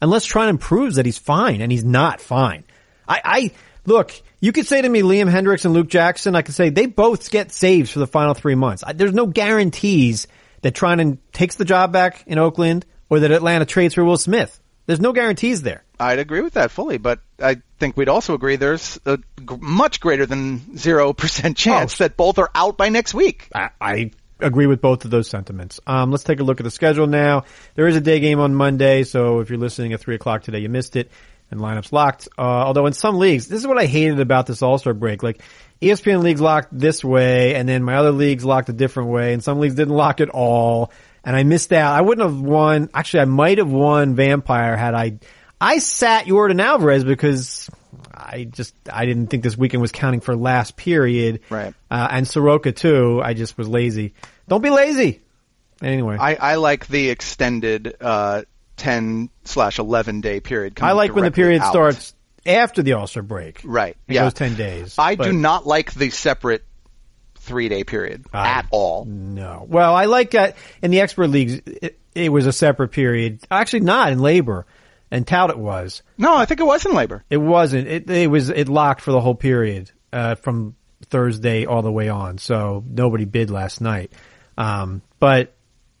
Unless 0.00 0.26
Treinen 0.26 0.60
proves 0.60 0.96
that 0.96 1.06
he's 1.06 1.18
fine 1.18 1.60
and 1.60 1.72
he's 1.72 1.84
not 1.84 2.20
fine. 2.20 2.64
I, 3.08 3.20
I, 3.24 3.50
look, 3.86 4.12
you 4.40 4.52
could 4.52 4.66
say 4.66 4.82
to 4.82 4.88
me 4.88 5.02
Liam 5.02 5.30
Hendriks 5.30 5.64
and 5.64 5.74
Luke 5.74 5.88
Jackson, 5.88 6.34
I 6.36 6.42
could 6.42 6.54
say 6.54 6.70
they 6.70 6.86
both 6.86 7.30
get 7.30 7.52
saves 7.52 7.90
for 7.90 7.98
the 7.98 8.06
final 8.06 8.34
three 8.34 8.54
months. 8.54 8.82
I, 8.86 8.92
there's 8.92 9.14
no 9.14 9.26
guarantees 9.26 10.26
that 10.62 10.74
Treinen 10.74 11.18
takes 11.32 11.56
the 11.56 11.64
job 11.64 11.92
back 11.92 12.24
in 12.26 12.38
Oakland 12.38 12.86
or 13.10 13.20
that 13.20 13.30
Atlanta 13.30 13.64
trades 13.64 13.94
for 13.94 14.04
Will 14.04 14.16
Smith. 14.16 14.58
There's 14.86 15.00
no 15.00 15.12
guarantees 15.12 15.62
there. 15.62 15.82
I'd 15.98 16.18
agree 16.18 16.40
with 16.40 16.54
that 16.54 16.70
fully, 16.70 16.98
but 16.98 17.20
I 17.40 17.56
think 17.78 17.96
we'd 17.96 18.08
also 18.08 18.34
agree 18.34 18.56
there's 18.56 18.98
a 19.06 19.16
g- 19.16 19.22
much 19.60 20.00
greater 20.00 20.26
than 20.26 20.58
0% 20.60 21.56
chance 21.56 22.00
Oh. 22.00 22.04
that 22.04 22.16
both 22.16 22.38
are 22.38 22.50
out 22.54 22.76
by 22.76 22.88
next 22.88 23.14
week. 23.14 23.48
I, 23.54 23.70
I 23.80 24.10
agree 24.40 24.66
with 24.66 24.80
both 24.80 25.04
of 25.04 25.10
those 25.10 25.28
sentiments. 25.28 25.80
Um, 25.86 26.10
let's 26.10 26.24
take 26.24 26.40
a 26.40 26.44
look 26.44 26.60
at 26.60 26.64
the 26.64 26.70
schedule 26.70 27.06
now. 27.06 27.44
There 27.76 27.86
is 27.86 27.96
a 27.96 28.00
day 28.00 28.20
game 28.20 28.40
on 28.40 28.54
Monday, 28.54 29.04
so 29.04 29.40
if 29.40 29.48
you're 29.48 29.58
listening 29.58 29.92
at 29.92 30.00
three 30.00 30.16
o'clock 30.16 30.42
today, 30.42 30.58
you 30.58 30.68
missed 30.68 30.96
it, 30.96 31.10
and 31.50 31.60
lineups 31.60 31.92
locked. 31.92 32.28
Uh, 32.36 32.42
although 32.42 32.86
in 32.86 32.92
some 32.92 33.18
leagues, 33.18 33.48
this 33.48 33.60
is 33.60 33.66
what 33.66 33.78
I 33.78 33.86
hated 33.86 34.20
about 34.20 34.46
this 34.46 34.62
All 34.62 34.78
Star 34.78 34.94
break. 34.94 35.22
Like 35.22 35.40
ESPN 35.80 36.22
leagues 36.22 36.40
locked 36.40 36.68
this 36.76 37.04
way, 37.04 37.54
and 37.54 37.68
then 37.68 37.82
my 37.82 37.96
other 37.96 38.12
leagues 38.12 38.44
locked 38.44 38.68
a 38.68 38.72
different 38.72 39.10
way, 39.10 39.32
and 39.32 39.42
some 39.42 39.60
leagues 39.60 39.74
didn't 39.74 39.94
lock 39.94 40.20
at 40.20 40.30
all. 40.30 40.92
And 41.24 41.34
I 41.34 41.42
missed 41.42 41.72
out. 41.72 41.96
I 41.96 42.02
wouldn't 42.02 42.28
have 42.28 42.40
won. 42.40 42.90
Actually, 42.92 43.20
I 43.20 43.24
might 43.26 43.58
have 43.58 43.70
won 43.70 44.14
Vampire 44.14 44.76
had 44.76 44.94
I. 44.94 45.18
I 45.60 45.78
sat 45.78 46.26
Yordan 46.26 46.60
Alvarez 46.60 47.04
because 47.04 47.70
I 48.12 48.44
just 48.44 48.74
I 48.92 49.06
didn't 49.06 49.28
think 49.28 49.42
this 49.42 49.56
weekend 49.56 49.80
was 49.80 49.92
counting 49.92 50.20
for 50.20 50.36
last 50.36 50.76
period. 50.76 51.40
Right. 51.48 51.74
Uh, 51.90 52.08
and 52.10 52.28
Soroka 52.28 52.72
too. 52.72 53.20
I 53.22 53.34
just 53.34 53.56
was 53.56 53.68
lazy. 53.68 54.14
Don't 54.48 54.62
be 54.62 54.70
lazy. 54.70 55.22
Anyway, 55.82 56.16
I, 56.18 56.34
I, 56.34 56.36
I 56.52 56.54
like 56.56 56.86
the 56.86 57.10
extended 57.10 57.96
uh, 58.00 58.42
10 58.76 59.30
slash 59.44 59.78
11 59.78 60.20
day 60.20 60.40
period. 60.40 60.74
coming 60.74 60.96
like 60.96 61.14
when 61.14 61.24
the 61.24 61.30
period 61.30 61.62
out. 61.62 61.70
starts 61.70 62.14
after 62.46 62.82
the 62.82 62.94
All 62.94 63.06
Star 63.06 63.22
break. 63.22 63.60
Right. 63.64 63.96
It 64.08 64.14
yeah. 64.14 64.22
goes 64.24 64.34
ten 64.34 64.54
days. 64.54 64.96
I 64.98 65.16
but 65.16 65.24
do 65.24 65.32
not 65.32 65.66
like 65.66 65.92
the 65.94 66.10
separate 66.10 66.64
three 67.36 67.68
day 67.68 67.84
period 67.84 68.26
I- 68.32 68.48
at 68.48 68.66
all. 68.70 69.04
No. 69.04 69.66
Well, 69.68 69.94
I 69.94 70.06
like 70.06 70.32
that 70.32 70.56
in 70.82 70.90
the 70.90 71.00
expert 71.00 71.28
leagues. 71.28 71.60
It, 71.66 71.98
it 72.14 72.30
was 72.30 72.46
a 72.46 72.52
separate 72.52 72.88
period. 72.88 73.40
Actually, 73.50 73.80
not 73.80 74.12
in 74.12 74.18
LABR. 74.18 74.64
And 75.10 75.26
tout 75.26 75.50
it 75.50 75.58
was. 75.58 76.02
No, 76.18 76.34
I 76.34 76.44
think 76.44 76.60
it 76.60 76.66
was 76.66 76.84
in 76.84 76.92
LABR. 76.92 77.22
It 77.30 77.36
wasn't. 77.36 77.86
It, 77.86 78.10
it 78.10 78.28
was. 78.28 78.48
It 78.50 78.68
locked 78.68 79.00
for 79.00 79.12
the 79.12 79.20
whole 79.20 79.34
period 79.36 79.90
uh, 80.12 80.34
from 80.34 80.74
Thursday 81.04 81.66
all 81.66 81.82
the 81.82 81.92
way 81.92 82.08
on. 82.08 82.38
So 82.38 82.82
nobody 82.86 83.24
bid 83.24 83.48
last 83.50 83.80
night. 83.80 84.10
Um, 84.58 85.02
but 85.20 85.54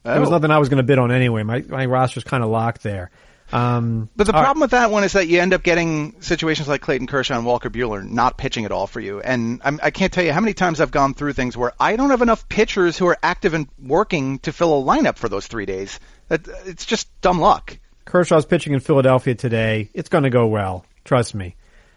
there 0.04 0.20
was 0.20 0.28
Oh. 0.28 0.32
nothing 0.32 0.50
I 0.50 0.58
was 0.58 0.68
going 0.68 0.78
to 0.78 0.82
bid 0.84 0.98
on 0.98 1.10
anyway. 1.10 1.42
My 1.42 1.62
my 1.66 1.86
roster's 1.86 2.24
kind 2.24 2.42
of 2.44 2.50
locked 2.50 2.82
there. 2.82 3.10
Um, 3.52 4.08
But 4.16 4.26
the 4.26 4.32
all 4.32 4.38
right. 4.40 4.44
problem 4.46 4.62
with 4.62 4.70
that 4.70 4.90
one 4.90 5.04
is 5.04 5.12
that 5.12 5.28
you 5.28 5.38
end 5.40 5.52
up 5.52 5.62
getting 5.62 6.16
situations 6.20 6.66
like 6.66 6.80
Clayton 6.80 7.06
Kershaw 7.06 7.36
and 7.36 7.44
Walker 7.44 7.68
Buehler 7.70 8.02
not 8.02 8.38
pitching 8.38 8.64
at 8.64 8.72
all 8.72 8.86
for 8.86 9.00
you. 9.00 9.20
And 9.20 9.60
I'm, 9.64 9.78
I 9.82 9.90
can't 9.90 10.12
tell 10.12 10.24
you 10.24 10.32
how 10.32 10.40
many 10.40 10.54
times 10.54 10.80
I've 10.80 10.90
gone 10.90 11.12
through 11.14 11.34
things 11.34 11.56
where 11.56 11.72
I 11.78 11.96
don't 11.96 12.10
have 12.10 12.22
enough 12.22 12.48
pitchers 12.48 12.96
who 12.96 13.06
are 13.06 13.18
active 13.22 13.52
and 13.54 13.68
working 13.80 14.38
to 14.40 14.52
fill 14.52 14.76
a 14.78 14.82
lineup 14.82 15.18
for 15.18 15.28
those 15.28 15.46
three 15.46 15.66
days. 15.66 16.00
It's 16.30 16.86
just 16.86 17.08
dumb 17.20 17.38
luck. 17.38 17.78
Kershaw's 18.06 18.46
pitching 18.46 18.72
in 18.72 18.80
Philadelphia 18.80 19.34
today. 19.34 19.90
It's 19.92 20.08
going 20.08 20.24
to 20.24 20.30
go 20.30 20.46
well. 20.46 20.84
Trust 21.04 21.34
me. 21.34 21.54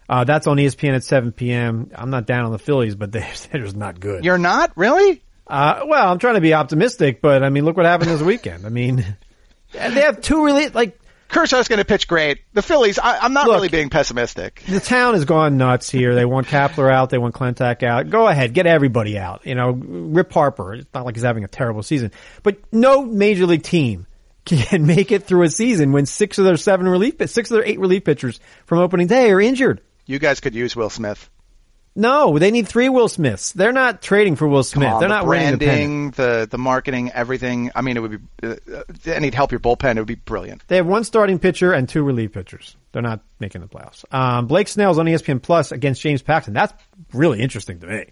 Uh, 0.08 0.24
that's 0.24 0.46
on 0.46 0.58
ESPN 0.58 0.94
at 0.94 1.04
7 1.04 1.32
p.m. 1.32 1.90
I'm 1.94 2.10
not 2.10 2.26
down 2.26 2.44
on 2.44 2.52
the 2.52 2.58
Phillies, 2.58 2.94
but 2.94 3.10
they're, 3.12 3.26
they're 3.50 3.62
just 3.62 3.76
not 3.76 3.98
good. 4.00 4.24
You're 4.24 4.38
not 4.38 4.72
really. 4.76 5.22
Uh, 5.48 5.84
well, 5.86 6.12
I'm 6.12 6.18
trying 6.18 6.34
to 6.34 6.40
be 6.40 6.54
optimistic, 6.54 7.20
but 7.20 7.42
I 7.42 7.48
mean, 7.48 7.64
look 7.64 7.76
what 7.76 7.86
happened 7.86 8.10
this 8.10 8.22
weekend. 8.22 8.66
I 8.66 8.68
mean, 8.68 8.96
they 9.72 10.00
have 10.02 10.20
two 10.20 10.44
really, 10.44 10.68
like, 10.68 10.98
Kershaw's 11.28 11.68
going 11.68 11.78
to 11.78 11.84
pitch 11.84 12.08
great. 12.08 12.40
The 12.54 12.62
Phillies, 12.62 12.98
I, 12.98 13.18
I'm 13.18 13.34
not 13.34 13.46
Look. 13.46 13.56
really 13.56 13.68
being 13.68 13.90
pessimistic. 13.90 14.62
the 14.66 14.80
town 14.80 15.12
has 15.14 15.26
gone 15.26 15.58
nuts 15.58 15.90
here. 15.90 16.14
They 16.14 16.24
want 16.24 16.46
Kapler 16.46 16.90
out. 16.90 17.10
They 17.10 17.18
want 17.18 17.34
Klentak 17.34 17.82
out. 17.82 18.08
Go 18.08 18.26
ahead, 18.26 18.54
get 18.54 18.66
everybody 18.66 19.18
out. 19.18 19.44
You 19.44 19.54
know, 19.54 19.70
Rip 19.72 20.32
Harper. 20.32 20.74
It's 20.74 20.88
not 20.94 21.04
like 21.04 21.16
he's 21.16 21.24
having 21.24 21.44
a 21.44 21.48
terrible 21.48 21.82
season, 21.82 22.12
but 22.42 22.56
no 22.72 23.04
major 23.04 23.46
league 23.46 23.62
team 23.62 24.06
can 24.46 24.86
make 24.86 25.12
it 25.12 25.24
through 25.24 25.42
a 25.42 25.50
season 25.50 25.92
when 25.92 26.06
six 26.06 26.38
of 26.38 26.46
their 26.46 26.56
seven 26.56 26.88
relief, 26.88 27.16
six 27.26 27.50
of 27.50 27.56
their 27.56 27.66
eight 27.66 27.78
relief 27.78 28.04
pitchers 28.04 28.40
from 28.64 28.78
opening 28.78 29.06
day 29.06 29.30
are 29.30 29.40
injured. 29.40 29.82
You 30.06 30.18
guys 30.18 30.40
could 30.40 30.54
use 30.54 30.74
Will 30.74 30.88
Smith. 30.90 31.28
No, 31.98 32.38
they 32.38 32.52
need 32.52 32.68
three 32.68 32.88
Will 32.88 33.08
Smiths. 33.08 33.50
They're 33.50 33.72
not 33.72 34.00
trading 34.00 34.36
for 34.36 34.46
Will 34.46 34.62
Smith. 34.62 34.88
On, 34.88 35.00
They're 35.00 35.08
the 35.08 35.14
not 35.16 35.24
branding, 35.24 36.12
the 36.12 36.46
the 36.48 36.56
marketing, 36.56 37.10
everything. 37.10 37.72
I 37.74 37.80
mean, 37.80 37.96
it 37.96 38.00
would 38.00 38.12
be. 38.12 38.18
Uh, 38.40 38.54
uh, 38.72 38.82
they 39.02 39.18
need 39.18 39.34
help 39.34 39.50
your 39.50 39.58
bullpen. 39.58 39.96
It 39.96 39.98
would 39.98 40.06
be 40.06 40.14
brilliant. 40.14 40.62
They 40.68 40.76
have 40.76 40.86
one 40.86 41.02
starting 41.02 41.40
pitcher 41.40 41.72
and 41.72 41.88
two 41.88 42.04
relief 42.04 42.32
pitchers. 42.32 42.76
They're 42.92 43.02
not 43.02 43.22
making 43.40 43.62
the 43.62 43.66
playoffs. 43.66 44.04
Um, 44.14 44.46
Blake 44.46 44.68
Snell's 44.68 45.00
on 45.00 45.06
ESPN 45.06 45.42
Plus 45.42 45.72
against 45.72 46.00
James 46.00 46.22
Paxton. 46.22 46.54
That's 46.54 46.72
really 47.12 47.40
interesting 47.40 47.80
to 47.80 47.88
me. 47.88 48.04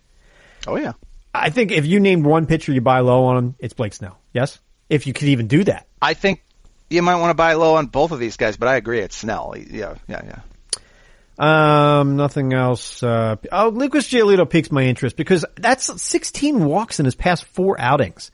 Oh 0.66 0.77
yeah. 0.77 0.94
I 1.33 1.51
think 1.51 1.70
if 1.70 1.87
you 1.87 2.01
named 2.01 2.27
one 2.27 2.46
pitcher 2.46 2.72
you 2.72 2.81
buy 2.81 3.01
low 3.01 3.27
on 3.27 3.55
it's 3.61 3.75
Blake 3.75 3.94
Snell. 3.94 4.18
Yes? 4.33 4.59
If 4.90 5.07
you 5.07 5.12
could 5.12 5.29
even 5.29 5.46
do 5.46 5.62
that. 5.62 5.87
I 6.03 6.14
think 6.14 6.42
you 6.90 7.03
might 7.03 7.16
want 7.16 7.31
to 7.31 7.35
buy 7.35 7.53
low 7.53 7.77
on 7.77 7.87
both 7.87 8.11
of 8.11 8.18
these 8.18 8.37
guys, 8.37 8.57
but 8.57 8.66
I 8.66 8.75
agree. 8.75 8.99
It's 8.99 9.16
Snell. 9.16 9.55
Yeah, 9.57 9.94
yeah, 10.09 10.22
yeah. 10.25 10.40
Um, 11.38 12.16
nothing 12.16 12.53
else. 12.55 13.03
Uh, 13.03 13.37
oh, 13.53 13.68
Lucas 13.68 14.09
Giolito 14.09 14.49
piques 14.49 14.70
my 14.70 14.83
interest 14.85 15.16
because 15.16 15.44
that's 15.57 16.01
16 16.03 16.64
walks 16.64 16.99
in 16.99 17.05
his 17.05 17.14
past 17.14 17.44
four 17.44 17.79
outings. 17.81 18.31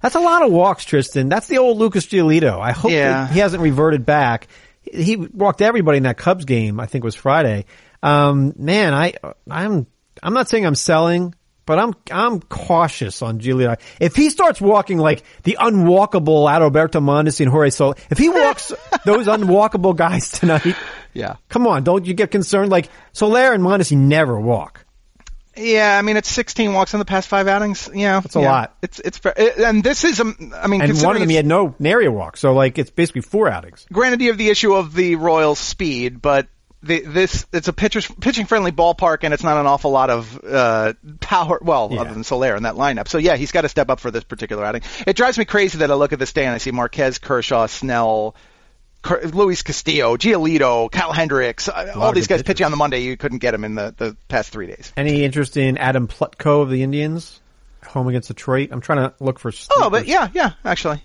That's 0.00 0.14
a 0.14 0.20
lot 0.20 0.44
of 0.44 0.52
walks, 0.52 0.84
Tristan. 0.84 1.28
That's 1.28 1.48
the 1.48 1.58
old 1.58 1.78
Lucas 1.78 2.06
Giolito. 2.06 2.60
I 2.60 2.70
hope 2.72 2.92
Yeah. 2.92 3.26
he 3.26 3.40
hasn't 3.40 3.62
reverted 3.62 4.06
back. 4.06 4.46
He 4.82 5.16
walked 5.16 5.60
everybody 5.60 5.96
in 5.98 6.04
that 6.04 6.16
Cubs 6.16 6.44
game. 6.44 6.78
I 6.78 6.86
think 6.86 7.02
it 7.02 7.06
was 7.06 7.16
Friday. 7.16 7.64
Um, 8.02 8.52
man, 8.56 8.94
I, 8.94 9.14
I'm, 9.50 9.86
I'm 10.22 10.34
not 10.34 10.48
saying 10.48 10.64
I'm 10.64 10.76
selling, 10.76 11.34
but 11.68 11.78
I'm, 11.78 11.94
I'm 12.10 12.40
cautious 12.40 13.20
on 13.20 13.38
Giolito. 13.40 13.78
If 14.00 14.16
he 14.16 14.30
starts 14.30 14.58
walking 14.58 14.96
like 14.96 15.22
the 15.42 15.58
unwalkable 15.60 16.48
Adalberto 16.48 17.00
Mondesi 17.02 17.42
and 17.42 17.50
Jorge 17.50 17.68
Sol, 17.70 17.94
if 18.10 18.16
he 18.16 18.30
walks 18.30 18.72
those 19.04 19.26
unwalkable 19.26 19.94
guys 19.94 20.30
tonight, 20.30 20.74
Yeah. 21.12 21.36
Come 21.50 21.66
on, 21.66 21.84
don't 21.84 22.06
you 22.06 22.14
get 22.14 22.30
concerned? 22.30 22.70
Like 22.70 22.88
Soler 23.12 23.52
and 23.52 23.62
Mondesi 23.62 23.96
never 23.96 24.40
walk. 24.40 24.86
Yeah, 25.56 25.98
I 25.98 26.02
mean 26.02 26.16
it's 26.16 26.30
16 26.30 26.72
walks 26.72 26.94
in 26.94 27.00
the 27.00 27.04
past 27.04 27.28
five 27.28 27.48
outings. 27.48 27.90
Yeah, 27.92 28.20
That's 28.20 28.36
a 28.36 28.40
yeah. 28.40 28.50
lot. 28.50 28.76
It's 28.80 29.00
it's 29.00 29.20
and 29.26 29.82
this 29.84 30.04
is 30.04 30.20
um, 30.20 30.52
I 30.56 30.68
mean, 30.68 30.80
And 30.80 30.96
one 31.02 31.16
of 31.16 31.20
them 31.20 31.28
he 31.28 31.34
had 31.36 31.46
no 31.46 31.74
nary 31.78 32.08
walk, 32.08 32.36
so 32.36 32.52
like 32.54 32.78
it's 32.78 32.90
basically 32.90 33.22
four 33.22 33.50
outings. 33.50 33.84
granted 33.92 34.20
you 34.22 34.28
have 34.28 34.38
the 34.38 34.48
issue 34.48 34.72
of 34.74 34.94
the 34.94 35.16
Royals' 35.16 35.58
speed, 35.58 36.22
but 36.22 36.46
the, 36.82 37.00
this 37.00 37.46
it's 37.52 37.68
a 37.68 37.72
pitcher, 37.72 38.00
pitching 38.20 38.46
friendly 38.46 38.70
ballpark, 38.72 39.18
and 39.22 39.34
it's 39.34 39.42
not 39.42 39.56
an 39.58 39.66
awful 39.66 39.90
lot 39.90 40.10
of 40.10 40.40
uh, 40.44 40.92
power. 41.20 41.58
Well, 41.60 41.88
Yeah. 41.92 42.00
other 42.02 42.14
than 42.14 42.24
Soler 42.24 42.54
in 42.56 42.62
that 42.64 42.74
lineup. 42.76 43.08
So 43.08 43.18
yeah, 43.18 43.36
he's 43.36 43.52
got 43.52 43.62
to 43.62 43.68
step 43.68 43.90
up 43.90 44.00
for 44.00 44.10
this 44.10 44.24
particular 44.24 44.64
outing. 44.64 44.82
It 45.06 45.16
drives 45.16 45.38
me 45.38 45.44
crazy 45.44 45.78
that 45.78 45.90
I 45.90 45.94
look 45.94 46.12
at 46.12 46.18
this 46.18 46.32
day 46.32 46.44
and 46.44 46.54
I 46.54 46.58
see 46.58 46.70
Marquez, 46.70 47.18
Kershaw, 47.18 47.66
Snell. 47.66 48.34
Luis 49.32 49.62
Castillo, 49.62 50.16
Giolito, 50.16 50.90
Kyle 50.90 51.12
Hendricks, 51.12 51.68
uh, 51.68 51.92
all 51.96 52.12
these 52.12 52.26
guys 52.26 52.38
pitchers. 52.38 52.46
pitching 52.46 52.64
on 52.66 52.70
the 52.72 52.76
Monday. 52.76 52.98
You 53.02 53.16
couldn't 53.16 53.38
get 53.38 53.52
them 53.52 53.64
in 53.64 53.76
the, 53.76 53.94
the 53.96 54.16
past 54.26 54.50
three 54.50 54.66
days. 54.66 54.92
Any 54.96 55.24
interest 55.24 55.56
in 55.56 55.78
Adam 55.78 56.08
Plutko 56.08 56.62
of 56.62 56.68
the 56.70 56.82
Indians? 56.82 57.40
Home 57.86 58.08
against 58.08 58.28
Detroit. 58.28 58.70
I'm 58.72 58.80
trying 58.80 58.98
to 59.08 59.14
look 59.20 59.38
for. 59.38 59.52
Oh, 59.70 59.88
but 59.88 60.06
yeah, 60.06 60.28
yeah, 60.34 60.50
actually. 60.64 61.00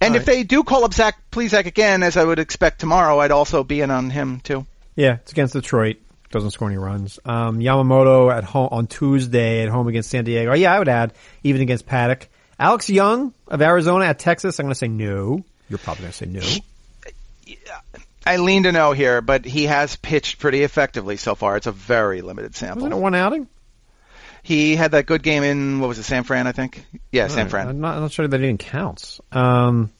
And 0.00 0.14
All 0.14 0.20
if 0.20 0.26
right. 0.28 0.36
they 0.36 0.42
do 0.44 0.62
call 0.62 0.84
up 0.84 0.94
Zach 0.94 1.18
Plesac 1.32 1.66
again, 1.66 2.04
as 2.04 2.16
I 2.16 2.24
would 2.24 2.38
expect 2.38 2.78
tomorrow, 2.78 3.18
I'd 3.18 3.32
also 3.32 3.64
be 3.64 3.80
in 3.80 3.90
on 3.90 4.08
him 4.08 4.38
too. 4.40 4.64
Yeah, 4.94 5.14
it's 5.14 5.32
against 5.32 5.54
Detroit. 5.54 5.96
Doesn't 6.30 6.50
score 6.52 6.68
any 6.68 6.78
runs. 6.78 7.18
Um, 7.24 7.58
Yamamoto 7.58 8.32
at 8.32 8.44
home 8.44 8.68
on 8.72 8.86
Tuesday 8.86 9.62
at 9.62 9.68
home 9.68 9.86
against 9.88 10.10
San 10.10 10.24
Diego. 10.24 10.54
Yeah, 10.54 10.74
I 10.74 10.78
would 10.78 10.88
add 10.88 11.12
even 11.42 11.60
against 11.60 11.86
Paddack. 11.86 12.28
Alex 12.58 12.88
Young 12.88 13.34
of 13.48 13.60
Arizona 13.60 14.06
at 14.06 14.18
Texas. 14.18 14.58
I'm 14.58 14.64
going 14.64 14.72
to 14.72 14.78
say 14.78 14.88
no. 14.88 15.44
You're 15.68 15.78
probably 15.78 16.02
going 16.02 16.12
to 16.12 16.16
say 16.16 16.26
no. 16.26 17.56
I 18.24 18.36
lean 18.36 18.62
to 18.62 18.72
no 18.72 18.92
here, 18.92 19.20
but 19.20 19.44
he 19.44 19.64
has 19.64 19.96
pitched 19.96 20.38
pretty 20.38 20.62
effectively 20.62 21.16
so 21.16 21.34
far. 21.34 21.56
It's 21.56 21.66
a 21.66 21.72
very 21.72 22.22
limited 22.22 22.54
sample. 22.54 22.82
Wasn't 22.82 22.98
it 22.98 23.02
one 23.02 23.14
outing? 23.14 23.48
He 24.44 24.74
had 24.76 24.92
that 24.92 25.06
good 25.06 25.22
game 25.22 25.42
in 25.42 25.80
what 25.80 25.88
was 25.88 25.98
it, 25.98 26.04
San 26.04 26.24
Fran? 26.24 26.46
I 26.46 26.52
think. 26.52 26.84
Yeah, 27.10 27.28
San 27.28 27.48
Fran. 27.48 27.68
I'm 27.68 27.80
not, 27.80 27.94
I'm 27.96 28.02
not 28.02 28.12
sure 28.12 28.26
that 28.26 28.40
even 28.40 28.58
counts. 28.58 29.20
Um, 29.30 29.90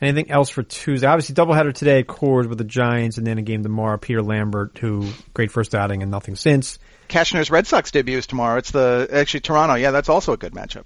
anything 0.00 0.30
else 0.30 0.50
for 0.50 0.62
Tuesday? 0.62 1.06
Obviously, 1.06 1.34
doubleheader 1.34 1.74
today 1.74 2.02
Coors 2.02 2.48
with 2.48 2.58
the 2.58 2.64
Giants, 2.64 3.18
and 3.18 3.26
then 3.26 3.38
a 3.38 3.42
game 3.42 3.62
tomorrow. 3.62 3.96
Peter 3.98 4.22
Lambert, 4.22 4.78
who 4.78 5.08
great 5.34 5.50
first 5.50 5.74
outing 5.74 6.02
and 6.02 6.10
nothing 6.10 6.36
since. 6.36 6.78
Cashner's 7.08 7.50
Red 7.50 7.66
Sox 7.66 7.90
debuts 7.90 8.26
tomorrow. 8.26 8.58
It's 8.58 8.70
the 8.70 9.08
actually 9.12 9.40
Toronto. 9.40 9.74
Yeah, 9.74 9.90
that's 9.90 10.08
also 10.08 10.32
a 10.32 10.36
good 10.36 10.52
matchup. 10.52 10.84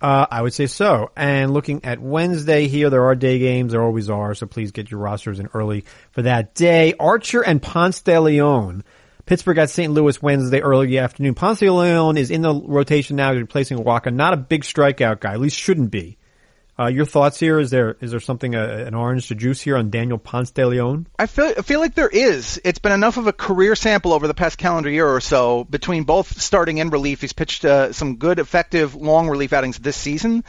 Uh, 0.00 0.26
I 0.30 0.40
would 0.40 0.54
say 0.54 0.66
so. 0.66 1.10
And 1.14 1.52
looking 1.52 1.84
at 1.84 2.00
Wednesday 2.00 2.68
here, 2.68 2.88
there 2.88 3.04
are 3.04 3.14
day 3.14 3.38
games. 3.38 3.72
There 3.72 3.82
always 3.82 4.08
are. 4.08 4.34
So 4.34 4.46
please 4.46 4.72
get 4.72 4.90
your 4.90 5.00
rosters 5.00 5.38
in 5.38 5.48
early 5.52 5.84
for 6.12 6.22
that 6.22 6.54
day. 6.54 6.94
Archer 6.98 7.42
and 7.42 7.60
Ponce 7.60 8.00
de 8.00 8.18
Leon. 8.18 8.84
Pittsburgh 9.26 9.58
at 9.58 9.70
St. 9.70 9.92
Louis 9.92 10.20
Wednesday 10.22 10.60
early 10.60 10.98
afternoon. 10.98 11.34
Ponce 11.34 11.60
de 11.60 11.70
Leon 11.70 12.16
is 12.16 12.30
in 12.30 12.40
the 12.40 12.54
rotation 12.54 13.16
now. 13.16 13.32
He's 13.32 13.42
replacing 13.42 13.78
Wacha. 13.78 14.12
Not 14.12 14.32
a 14.32 14.38
big 14.38 14.62
strikeout 14.62 15.20
guy. 15.20 15.34
At 15.34 15.40
least 15.40 15.58
shouldn't 15.58 15.90
be. 15.90 16.16
Uh, 16.80 16.86
your 16.86 17.04
thoughts 17.04 17.38
here? 17.38 17.58
Is 17.58 17.70
there 17.70 17.98
is 18.00 18.10
there 18.10 18.20
something 18.20 18.54
uh, 18.54 18.84
an 18.86 18.94
orange 18.94 19.28
to 19.28 19.34
juice 19.34 19.60
here 19.60 19.76
on 19.76 19.90
Daniel 19.90 20.16
Ponce 20.16 20.50
de 20.50 20.66
Leon? 20.66 21.06
I 21.18 21.26
feel 21.26 21.52
I 21.58 21.60
feel 21.60 21.78
like 21.78 21.94
there 21.94 22.08
is. 22.08 22.58
It's 22.64 22.78
been 22.78 22.92
enough 22.92 23.18
of 23.18 23.26
a 23.26 23.34
career 23.34 23.76
sample 23.76 24.14
over 24.14 24.26
the 24.26 24.32
past 24.32 24.56
calendar 24.56 24.88
year 24.88 25.06
or 25.06 25.20
so 25.20 25.64
between 25.64 26.04
both 26.04 26.40
starting 26.40 26.80
and 26.80 26.90
relief. 26.90 27.20
He's 27.20 27.34
pitched 27.34 27.66
uh, 27.66 27.92
some 27.92 28.16
good, 28.16 28.38
effective, 28.38 28.94
long 28.94 29.28
relief 29.28 29.52
outings 29.52 29.78
this 29.78 29.96
season. 29.96 30.42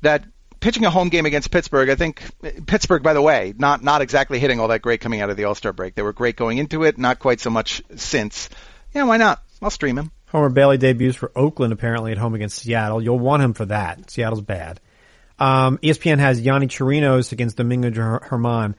That 0.00 0.24
pitching 0.58 0.86
a 0.86 0.90
home 0.90 1.08
game 1.08 1.24
against 1.24 1.52
Pittsburgh, 1.52 1.88
I 1.88 1.94
think 1.94 2.20
Pittsburgh, 2.66 3.04
by 3.04 3.12
the 3.12 3.22
way, 3.22 3.54
not 3.56 3.84
not 3.84 4.02
exactly 4.02 4.40
hitting 4.40 4.58
all 4.58 4.68
that 4.68 4.82
great 4.82 5.00
coming 5.00 5.20
out 5.20 5.30
of 5.30 5.36
the 5.36 5.44
All 5.44 5.54
Star 5.54 5.72
break. 5.72 5.94
They 5.94 6.02
were 6.02 6.12
great 6.12 6.34
going 6.34 6.58
into 6.58 6.82
it, 6.82 6.98
not 6.98 7.20
quite 7.20 7.38
so 7.38 7.50
much 7.50 7.80
since. 7.94 8.48
Yeah, 8.92 9.04
why 9.04 9.18
not? 9.18 9.40
I'll 9.62 9.70
stream 9.70 9.98
him. 9.98 10.10
Homer 10.26 10.48
Bailey 10.48 10.78
debuts 10.78 11.16
for 11.16 11.30
Oakland 11.36 11.72
apparently 11.72 12.10
at 12.10 12.18
home 12.18 12.34
against 12.34 12.58
Seattle. 12.58 13.00
You'll 13.00 13.20
want 13.20 13.44
him 13.44 13.54
for 13.54 13.66
that. 13.66 14.10
Seattle's 14.10 14.40
bad. 14.40 14.80
Um, 15.40 15.78
ESPN 15.78 16.18
has 16.18 16.40
Yonny 16.40 16.68
Chirinos 16.68 17.32
against 17.32 17.56
Domingo 17.56 17.90
Germán. 17.90 18.74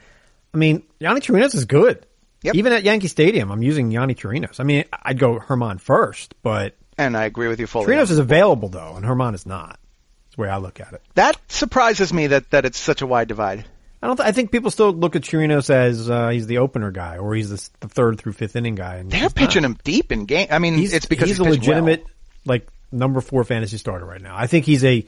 I 0.53 0.57
mean, 0.57 0.83
Yonny 0.99 1.19
Chirinos 1.19 1.55
is 1.55 1.65
good. 1.65 2.05
Yep. 2.43 2.55
Even 2.55 2.73
at 2.73 2.83
Yankee 2.83 3.07
Stadium, 3.07 3.51
I'm 3.51 3.61
using 3.61 3.91
Yonny 3.91 4.15
Chirinos. 4.15 4.59
I 4.59 4.63
mean, 4.63 4.85
I'd 5.03 5.19
go 5.19 5.39
Germán 5.39 5.79
first, 5.79 6.33
but 6.41 6.75
And 6.97 7.15
I 7.17 7.25
agree 7.25 7.47
with 7.47 7.59
you 7.59 7.67
fully. 7.67 7.85
Chirinos 7.87 8.09
is 8.11 8.17
available 8.19 8.69
though, 8.69 8.95
and 8.95 9.05
Germán 9.05 9.35
is 9.35 9.45
not. 9.45 9.79
That's 10.25 10.35
the 10.37 10.41
way 10.43 10.49
I 10.49 10.57
look 10.57 10.79
at 10.79 10.93
it. 10.93 11.01
that 11.15 11.37
surprises 11.51 12.13
me 12.13 12.27
that 12.27 12.49
that 12.51 12.65
it's 12.65 12.79
such 12.79 13.01
a 13.01 13.07
wide 13.07 13.27
divide. 13.27 13.65
I 14.03 14.07
don't. 14.07 14.17
Th- 14.17 14.27
I 14.27 14.31
think 14.31 14.51
people 14.51 14.71
still 14.71 14.91
look 14.91 15.15
at 15.15 15.21
Chirinos 15.21 15.69
as 15.69 16.09
uh, 16.09 16.29
he's 16.29 16.47
the 16.47 16.57
opener 16.59 16.89
guy, 16.89 17.17
or 17.19 17.35
he's 17.35 17.49
the, 17.51 17.69
the 17.81 17.87
third 17.87 18.17
through 18.19 18.33
fifth 18.33 18.55
inning 18.55 18.73
guy. 18.73 18.95
And 18.95 19.11
They're 19.11 19.29
pitching 19.29 19.61
not. 19.61 19.71
him 19.71 19.77
deep 19.83 20.11
in 20.11 20.25
game. 20.25 20.47
I 20.49 20.57
mean, 20.57 20.73
He's, 20.75 20.93
it's 20.93 21.05
because 21.05 21.27
he's, 21.29 21.37
he's, 21.37 21.45
a 21.47 21.49
pitched 21.51 21.67
well. 21.67 21.83
legitimate 21.83 22.05
like 22.43 22.67
number 22.91 23.21
four 23.21 23.43
fantasy 23.43 23.77
starter 23.77 24.05
right 24.05 24.21
now. 24.21 24.35
I 24.35 24.47
think 24.47 24.65
he's 24.65 24.83
a 24.83 25.05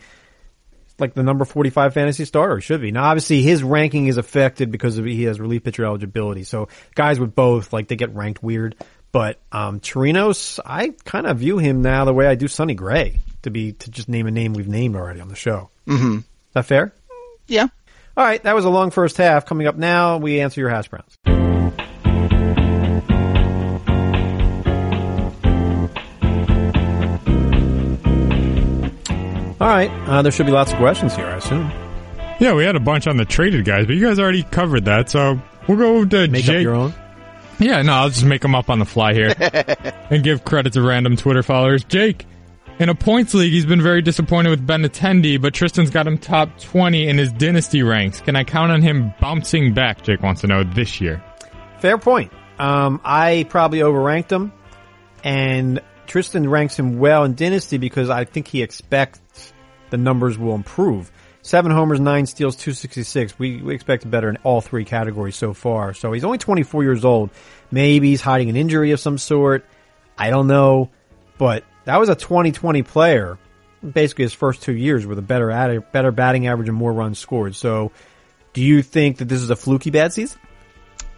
like 0.99 1.13
the 1.13 1.23
number 1.23 1.45
forty 1.45 1.69
five 1.69 1.93
fantasy 1.93 2.25
starter. 2.25 2.61
Should 2.61 2.81
be. 2.81 2.91
Now, 2.91 3.05
obviously, 3.05 3.41
his 3.41 3.63
ranking 3.63 4.07
is 4.07 4.17
affected 4.17 4.71
because 4.71 4.97
of 4.97 5.05
he 5.05 5.23
has 5.23 5.39
relief 5.39 5.63
pitcher 5.63 5.85
eligibility. 5.85 6.43
So 6.43 6.69
guys 6.95 7.19
with 7.19 7.35
both 7.35 7.73
like 7.73 7.87
they 7.87 7.95
get 7.95 8.13
ranked 8.13 8.43
weird. 8.43 8.75
But 9.11 9.39
um 9.51 9.79
Chirinos, 9.79 10.59
I 10.65 10.93
kind 11.05 11.27
of 11.27 11.37
view 11.37 11.57
him 11.57 11.81
now 11.81 12.05
the 12.05 12.13
way 12.13 12.27
I 12.27 12.35
do 12.35 12.47
Sonny 12.47 12.73
Gray 12.73 13.19
to 13.43 13.51
be 13.51 13.73
to 13.73 13.91
just 13.91 14.09
name 14.09 14.27
a 14.27 14.31
name 14.31 14.53
we've 14.53 14.67
named 14.67 14.95
already 14.95 15.19
on 15.19 15.27
the 15.27 15.35
show. 15.35 15.69
Mm-hmm. 15.87 16.17
Is 16.17 16.23
that 16.53 16.65
fair? 16.65 16.93
Yeah. 17.47 17.67
All 18.15 18.23
right, 18.23 18.41
that 18.43 18.53
was 18.53 18.65
a 18.65 18.69
long 18.69 18.91
first 18.91 19.17
half. 19.17 19.47
Coming 19.47 19.65
up 19.65 19.75
now, 19.75 20.17
we 20.17 20.39
answer 20.39 20.61
your 20.61 20.69
hash 20.69 20.87
browns. 20.87 21.52
All 29.63 29.69
right, 29.69 29.89
uh, 30.09 30.21
there 30.21 30.31
should 30.33 30.45
be 30.45 30.51
lots 30.51 30.73
of 30.73 30.77
questions 30.77 31.15
here, 31.15 31.25
I 31.25 31.37
assume. 31.37 31.71
Yeah, 32.37 32.53
we 32.53 32.65
had 32.65 32.75
a 32.75 32.81
bunch 32.81 33.07
on 33.07 33.15
the 33.15 33.23
traded 33.23 33.63
guys, 33.63 33.85
but 33.85 33.95
you 33.95 34.05
guys 34.05 34.19
already 34.19 34.43
covered 34.43 34.83
that, 34.83 35.09
so 35.09 35.41
we'll 35.69 35.77
go 35.77 36.03
to 36.03 36.27
Make 36.27 36.43
Jake. 36.43 36.57
up 36.57 36.63
your 36.63 36.75
own. 36.75 36.93
Yeah, 37.59 37.81
no, 37.81 37.93
I'll 37.93 38.09
just 38.09 38.25
make 38.25 38.41
them 38.41 38.55
up 38.55 38.69
on 38.69 38.79
the 38.79 38.85
fly 38.85 39.13
here 39.13 39.33
and 40.09 40.21
give 40.21 40.43
credit 40.43 40.73
to 40.73 40.81
random 40.81 41.15
Twitter 41.15 41.43
followers. 41.43 41.85
Jake, 41.85 42.25
in 42.77 42.89
a 42.89 42.93
points 42.93 43.33
league, 43.33 43.53
he's 43.53 43.65
been 43.65 43.81
very 43.81 44.01
disappointed 44.01 44.49
with 44.49 44.67
Benintendi, 44.67 45.41
but 45.41 45.53
Tristan's 45.53 45.91
got 45.91 46.07
him 46.07 46.17
top 46.17 46.59
20 46.59 47.07
in 47.07 47.17
his 47.17 47.31
dynasty 47.31 47.83
ranks. 47.83 48.19
Can 48.19 48.35
I 48.35 48.43
count 48.43 48.69
on 48.69 48.81
him 48.81 49.13
bouncing 49.21 49.73
back, 49.73 50.03
Jake 50.03 50.21
wants 50.21 50.41
to 50.41 50.47
know, 50.47 50.65
this 50.65 50.99
year? 50.99 51.23
Fair 51.79 51.97
point. 51.97 52.33
Um, 52.59 52.99
I 53.05 53.45
probably 53.47 53.79
overranked 53.79 54.29
him, 54.29 54.51
and 55.23 55.79
Tristan 56.05 56.49
ranks 56.49 56.77
him 56.77 56.99
well 56.99 57.23
in 57.23 57.35
Dynasty 57.35 57.77
because 57.77 58.09
I 58.09 58.25
think 58.25 58.49
he 58.49 58.61
expects 58.61 59.52
the 59.93 59.97
numbers 59.97 60.39
will 60.39 60.55
improve. 60.55 61.11
Seven 61.43 61.71
homers, 61.71 61.99
nine 61.99 62.25
steals, 62.25 62.55
266. 62.55 63.37
We, 63.37 63.61
we 63.61 63.75
expected 63.75 64.09
better 64.09 64.27
in 64.27 64.37
all 64.37 64.59
three 64.59 64.85
categories 64.85 65.35
so 65.35 65.53
far. 65.53 65.93
So 65.93 66.11
he's 66.11 66.23
only 66.23 66.39
24 66.39 66.81
years 66.81 67.05
old. 67.05 67.29
Maybe 67.69 68.09
he's 68.09 68.21
hiding 68.21 68.49
an 68.49 68.55
injury 68.55 68.89
of 68.89 68.99
some 68.99 69.19
sort. 69.19 69.63
I 70.17 70.31
don't 70.31 70.47
know. 70.47 70.89
But 71.37 71.63
that 71.85 71.99
was 71.99 72.09
a 72.09 72.15
2020 72.15 72.81
player. 72.81 73.37
Basically 73.87 74.23
his 74.23 74.33
first 74.33 74.63
two 74.63 74.73
years 74.73 75.05
with 75.05 75.19
a 75.19 75.21
better, 75.21 75.51
ad- 75.51 75.91
better 75.91 76.11
batting 76.11 76.47
average 76.47 76.69
and 76.69 76.77
more 76.77 76.91
runs 76.91 77.19
scored. 77.19 77.53
So 77.53 77.91
do 78.53 78.61
you 78.63 78.81
think 78.81 79.19
that 79.19 79.25
this 79.25 79.43
is 79.43 79.51
a 79.51 79.55
fluky 79.55 79.91
bad 79.91 80.11
season? 80.11 80.39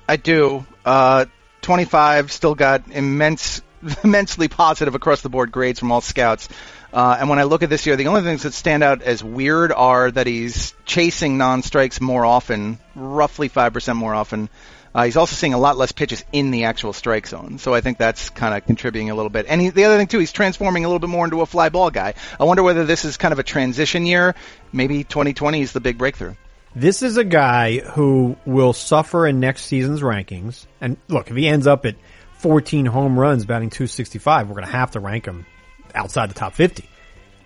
I 0.06 0.18
do. 0.18 0.66
Uh, 0.84 1.28
25 1.62 2.30
still 2.30 2.56
got 2.56 2.92
immense, 2.92 3.62
immensely 4.04 4.48
positive 4.48 4.96
across 4.96 5.22
the 5.22 5.30
board 5.30 5.52
grades 5.52 5.80
from 5.80 5.92
all 5.92 6.02
scouts. 6.02 6.50
Uh, 6.94 7.18
and 7.20 7.30
when 7.30 7.40
I 7.40 7.44
look 7.44 7.62
at 7.62 7.70
this 7.70 7.86
year, 7.86 7.96
the 7.96 8.08
only 8.08 8.22
things 8.22 8.44
that 8.44 8.54
stand 8.54 8.84
out 8.84 9.02
as 9.02 9.24
weird 9.24 9.72
are 9.72 10.10
that 10.12 10.28
he's 10.28 10.74
chasing 10.86 11.38
non-strikes 11.38 12.00
more 12.00 12.26
often, 12.26 12.80
roughly 12.96 13.50
5% 13.50 13.96
more 13.96 14.14
often. 14.14 14.50
Uh, 14.94 15.04
he's 15.04 15.18
also 15.18 15.36
seeing 15.36 15.54
a 15.54 15.58
lot 15.58 15.78
less 15.78 15.92
pitches 15.92 16.24
in 16.32 16.52
the 16.52 16.64
actual 16.64 16.94
strike 16.94 17.28
zone. 17.28 17.58
So 17.58 17.74
I 17.74 17.82
think 17.82 17.98
that's 17.98 18.30
kind 18.30 18.56
of 18.56 18.66
contributing 18.66 19.10
a 19.10 19.16
little 19.16 19.30
bit. 19.30 19.46
And 19.50 19.60
he, 19.60 19.70
the 19.70 19.84
other 19.84 19.98
thing 19.98 20.08
too, 20.08 20.20
he's 20.20 20.32
transforming 20.32 20.86
a 20.86 20.88
little 20.88 21.00
bit 21.00 21.10
more 21.10 21.26
into 21.26 21.42
a 21.42 21.46
fly 21.46 21.68
ball 21.68 21.92
guy. 21.92 22.14
I 22.40 22.46
wonder 22.46 22.64
whether 22.64 22.86
this 22.86 23.04
is 23.04 23.18
kind 23.18 23.34
of 23.34 23.40
a 23.40 23.44
transition 23.44 24.06
year. 24.06 24.36
Maybe 24.72 25.04
2020 25.04 25.62
is 25.62 25.74
the 25.74 25.82
big 25.82 25.98
breakthrough. 25.98 26.36
This 26.74 27.02
is 27.02 27.18
a 27.18 27.26
guy 27.26 27.80
who 27.80 28.38
will 28.46 28.72
suffer 28.72 29.28
in 29.28 29.42
next 29.42 29.66
season's 29.66 30.00
rankings. 30.00 30.66
And 30.80 30.96
look, 31.10 31.30
if 31.30 31.36
he 31.36 31.46
ends 31.46 31.68
up 31.68 31.86
at 31.86 31.96
14 32.38 32.86
home 32.86 33.20
runs 33.20 33.46
batting 33.46 33.70
265, 33.70 34.48
we're 34.48 34.56
going 34.56 34.66
to 34.66 34.72
have 34.72 34.92
to 34.92 35.00
rank 35.00 35.26
him 35.26 35.46
outside 35.94 36.30
the 36.30 36.34
top 36.34 36.54
50. 36.54 36.88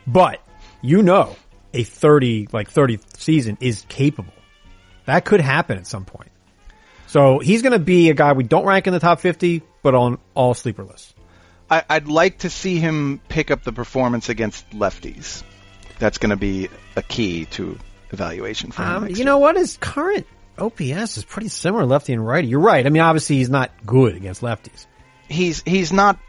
But 0.08 0.42
you 0.82 1.02
know, 1.02 1.36
a 1.74 1.84
30, 1.84 2.50
like 2.52 2.70
30 2.70 3.00
season 3.18 3.58
is 3.62 3.86
capable. 3.90 4.34
That 5.06 5.26
could 5.26 5.42
happen 5.42 5.78
at 5.78 5.88
some 5.88 6.06
point. 6.06 6.32
So 7.08 7.40
he's 7.40 7.62
going 7.62 7.74
to 7.74 7.80
be 7.80 8.10
a 8.10 8.14
guy 8.14 8.34
we 8.34 8.44
don't 8.44 8.66
rank 8.66 8.88
in 8.88 8.94
the 8.94 9.00
top 9.00 9.20
50, 9.20 9.64
but 9.82 9.96
on 9.96 10.20
all 10.36 10.54
sleeper 10.54 10.84
lists. 10.84 11.14
I, 11.70 11.84
I'd 11.90 12.08
like 12.08 12.40
to 12.40 12.50
see 12.50 12.78
him 12.78 13.20
pick 13.28 13.52
up 13.52 13.64
the 13.64 13.72
performance 13.72 14.30
against 14.30 14.70
lefties. 14.72 15.44
That's 16.00 16.18
going 16.18 16.30
to 16.32 16.38
be 16.38 16.70
a 16.96 17.02
key 17.02 17.46
to 17.46 17.78
evaluation 18.12 18.72
for 18.72 18.84
him. 18.84 18.90
Um, 18.90 19.04
next 19.04 19.12
you 19.12 19.18
year. 19.18 19.26
know 19.26 19.40
what? 19.40 19.56
His 19.56 19.78
current 19.78 20.28
OPS 20.62 21.18
is 21.18 21.26
pretty 21.26 21.50
similar 21.50 21.86
lefty 21.86 22.14
and 22.14 22.26
righty. 22.26 22.48
You're 22.48 22.60
right. 22.60 22.86
I 22.86 22.90
mean, 22.90 23.02
obviously 23.02 23.38
he's 23.38 23.50
not 23.50 23.72
good 23.86 24.16
against 24.16 24.42
lefties. 24.42 24.86
he's 25.28 25.62
he's 25.66 25.92
not 25.94 26.20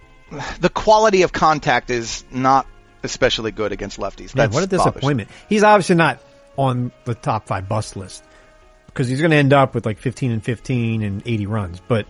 the 0.60 0.68
quality 0.68 1.22
of 1.22 1.32
contact 1.32 1.90
is 1.90 2.24
not 2.30 2.66
especially 3.02 3.50
good 3.50 3.72
against 3.72 3.98
lefties. 3.98 4.34
Man, 4.34 4.50
That's 4.50 4.54
what 4.54 4.64
a 4.64 4.66
bothersome. 4.68 4.92
disappointment. 4.92 5.30
He's 5.48 5.62
obviously 5.62 5.96
not 5.96 6.20
on 6.56 6.92
the 7.04 7.14
top 7.14 7.46
five 7.46 7.68
bust 7.68 7.96
list 7.96 8.22
because 8.86 9.08
he's 9.08 9.20
going 9.20 9.30
to 9.30 9.36
end 9.36 9.52
up 9.52 9.74
with 9.74 9.86
like 9.86 9.98
15 9.98 10.30
and 10.30 10.44
15 10.44 11.02
and 11.02 11.22
80 11.26 11.46
runs. 11.46 11.80
But 11.86 12.06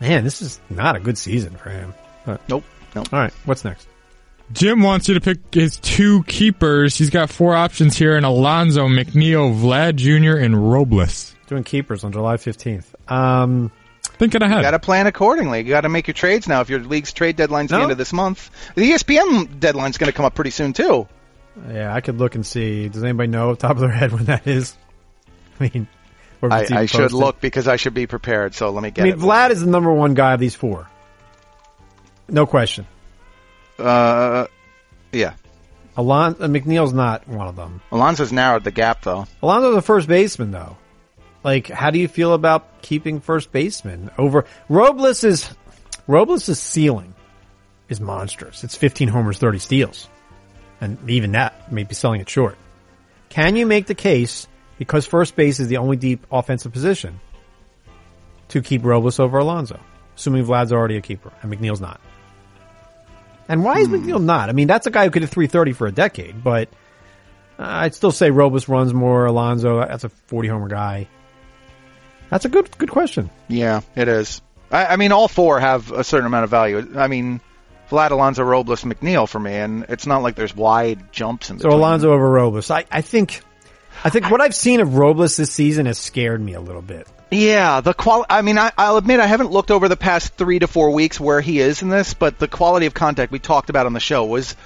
man, 0.00 0.24
this 0.24 0.42
is 0.42 0.60
not 0.68 0.96
a 0.96 1.00
good 1.00 1.16
season 1.16 1.54
for 1.56 1.70
him. 1.70 1.94
But, 2.26 2.46
Nope. 2.48 2.64
Nope. 2.94 3.08
all 3.12 3.18
right, 3.20 3.32
what's 3.44 3.64
next? 3.64 3.88
Jim 4.52 4.82
wants 4.82 5.08
you 5.08 5.14
to 5.14 5.20
pick 5.20 5.38
his 5.54 5.78
two 5.78 6.24
keepers. 6.24 6.96
He's 6.98 7.08
got 7.08 7.30
four 7.30 7.54
options 7.54 7.96
here 7.96 8.16
in 8.18 8.24
Alonso, 8.24 8.86
McNeil, 8.86 9.58
Vlad 9.58 9.94
Jr., 9.96 10.36
and 10.36 10.70
Robles. 10.70 11.31
Doing 11.52 11.64
keepers 11.64 12.02
on 12.02 12.12
July 12.12 12.38
15th. 12.38 13.12
Um, 13.12 13.70
Thinking 14.02 14.40
ahead. 14.40 14.56
You 14.56 14.62
got 14.62 14.70
to 14.70 14.78
plan 14.78 15.06
accordingly. 15.06 15.58
You 15.58 15.68
got 15.68 15.82
to 15.82 15.90
make 15.90 16.06
your 16.06 16.14
trades 16.14 16.48
now. 16.48 16.62
If 16.62 16.70
your 16.70 16.80
league's 16.80 17.12
trade 17.12 17.36
deadline's 17.36 17.68
the 17.68 17.76
end 17.76 17.92
of 17.92 17.98
this 17.98 18.10
month, 18.10 18.48
the 18.74 18.90
ESPN 18.90 19.60
deadline's 19.60 19.98
going 19.98 20.10
to 20.10 20.16
come 20.16 20.24
up 20.24 20.34
pretty 20.34 20.48
soon 20.48 20.72
too. 20.72 21.06
yeah, 21.70 21.94
I 21.94 22.00
could 22.00 22.16
look 22.16 22.36
and 22.36 22.46
see. 22.46 22.88
Does 22.88 23.04
anybody 23.04 23.26
know 23.26 23.50
off 23.50 23.58
the 23.58 23.68
top 23.68 23.76
of 23.76 23.80
their 23.80 23.90
head 24.00 24.12
when 24.12 24.24
that 24.24 24.46
is? 24.46 24.74
I 25.60 25.64
mean, 25.64 25.88
or 26.40 26.48
if 26.48 26.52
I, 26.54 26.60
it's 26.62 26.70
even 26.70 26.82
I 26.82 26.86
should 26.86 27.12
look 27.12 27.38
because 27.38 27.68
I 27.68 27.76
should 27.76 27.92
be 27.92 28.06
prepared. 28.06 28.54
So 28.54 28.70
let 28.70 28.82
me 28.82 28.90
get. 28.92 29.02
I 29.02 29.08
get 29.08 29.18
mean, 29.18 29.24
it. 29.26 29.28
Vlad 29.28 29.50
is 29.50 29.60
the 29.60 29.70
number 29.70 29.92
one 29.92 30.14
guy 30.14 30.32
of 30.32 30.40
these 30.40 30.54
four. 30.54 30.88
No 32.30 32.46
question. 32.46 32.86
Uh, 33.78 34.46
yeah. 35.12 35.34
Alon 35.98 36.36
uh, 36.40 36.46
McNeil's 36.46 36.94
not 36.94 37.28
one 37.28 37.46
of 37.46 37.56
them. 37.56 37.82
Alonso's 37.90 38.32
narrowed 38.32 38.64
the 38.64 38.70
gap 38.70 39.02
though. 39.02 39.26
Alonso's 39.42 39.76
a 39.76 39.82
first 39.82 40.08
baseman 40.08 40.50
though. 40.50 40.78
Like, 41.44 41.68
how 41.68 41.90
do 41.90 41.98
you 41.98 42.08
feel 42.08 42.34
about 42.34 42.82
keeping 42.82 43.20
first 43.20 43.52
baseman 43.52 44.10
over 44.18 44.44
Robles 44.68 45.24
is 45.24 45.50
Robles' 46.06 46.58
ceiling 46.58 47.14
is 47.88 48.00
monstrous. 48.00 48.64
It's 48.64 48.76
15 48.76 49.08
homers, 49.08 49.38
30 49.38 49.58
steals. 49.58 50.08
And 50.80 50.98
even 51.08 51.32
that 51.32 51.70
may 51.72 51.84
be 51.84 51.94
selling 51.94 52.20
it 52.20 52.28
short. 52.28 52.56
Can 53.28 53.56
you 53.56 53.66
make 53.66 53.86
the 53.86 53.94
case 53.94 54.48
because 54.78 55.06
first 55.06 55.36
base 55.36 55.60
is 55.60 55.68
the 55.68 55.76
only 55.76 55.96
deep 55.96 56.26
offensive 56.30 56.72
position 56.72 57.20
to 58.48 58.62
keep 58.62 58.84
Robles 58.84 59.20
over 59.20 59.38
Alonso? 59.38 59.80
Assuming 60.16 60.44
Vlad's 60.44 60.72
already 60.72 60.96
a 60.96 61.00
keeper 61.00 61.32
and 61.42 61.52
McNeil's 61.52 61.80
not. 61.80 62.00
And 63.48 63.64
why 63.64 63.78
is 63.78 63.88
McNeil 63.88 64.22
not? 64.22 64.48
I 64.48 64.52
mean, 64.52 64.68
that's 64.68 64.86
a 64.86 64.90
guy 64.90 65.04
who 65.04 65.10
could 65.10 65.22
hit 65.22 65.30
330 65.30 65.72
for 65.72 65.86
a 65.86 65.92
decade, 65.92 66.42
but 66.42 66.68
uh, 67.58 67.64
I'd 67.64 67.94
still 67.94 68.12
say 68.12 68.30
Robles 68.30 68.68
runs 68.68 68.94
more. 68.94 69.26
Alonso, 69.26 69.80
that's 69.80 70.04
a 70.04 70.08
40 70.08 70.48
homer 70.48 70.68
guy. 70.68 71.08
That's 72.32 72.46
a 72.46 72.48
good 72.48 72.78
good 72.78 72.90
question. 72.90 73.28
Yeah, 73.48 73.82
it 73.94 74.08
is. 74.08 74.40
I, 74.70 74.86
I 74.86 74.96
mean, 74.96 75.12
all 75.12 75.28
four 75.28 75.60
have 75.60 75.92
a 75.92 76.02
certain 76.02 76.24
amount 76.24 76.44
of 76.44 76.50
value. 76.50 76.94
I 76.96 77.06
mean, 77.06 77.42
Vlad, 77.90 78.10
Alonso, 78.10 78.42
Robles, 78.42 78.84
McNeil 78.84 79.28
for 79.28 79.38
me, 79.38 79.52
and 79.52 79.84
it's 79.90 80.06
not 80.06 80.22
like 80.22 80.34
there's 80.34 80.56
wide 80.56 81.12
jumps 81.12 81.50
in 81.50 81.58
So 81.58 81.64
between. 81.64 81.78
Alonso 81.78 82.10
over 82.10 82.26
Robles. 82.26 82.70
I, 82.70 82.86
I 82.90 83.02
think 83.02 83.42
I 84.02 84.08
think 84.08 84.30
what 84.30 84.40
I've 84.40 84.54
seen 84.54 84.80
of 84.80 84.96
Robles 84.96 85.36
this 85.36 85.52
season 85.52 85.84
has 85.84 85.98
scared 85.98 86.40
me 86.40 86.54
a 86.54 86.60
little 86.60 86.80
bit. 86.80 87.06
Yeah, 87.30 87.82
the 87.82 87.92
qual. 87.92 88.24
I 88.30 88.40
mean, 88.40 88.56
I, 88.56 88.72
I'll 88.78 88.96
admit 88.96 89.20
I 89.20 89.26
haven't 89.26 89.50
looked 89.50 89.70
over 89.70 89.90
the 89.90 89.98
past 89.98 90.32
three 90.32 90.58
to 90.58 90.66
four 90.66 90.90
weeks 90.92 91.20
where 91.20 91.42
he 91.42 91.60
is 91.60 91.82
in 91.82 91.90
this, 91.90 92.14
but 92.14 92.38
the 92.38 92.48
quality 92.48 92.86
of 92.86 92.94
contact 92.94 93.30
we 93.30 93.40
talked 93.40 93.68
about 93.68 93.84
on 93.84 93.92
the 93.92 94.00
show 94.00 94.24
was 94.24 94.56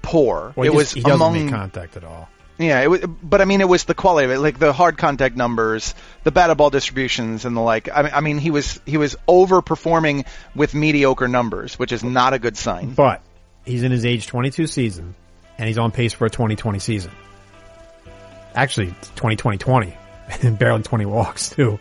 poor. 0.00 0.54
Well, 0.56 0.66
it 0.66 0.72
was 0.72 0.96
among 0.96 1.34
make 1.34 1.50
contact 1.50 1.98
at 1.98 2.04
all. 2.04 2.30
Yeah, 2.60 2.80
it 2.80 2.90
was, 2.90 3.00
but 3.22 3.40
I 3.40 3.44
mean, 3.46 3.60
it 3.60 3.68
was 3.68 3.84
the 3.84 3.94
quality 3.94 4.26
of 4.26 4.30
it, 4.32 4.38
like 4.38 4.58
the 4.58 4.72
hard 4.72 4.98
contact 4.98 5.36
numbers, 5.36 5.94
the 6.24 6.30
batted 6.30 6.58
ball 6.58 6.70
distributions, 6.70 7.44
and 7.44 7.56
the 7.56 7.60
like. 7.60 7.88
I 7.92 8.02
mean, 8.02 8.12
I 8.14 8.20
mean, 8.20 8.38
he 8.38 8.50
was 8.50 8.80
he 8.84 8.98
was 8.98 9.16
overperforming 9.26 10.26
with 10.54 10.74
mediocre 10.74 11.28
numbers, 11.28 11.78
which 11.78 11.92
is 11.92 12.04
not 12.04 12.34
a 12.34 12.38
good 12.38 12.56
sign. 12.56 12.92
But 12.94 13.22
he's 13.64 13.82
in 13.82 13.92
his 13.92 14.04
age 14.04 14.26
22 14.26 14.66
season, 14.66 15.14
and 15.58 15.68
he's 15.68 15.78
on 15.78 15.90
pace 15.90 16.12
for 16.12 16.26
a 16.26 16.30
2020 16.30 16.78
season. 16.80 17.12
Actually, 18.54 18.88
2020 19.16 19.96
and 20.42 20.58
barely 20.58 20.82
20 20.82 21.06
walks 21.06 21.50
too. 21.50 21.78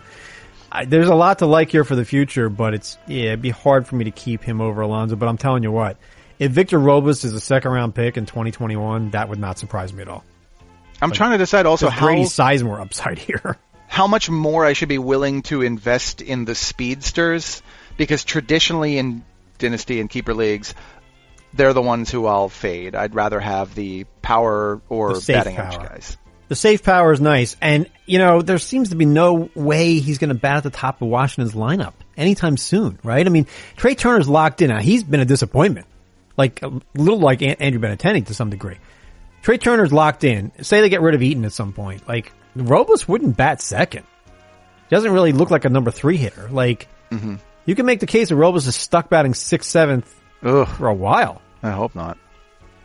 I, 0.72 0.86
there's 0.86 1.10
a 1.10 1.16
lot 1.16 1.40
to 1.40 1.46
like 1.46 1.72
here 1.72 1.84
for 1.84 1.96
the 1.96 2.06
future, 2.06 2.48
but 2.48 2.74
it's 2.74 2.98
yeah, 3.08 3.30
it'd 3.30 3.42
be 3.42 3.50
hard 3.50 3.88
for 3.88 3.96
me 3.96 4.06
to 4.06 4.12
keep 4.12 4.44
him 4.44 4.62
over 4.62 4.82
Alonso. 4.82 5.16
But 5.16 5.28
I'm 5.28 5.38
telling 5.38 5.64
you 5.64 5.72
what, 5.72 5.98
if 6.38 6.52
Victor 6.52 6.80
Robles 6.80 7.24
is 7.24 7.34
a 7.34 7.40
second 7.40 7.72
round 7.72 7.96
pick 7.96 8.18
in 8.18 8.26
2021, 8.26 9.12
that 9.12 9.30
would 9.30 9.40
not 9.40 9.58
surprise 9.58 9.92
me 9.92 10.04
at 10.04 10.08
all. 10.08 10.24
I'm 11.02 11.12
trying 11.12 11.32
to 11.32 11.38
decide 11.38 11.66
also 11.66 11.90
how 11.90 12.06
Grady 12.08 12.24
Sizemore 12.24 12.80
upside 12.82 13.18
here. 13.30 13.58
how 13.88 14.08
much 14.08 14.30
more 14.30 14.66
I 14.66 14.74
should 14.74 14.90
be 14.90 14.98
willing 14.98 15.42
to 15.44 15.62
invest 15.62 16.22
in 16.22 16.46
the 16.46 16.56
speedsters 16.56 17.62
because 17.98 18.24
traditionally 18.24 18.98
in 18.98 19.24
dynasty 19.58 20.00
and 20.00 20.10
keeper 20.10 20.34
leagues, 20.34 20.74
they're 21.54 21.74
the 21.74 21.82
ones 21.82 22.12
who 22.12 22.26
I'll 22.28 22.50
fade. 22.50 22.96
I'd 22.96 23.16
rather 23.16 23.40
have 23.40 23.74
the 23.76 24.06
power 24.22 24.82
or 24.90 25.14
The 25.20 25.34
batting 25.34 25.56
power. 25.56 25.88
guys. 25.88 26.18
The 26.48 26.56
safe 26.56 26.82
power 26.84 27.12
is 27.14 27.22
nice, 27.22 27.56
and 27.62 27.88
you 28.08 28.18
know 28.18 28.42
there 28.42 28.58
seems 28.58 28.90
to 28.90 28.96
be 28.96 29.06
no 29.06 29.52
way 29.54 30.00
he's 30.00 30.18
going 30.18 30.30
to 30.30 30.34
bat 30.36 30.58
at 30.58 30.64
the 30.64 30.72
top 30.72 31.00
of 31.02 31.08
Washington's 31.08 31.54
lineup 31.54 31.94
anytime 32.18 32.58
soon, 32.58 32.98
right? 33.04 33.24
I 33.24 33.30
mean, 33.30 33.46
Trea 33.78 33.94
Turner's 33.94 34.28
locked 34.28 34.62
in. 34.64 34.70
Now 34.70 34.80
he's 34.80 35.04
been 35.04 35.20
a 35.20 35.26
disappointment, 35.26 35.86
like 36.38 36.64
a 36.64 36.72
little 36.96 37.20
like 37.20 37.44
Andrew 37.44 37.80
Benintendi 37.80 38.26
to 38.26 38.34
some 38.34 38.50
degree. 38.50 38.78
Trea 39.42 39.58
Turner's 39.58 39.94
locked 39.94 40.24
in. 40.24 40.52
Say 40.64 40.82
they 40.82 40.90
get 40.90 41.02
rid 41.02 41.16
of 41.16 41.22
Eaton 41.22 41.46
at 41.46 41.54
some 41.54 41.74
point, 41.74 42.08
like 42.08 42.32
Robles 42.56 43.08
wouldn't 43.08 43.38
bat 43.38 43.62
second. 43.62 44.06
He 44.90 44.96
doesn't 44.96 45.12
really 45.12 45.32
look 45.32 45.52
like 45.52 45.66
a 45.66 45.70
number 45.70 45.92
three 45.92 46.18
hitter. 46.18 46.50
Like 46.50 46.88
you 47.66 47.76
can 47.76 47.86
make 47.86 48.00
the 48.00 48.08
case 48.08 48.30
that 48.30 48.36
Robles 48.36 48.68
is 48.68 48.76
stuck 48.76 49.10
batting 49.10 49.34
sixth, 49.34 49.70
seventh 49.70 50.14
Ugh, 50.44 50.68
for 50.68 50.88
a 50.88 50.94
while. 50.94 51.42
I 51.62 51.72
hope 51.72 51.96
not. 51.96 52.18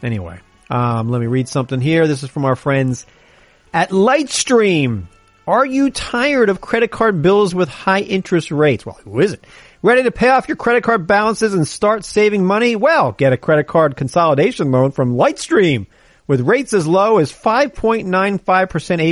Anyway, 0.03 0.39
um, 0.71 1.11
let 1.11 1.21
me 1.21 1.27
read 1.27 1.49
something 1.49 1.81
here. 1.81 2.07
This 2.07 2.23
is 2.23 2.31
from 2.31 2.45
our 2.45 2.57
friends 2.57 3.07
at 3.73 3.91
Lightstream. 3.91 5.05
Are 5.47 5.65
you 5.67 5.91
tired 5.91 6.49
of 6.49 6.61
credit 6.61 6.91
card 6.91 7.21
bills 7.21 7.55
with 7.55 7.69
high 7.69 8.01
interest 8.01 8.51
rates? 8.51 8.87
Well, 8.87 8.99
who 9.05 9.21
isn't? 9.21 9.45
Ready 9.83 10.05
to 10.05 10.11
pay 10.11 10.29
off 10.29 10.49
your 10.49 10.57
credit 10.57 10.83
card 10.83 11.07
balances 11.07 11.53
and 11.53 11.69
start 11.69 12.05
saving 12.05 12.47
money? 12.47 12.77
Well, 12.77 13.13
get 13.13 13.35
a 13.35 13.37
credit 13.37 13.67
card 13.67 13.97
consolidation 13.97 14.71
loan 14.71 14.93
from 14.93 15.17
Lightstream 15.17 15.87
with 16.27 16.41
rates 16.41 16.73
as 16.73 16.87
low 16.87 17.19
as 17.19 17.33
5.95% 17.33 18.07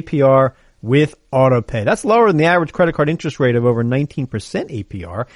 APR 0.03 0.53
with 0.81 1.15
AutoPay. 1.33 1.85
That's 1.85 2.05
lower 2.05 2.29
than 2.29 2.37
the 2.37 2.47
average 2.47 2.73
credit 2.73 2.95
card 2.95 3.09
interest 3.09 3.39
rate 3.41 3.57
of 3.57 3.65
over 3.65 3.85
19% 3.85 4.29
APR. 4.29 5.27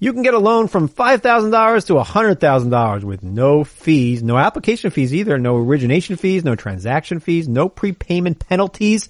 You 0.00 0.12
can 0.12 0.22
get 0.22 0.34
a 0.34 0.38
loan 0.38 0.68
from 0.68 0.88
$5,000 0.88 1.86
to 1.86 1.94
$100,000 1.94 3.04
with 3.04 3.22
no 3.22 3.64
fees, 3.64 4.22
no 4.22 4.36
application 4.36 4.90
fees 4.90 5.14
either, 5.14 5.38
no 5.38 5.56
origination 5.56 6.16
fees, 6.16 6.44
no 6.44 6.56
transaction 6.56 7.20
fees, 7.20 7.48
no 7.48 7.68
prepayment 7.68 8.46
penalties. 8.46 9.08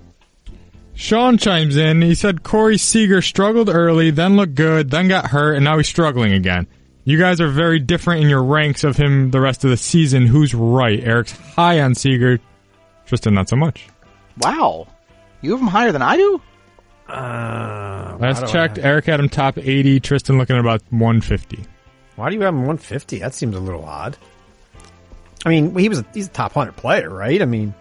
Sean 0.94 1.38
chimes 1.38 1.76
in. 1.76 2.02
He 2.02 2.16
said 2.16 2.44
Corey 2.44 2.78
Seager 2.78 3.22
struggled 3.22 3.70
early, 3.70 4.12
then 4.12 4.38
looked 4.38 4.56
good, 4.56 4.92
then 4.92 5.08
got 5.08 5.28
hurt, 5.28 5.56
and 5.56 5.66
now 5.66 5.78
he's 5.78 5.88
struggling 5.88 6.32
again. 6.34 6.68
You 7.04 7.20
guys 7.20 7.42
are 7.42 7.50
very 7.50 7.80
different 7.80 8.24
in 8.24 8.30
your 8.30 8.44
ranks 8.44 8.84
of 8.84 8.96
him 8.98 9.30
the 9.30 9.42
rest 9.42 9.64
of 9.64 9.70
the 9.70 9.78
season. 9.78 10.26
Who's 10.26 10.56
right? 10.56 11.04
Eric's 11.04 11.34
high 11.34 11.82
on 11.82 11.94
Seager. 11.96 12.40
Tristan, 13.06 13.34
not 13.34 13.50
so 13.50 13.56
much. 13.56 13.88
Wow. 14.40 14.88
You 15.42 15.52
have 15.52 15.60
him 15.60 15.68
higher 15.68 15.92
than 15.92 16.02
I 16.02 16.18
do? 16.18 16.42
Uh, 17.08 18.18
Last 18.20 18.52
checked, 18.52 18.78
Eric 18.78 19.06
had 19.06 19.20
him 19.20 19.30
top 19.30 19.58
80. 19.58 20.00
Tristan 20.00 20.38
looking 20.38 20.56
at 20.56 20.60
about 20.60 20.82
150. 20.90 21.64
Why 22.16 22.30
do 22.30 22.36
you 22.36 22.42
have 22.42 22.54
him 22.54 22.62
150? 22.62 23.20
That 23.20 23.34
seems 23.34 23.56
a 23.56 23.60
little 23.60 23.84
odd. 23.86 24.18
I 25.46 25.50
mean, 25.50 25.76
he 25.78 25.90
was 25.90 26.00
a, 26.00 26.06
he's 26.14 26.28
a 26.28 26.32
top 26.32 26.56
100 26.56 26.76
player, 26.78 27.10
right? 27.10 27.42
I 27.42 27.46
mean, 27.46 27.74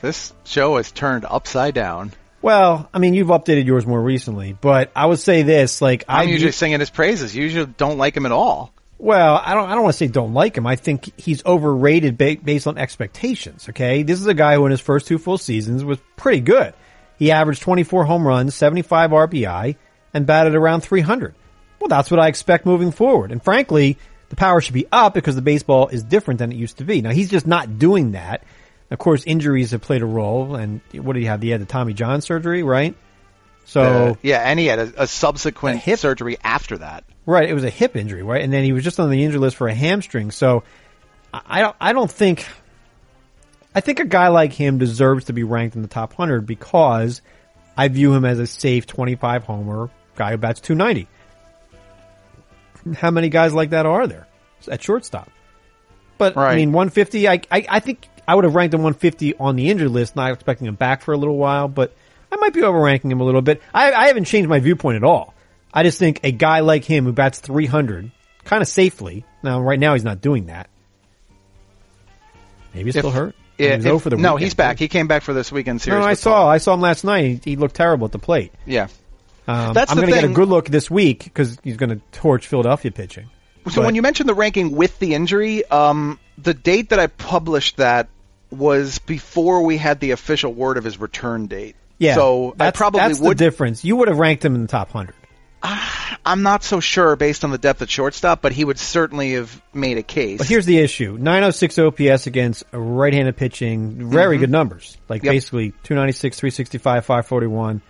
This 0.00 0.32
show 0.44 0.76
is 0.78 0.90
turned 0.92 1.24
upside 1.26 1.74
down. 1.74 2.12
well, 2.40 2.88
I 2.94 2.98
mean, 2.98 3.12
you've 3.14 3.28
updated 3.28 3.66
yours 3.66 3.86
more 3.86 4.00
recently, 4.00 4.56
but 4.58 4.90
I 4.96 5.06
would 5.06 5.18
say 5.18 5.42
this, 5.42 5.82
like, 5.82 6.04
I 6.08 6.22
I'm 6.22 6.28
usually 6.28 6.46
view- 6.46 6.52
singing 6.52 6.80
his 6.80 6.90
praises. 6.90 7.36
You 7.36 7.42
usually 7.42 7.66
don't 7.76 7.98
like 7.98 8.16
him 8.16 8.24
at 8.24 8.32
all. 8.32 8.72
Well, 8.98 9.42
I 9.44 9.54
don't. 9.54 9.68
I 9.68 9.74
don't 9.74 9.82
want 9.82 9.94
to 9.94 9.98
say 9.98 10.06
don't 10.06 10.32
like 10.32 10.56
him. 10.56 10.64
I 10.64 10.76
think 10.76 11.10
he's 11.20 11.44
overrated 11.44 12.16
ba- 12.16 12.36
based 12.42 12.68
on 12.68 12.78
expectations. 12.78 13.68
Okay, 13.68 14.04
this 14.04 14.20
is 14.20 14.26
a 14.28 14.34
guy 14.34 14.54
who 14.54 14.64
in 14.66 14.70
his 14.70 14.80
first 14.80 15.08
two 15.08 15.18
full 15.18 15.38
seasons 15.38 15.82
was 15.84 15.98
pretty 16.14 16.38
good. 16.40 16.72
He 17.22 17.30
averaged 17.30 17.62
24 17.62 18.04
home 18.04 18.26
runs, 18.26 18.52
75 18.56 19.10
RBI, 19.12 19.76
and 20.12 20.26
batted 20.26 20.56
around 20.56 20.80
300. 20.80 21.36
Well, 21.78 21.86
that's 21.86 22.10
what 22.10 22.18
I 22.18 22.26
expect 22.26 22.66
moving 22.66 22.90
forward. 22.90 23.30
And 23.30 23.40
frankly, 23.40 23.96
the 24.28 24.34
power 24.34 24.60
should 24.60 24.74
be 24.74 24.86
up 24.90 25.14
because 25.14 25.36
the 25.36 25.40
baseball 25.42 25.86
is 25.86 26.02
different 26.02 26.38
than 26.38 26.50
it 26.50 26.56
used 26.56 26.78
to 26.78 26.84
be. 26.84 27.00
Now 27.00 27.10
he's 27.10 27.30
just 27.30 27.46
not 27.46 27.78
doing 27.78 28.12
that. 28.12 28.42
Of 28.90 28.98
course, 28.98 29.22
injuries 29.24 29.70
have 29.70 29.82
played 29.82 30.02
a 30.02 30.06
role. 30.06 30.56
And 30.56 30.80
what 30.94 31.12
did 31.12 31.20
he 31.20 31.26
have? 31.26 31.40
He 31.42 31.50
had 31.50 31.60
the 31.60 31.64
Tommy 31.66 31.92
John 31.94 32.22
surgery, 32.22 32.64
right? 32.64 32.96
So 33.66 33.82
Uh, 33.82 34.14
yeah, 34.22 34.38
and 34.40 34.58
he 34.58 34.66
had 34.66 34.80
a, 34.80 35.02
a 35.02 35.06
subsequent 35.06 35.76
A 35.76 35.78
hip- 35.78 36.00
surgery 36.00 36.38
after 36.42 36.78
that. 36.78 37.04
Right, 37.24 37.48
it 37.48 37.54
was 37.54 37.62
a 37.62 37.70
hip 37.70 37.94
injury, 37.94 38.24
right? 38.24 38.42
And 38.42 38.52
then 38.52 38.64
he 38.64 38.72
was 38.72 38.82
just 38.82 38.98
on 38.98 39.10
the 39.10 39.22
injury 39.22 39.38
list 39.38 39.54
for 39.56 39.68
a 39.68 39.74
hamstring. 39.74 40.32
So 40.32 40.64
I 41.32 41.40
I 41.46 41.60
don't, 41.60 41.76
I 41.80 41.92
don't 41.92 42.10
think, 42.10 42.46
I 43.74 43.80
think 43.80 44.00
a 44.00 44.04
guy 44.04 44.28
like 44.28 44.52
him 44.52 44.78
deserves 44.78 45.26
to 45.26 45.32
be 45.32 45.44
ranked 45.44 45.76
in 45.76 45.82
the 45.82 45.88
top 45.88 46.18
100 46.18 46.46
because 46.46 47.22
I 47.76 47.88
view 47.88 48.12
him 48.12 48.24
as 48.24 48.38
a 48.38 48.46
safe 48.46 48.86
25 48.86 49.44
homer 49.44 49.90
guy 50.16 50.32
who 50.32 50.36
bats 50.36 50.60
290. 50.60 51.08
How 52.96 53.10
many 53.10 53.28
guys 53.28 53.54
like 53.54 53.70
that 53.70 53.86
are 53.86 54.06
there 54.06 54.26
at 54.68 54.82
shortstop? 54.82 55.30
But 56.18 56.36
I 56.36 56.56
mean, 56.56 56.72
150, 56.72 57.28
I, 57.28 57.40
I, 57.50 57.66
I 57.68 57.80
think 57.80 58.06
I 58.28 58.34
would 58.34 58.44
have 58.44 58.54
ranked 58.54 58.74
him 58.74 58.82
150 58.82 59.36
on 59.36 59.56
the 59.56 59.70
injured 59.70 59.90
list, 59.90 60.14
not 60.16 60.32
expecting 60.32 60.66
him 60.66 60.74
back 60.74 61.02
for 61.02 61.12
a 61.12 61.16
little 61.16 61.36
while, 61.36 61.68
but 61.68 61.94
I 62.30 62.36
might 62.36 62.52
be 62.52 62.60
overranking 62.60 63.10
him 63.10 63.20
a 63.20 63.24
little 63.24 63.42
bit. 63.42 63.62
I, 63.72 63.92
I 63.92 64.06
haven't 64.08 64.24
changed 64.24 64.48
my 64.48 64.60
viewpoint 64.60 64.96
at 64.96 65.04
all. 65.04 65.34
I 65.72 65.82
just 65.82 65.98
think 65.98 66.20
a 66.22 66.32
guy 66.32 66.60
like 66.60 66.84
him 66.84 67.04
who 67.04 67.12
bats 67.12 67.38
300 67.40 68.10
kind 68.44 68.62
of 68.62 68.68
safely. 68.68 69.24
Now, 69.42 69.60
right 69.62 69.78
now 69.78 69.94
he's 69.94 70.04
not 70.04 70.20
doing 70.20 70.46
that. 70.46 70.68
Maybe 72.74 72.86
he's 72.86 72.96
If- 72.96 73.00
still 73.00 73.10
hurt. 73.10 73.34
If- 73.58 74.02
for 74.02 74.10
the 74.10 74.16
no, 74.16 74.36
he's 74.36 74.54
back. 74.54 74.78
He 74.78 74.88
came 74.88 75.06
back 75.06 75.22
for 75.22 75.32
this 75.32 75.52
weekend 75.52 75.80
series. 75.82 76.00
No, 76.00 76.06
I 76.06 76.14
saw. 76.14 76.32
Paul. 76.32 76.48
I 76.48 76.58
saw 76.58 76.74
him 76.74 76.80
last 76.80 77.04
night. 77.04 77.42
He, 77.44 77.50
he 77.52 77.56
looked 77.56 77.76
terrible 77.76 78.06
at 78.06 78.12
the 78.12 78.18
plate. 78.18 78.52
Yeah. 78.66 78.88
Um, 79.46 79.74
That's 79.74 79.90
I'm 79.90 79.96
going 79.96 80.08
to 80.08 80.14
get 80.14 80.24
a 80.24 80.28
good 80.32 80.48
look 80.48 80.66
this 80.68 80.90
week 80.90 81.24
because 81.24 81.58
he's 81.64 81.76
going 81.76 81.90
to 81.90 82.00
torch 82.12 82.46
Philadelphia 82.46 82.90
pitching. 82.92 83.28
So 83.68 83.76
But- 83.76 83.86
when 83.86 83.94
you 83.94 84.02
mentioned 84.02 84.28
the 84.28 84.34
ranking 84.34 84.72
with 84.76 84.98
the 84.98 85.14
injury, 85.14 85.64
um, 85.70 86.18
the 86.38 86.54
date 86.54 86.90
that 86.90 86.98
I 87.00 87.08
published 87.08 87.76
that 87.78 88.08
was 88.50 88.98
before 89.00 89.62
we 89.64 89.76
had 89.78 89.98
the 90.00 90.10
official 90.12 90.52
word 90.52 90.76
of 90.76 90.84
his 90.84 90.98
return 90.98 91.46
date. 91.46 91.74
Yeah, 91.98 92.14
So 92.16 92.54
that's, 92.56 92.76
I 92.76 92.78
probably 92.78 93.00
that's 93.00 93.20
would. 93.20 93.38
the 93.38 93.44
difference. 93.44 93.84
You 93.84 93.96
would 93.96 94.08
have 94.08 94.18
ranked 94.18 94.44
him 94.44 94.54
in 94.56 94.62
the 94.62 94.68
top 94.68 94.90
hundred. 94.90 95.14
I'm 96.24 96.42
not 96.42 96.62
so 96.64 96.80
sure 96.80 97.16
based 97.16 97.44
on 97.44 97.50
the 97.50 97.58
depth 97.58 97.82
at 97.82 97.90
shortstop, 97.90 98.42
but 98.42 98.52
he 98.52 98.64
would 98.64 98.78
certainly 98.78 99.34
have 99.34 99.60
made 99.72 99.98
a 99.98 100.02
case. 100.02 100.38
But 100.38 100.46
here's 100.48 100.66
the 100.66 100.78
issue: 100.78 101.16
906 101.18 101.78
OPS 101.78 102.26
against 102.26 102.64
right-handed 102.72 103.36
pitching, 103.36 104.10
very 104.10 104.38
good 104.38 104.50
numbers. 104.50 104.96
Like 105.08 105.20
Mm-hmm. 105.22 105.26
Yep. 105.26 105.34
basically 105.34 105.70
296, 105.84 106.38
365, 106.40 107.04
541. 107.06 107.82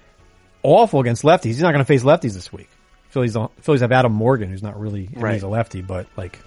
Awful 0.65 1.01
against 1.01 1.23
lefties. 1.25 1.45
He's 1.47 1.63
not 1.63 1.73
going 1.73 1.81
to 1.85 1.87
face 1.87 2.03
lefties 2.05 2.35
this 2.35 2.53
week. 2.53 2.69
Phillies 3.11 3.35
don't, 3.35 3.51
Phillies 3.65 3.81
have 3.81 3.93
Adam 3.93 4.13
Morgan, 4.13 4.49
who's 4.49 4.63
not 4.63 4.79
really 4.81 5.09
Right. 5.15 5.35
he's 5.35 5.43
a 5.43 5.49
lefty, 5.49 5.83
but 5.83 6.07
like 6.17 6.39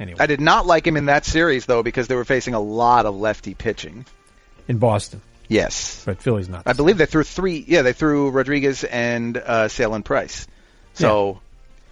anyway 0.00 0.16
I 0.20 0.26
did 0.26 0.40
not 0.40 0.66
like 0.66 0.86
him 0.86 0.96
in 0.96 1.06
that 1.06 1.24
series 1.24 1.66
though 1.66 1.82
because 1.84 2.08
they 2.08 2.16
were 2.16 2.24
facing 2.24 2.54
a 2.54 2.60
lot 2.60 3.06
of 3.06 3.14
lefty 3.14 3.54
pitching. 3.54 4.04
in 4.68 4.78
Boston, 4.78 5.20
Yes. 5.48 6.02
but 6.06 6.20
Philly's 6.22 6.48
not. 6.48 6.62
I 6.66 6.72
believe 6.72 6.98
they 6.98 7.06
threw 7.06 7.22
three. 7.24 7.64
Yeah, 7.68 7.82
they 7.82 7.92
threw 7.92 8.30
Rodriguez 8.30 8.82
and 8.84 9.36
uh, 9.36 9.68
Sale 9.68 9.94
and 9.94 10.04
Price. 10.04 10.46
So 10.94 11.40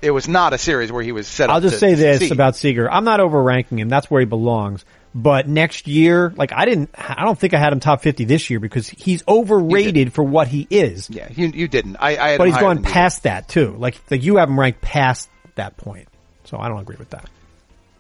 it 0.03 0.11
was 0.11 0.29
not 0.29 0.53
a 0.53 0.59
series 0.59 0.91
where 0.91 1.03
he 1.03 1.13
was 1.13 1.27
set 1.27 1.51
up. 1.51 1.55
I'll 1.55 1.61
just 1.61 1.79
say 1.79 1.95
this 1.95 2.19
succeed. 2.19 2.33
about 2.33 2.57
Seager. 2.57 2.91
I'm 2.91 3.05
not 3.05 3.21
overranking 3.21 3.79
him. 3.79 3.89
That's 3.89 4.11
where 4.11 4.21
he 4.21 4.27
belongs. 4.27 4.85
But 5.13 5.49
next 5.49 5.89
year, 5.89 6.33
like 6.37 6.53
I 6.53 6.67
didn't, 6.67 6.91
I 6.97 7.25
don't 7.25 7.39
think 7.39 7.53
I 7.53 7.59
had 7.59 7.73
him 7.73 7.81
top 7.81 8.03
50 8.03 8.25
this 8.27 8.49
year 8.49 8.61
because 8.61 8.89
he's 8.89 9.25
overrated 9.27 10.13
for 10.13 10.23
what 10.23 10.47
he 10.47 10.67
is. 10.71 11.11
Yeah, 11.11 11.29
you 11.35 11.49
you 11.49 11.67
didn't. 11.67 11.97
I, 11.97 12.17
I 12.17 12.29
had 12.31 12.39
but 12.39 12.47
he's 12.47 12.57
gone 12.57 12.83
past 12.83 13.25
that 13.25 13.49
too. 13.49 13.75
Like, 13.77 14.01
like 14.11 14.23
you 14.23 14.37
have 14.37 14.49
him 14.49 14.59
ranked 14.59 14.81
past 14.81 15.29
that 15.57 15.77
point. 15.77 16.09
So 16.45 16.59
I 16.59 16.69
don't 16.69 16.81
agree 16.81 16.97
with 16.97 17.11
that. 17.11 17.29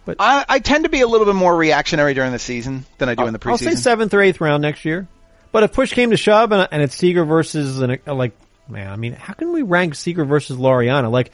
But 0.04 0.16
I, 0.18 0.44
I 0.48 0.58
tend 0.60 0.84
to 0.84 0.90
be 0.90 1.00
a 1.02 1.06
little 1.06 1.26
bit 1.26 1.34
more 1.34 1.54
reactionary 1.54 2.14
during 2.14 2.32
the 2.32 2.38
season 2.38 2.84
than 2.98 3.08
I 3.08 3.14
do 3.14 3.26
in 3.26 3.32
the 3.32 3.38
preseason. 3.38 3.50
I'll 3.50 3.58
say 3.58 3.74
seventh 3.74 4.14
or 4.14 4.22
eighth 4.22 4.40
round 4.40 4.62
next 4.62 4.84
year. 4.84 5.08
But 5.52 5.64
if 5.64 5.72
push 5.72 5.92
came 5.92 6.10
to 6.10 6.16
shove 6.16 6.52
and, 6.52 6.68
and 6.70 6.82
it's 6.82 6.94
Seager 6.94 7.24
versus 7.24 7.80
an, 7.80 7.98
like, 8.06 8.32
man, 8.70 8.90
I 8.90 8.96
mean, 8.96 9.12
how 9.12 9.34
can 9.34 9.52
we 9.52 9.62
rank 9.62 9.94
Seager 9.94 10.24
versus 10.24 10.56
Laureano? 10.56 11.10
Like, 11.10 11.32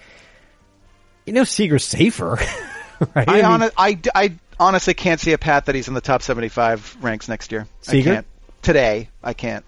you 1.24 1.32
know, 1.32 1.44
Seager's 1.44 1.84
safer, 1.84 2.38
right? 3.14 3.28
I, 3.28 3.34
mean, 3.34 3.44
hon- 3.44 3.70
I, 3.76 3.98
I 4.14 4.32
honestly 4.58 4.94
can't 4.94 5.20
see 5.20 5.32
a 5.32 5.38
path 5.38 5.66
that 5.66 5.74
he's 5.74 5.88
in 5.88 5.94
the 5.94 6.00
top 6.00 6.22
75 6.22 6.98
ranks 7.00 7.28
next 7.28 7.52
year. 7.52 7.66
Seager? 7.82 8.10
I 8.10 8.14
can't. 8.14 8.26
Today, 8.62 9.08
I 9.22 9.32
can't. 9.32 9.64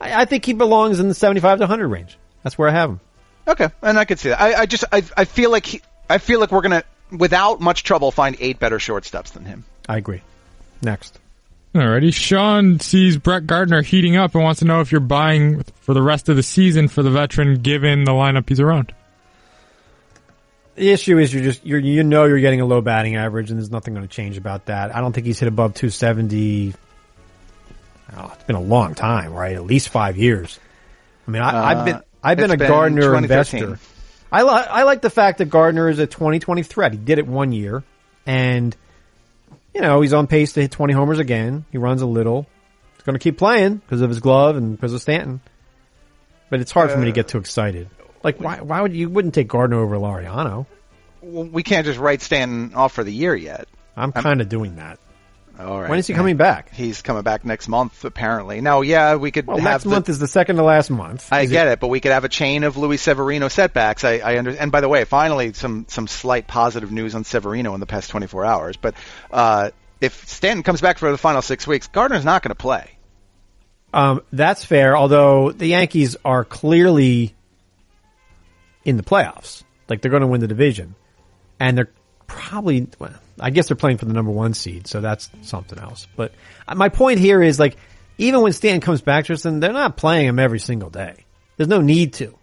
I, 0.00 0.22
I 0.22 0.24
think 0.24 0.44
he 0.44 0.52
belongs 0.52 1.00
in 1.00 1.08
the 1.08 1.14
75 1.14 1.58
to 1.58 1.62
100 1.62 1.88
range. 1.88 2.18
That's 2.42 2.58
where 2.58 2.68
I 2.68 2.72
have 2.72 2.90
him. 2.90 3.00
Okay, 3.46 3.68
and 3.82 3.98
I 3.98 4.04
could 4.04 4.18
see 4.18 4.30
that. 4.30 4.40
I, 4.40 4.62
I 4.62 4.66
just 4.66 4.84
I, 4.90 5.02
I 5.16 5.24
feel 5.24 5.50
like 5.50 5.66
he, 5.66 5.82
I 6.08 6.18
feel 6.18 6.40
like 6.40 6.50
we're 6.50 6.62
gonna 6.62 6.84
without 7.10 7.60
much 7.60 7.82
trouble 7.82 8.10
find 8.10 8.36
eight 8.40 8.58
better 8.58 8.78
shortstops 8.78 9.32
than 9.32 9.44
him. 9.44 9.64
I 9.88 9.98
agree. 9.98 10.22
Next. 10.82 11.18
Alrighty. 11.74 12.14
Sean 12.14 12.78
sees 12.78 13.16
Brett 13.16 13.46
Gardner 13.48 13.82
heating 13.82 14.16
up 14.16 14.34
and 14.34 14.44
wants 14.44 14.60
to 14.60 14.64
know 14.64 14.80
if 14.80 14.92
you're 14.92 15.00
buying 15.00 15.64
for 15.80 15.92
the 15.92 16.02
rest 16.02 16.28
of 16.28 16.36
the 16.36 16.42
season 16.42 16.86
for 16.86 17.02
the 17.02 17.10
veteran 17.10 17.62
given 17.62 18.04
the 18.04 18.12
lineup 18.12 18.48
he's 18.48 18.60
around. 18.60 18.94
The 20.76 20.90
issue 20.90 21.18
is 21.18 21.32
you're 21.34 21.42
just 21.42 21.64
you're 21.66 21.78
you 21.80 22.02
know 22.04 22.24
you're 22.24 22.40
getting 22.40 22.60
a 22.60 22.64
low 22.66 22.80
batting 22.80 23.16
average, 23.16 23.50
and 23.50 23.58
there's 23.58 23.70
nothing 23.70 23.94
going 23.94 24.06
to 24.06 24.12
change 24.12 24.36
about 24.36 24.66
that. 24.66 24.94
I 24.94 25.00
don't 25.00 25.12
think 25.12 25.26
he's 25.26 25.38
hit 25.40 25.48
above 25.48 25.74
270. 25.74 26.74
Oh, 28.16 28.30
it's 28.34 28.44
been 28.44 28.56
a 28.56 28.60
long 28.60 28.94
time, 28.94 29.32
right? 29.32 29.54
At 29.54 29.64
least 29.64 29.88
five 29.88 30.16
years. 30.16 30.58
I 31.26 31.30
mean, 31.30 31.42
I, 31.42 31.70
I've 31.70 31.84
been 31.84 32.00
I've 32.22 32.36
been 32.38 32.50
Uh, 32.50 32.54
a 32.54 32.56
been 32.56 32.68
Gardner 32.68 33.16
investor. 33.16 33.78
I 34.30 34.42
li- 34.42 34.66
I 34.68 34.82
like 34.84 35.00
the 35.00 35.10
fact 35.10 35.38
that 35.38 35.46
Gardner 35.46 35.88
is 35.88 35.98
a 35.98 36.06
2020 36.06 36.62
threat. 36.64 36.92
He 36.92 36.98
did 36.98 37.18
it 37.18 37.26
one 37.26 37.52
year, 37.52 37.82
and 38.26 38.76
you 39.74 39.80
know 39.80 40.00
he's 40.00 40.12
on 40.12 40.26
pace 40.26 40.52
to 40.54 40.62
hit 40.62 40.70
20 40.70 40.92
homers 40.92 41.18
again. 41.18 41.64
He 41.72 41.78
runs 41.78 42.02
a 42.02 42.06
little. 42.06 42.46
He's 42.94 43.02
going 43.02 43.14
to 43.14 43.22
keep 43.22 43.38
playing 43.38 43.76
because 43.76 44.00
of 44.00 44.08
his 44.08 44.20
glove 44.20 44.56
and 44.56 44.72
because 44.72 44.92
of 44.94 45.02
Stanton. 45.02 45.40
But 46.50 46.60
it's 46.60 46.70
hard 46.70 46.90
for 46.90 46.98
me 46.98 47.06
to 47.06 47.12
get 47.12 47.28
too 47.28 47.38
excited. 47.38 47.88
Like 48.22 48.38
why? 48.40 48.60
Why 48.60 48.80
would 48.80 48.94
you 48.94 49.08
wouldn't 49.08 49.34
take 49.34 49.48
Gardner 49.48 49.80
over 49.80 49.96
Laureano? 49.96 50.66
Well, 51.20 51.44
we 51.44 51.62
can't 51.62 51.86
just 51.86 51.98
write 51.98 52.22
Stanton 52.22 52.74
off 52.74 52.92
for 52.92 53.02
the 53.02 53.12
year 53.12 53.34
yet. 53.34 53.66
I'm 53.96 54.12
kind 54.12 54.40
of 54.40 54.48
doing 54.48 54.76
that. 54.76 54.98
All 55.58 55.80
right. 55.80 55.88
When 55.88 55.98
is 56.00 56.06
he 56.06 56.14
coming 56.14 56.36
back? 56.36 56.74
He's 56.74 57.00
coming 57.00 57.22
back 57.22 57.44
next 57.44 57.68
month, 57.68 58.04
apparently. 58.04 58.60
Now, 58.60 58.80
yeah, 58.80 59.14
we 59.14 59.30
could 59.30 59.46
Well, 59.46 59.58
have 59.58 59.64
next 59.64 59.84
the, 59.84 59.90
month 59.90 60.08
is 60.08 60.18
the 60.18 60.26
second 60.26 60.56
to 60.56 60.64
last 60.64 60.90
month. 60.90 61.28
I 61.32 61.42
Is 61.42 61.50
get 61.50 61.68
it, 61.68 61.78
but 61.78 61.88
we 61.88 62.00
could 62.00 62.10
have 62.10 62.24
a 62.24 62.28
chain 62.28 62.64
of 62.64 62.76
Luis 62.76 63.00
Severino 63.02 63.46
setbacks. 63.48 64.02
I, 64.02 64.14
I 64.18 64.38
under, 64.38 64.50
and 64.50 64.72
by 64.72 64.80
the 64.80 64.88
way, 64.88 65.04
finally 65.04 65.52
some 65.52 65.86
some 65.88 66.08
slight 66.08 66.48
positive 66.48 66.90
news 66.90 67.14
on 67.14 67.22
Severino 67.22 67.72
in 67.74 67.80
the 67.80 67.86
past 67.86 68.10
24 68.10 68.44
hours. 68.44 68.76
But 68.76 68.94
uh, 69.30 69.70
if 70.00 70.26
Stanton 70.28 70.64
comes 70.64 70.80
back 70.80 70.98
for 70.98 71.10
the 71.12 71.18
final 71.18 71.40
six 71.40 71.66
weeks, 71.68 71.86
Gardner's 71.86 72.24
not 72.24 72.42
going 72.42 72.50
to 72.50 72.56
play. 72.56 72.90
Um, 73.92 74.22
that's 74.32 74.64
fair. 74.64 74.96
Although 74.96 75.52
the 75.52 75.68
Yankees 75.68 76.16
are 76.24 76.44
clearly 76.44 77.32
in 78.84 78.96
the 78.96 79.04
playoffs, 79.04 79.62
like 79.88 80.02
they're 80.02 80.10
going 80.10 80.22
to 80.22 80.26
win 80.26 80.40
the 80.40 80.48
division, 80.48 80.96
and 81.60 81.78
they're 81.78 81.92
probably. 82.26 82.88
Well, 82.98 83.12
I 83.40 83.50
guess 83.50 83.68
they're 83.68 83.76
playing 83.76 83.98
for 83.98 84.04
the 84.04 84.12
number 84.12 84.30
one 84.30 84.54
seed, 84.54 84.86
so 84.86 85.00
that's 85.00 85.30
something 85.42 85.78
else. 85.78 86.06
But 86.16 86.32
my 86.74 86.88
point 86.88 87.18
here 87.18 87.42
is 87.42 87.58
like, 87.58 87.76
even 88.18 88.42
when 88.42 88.52
Stanton 88.52 88.80
comes 88.80 89.00
back, 89.00 89.24
Tristan, 89.24 89.60
they're 89.60 89.72
not 89.72 89.96
playing 89.96 90.26
him 90.26 90.38
every 90.38 90.60
single 90.60 90.90
day. 90.90 91.24
There's 91.56 91.68
no 91.68 91.80
need 91.80 92.14
to. 92.14 92.36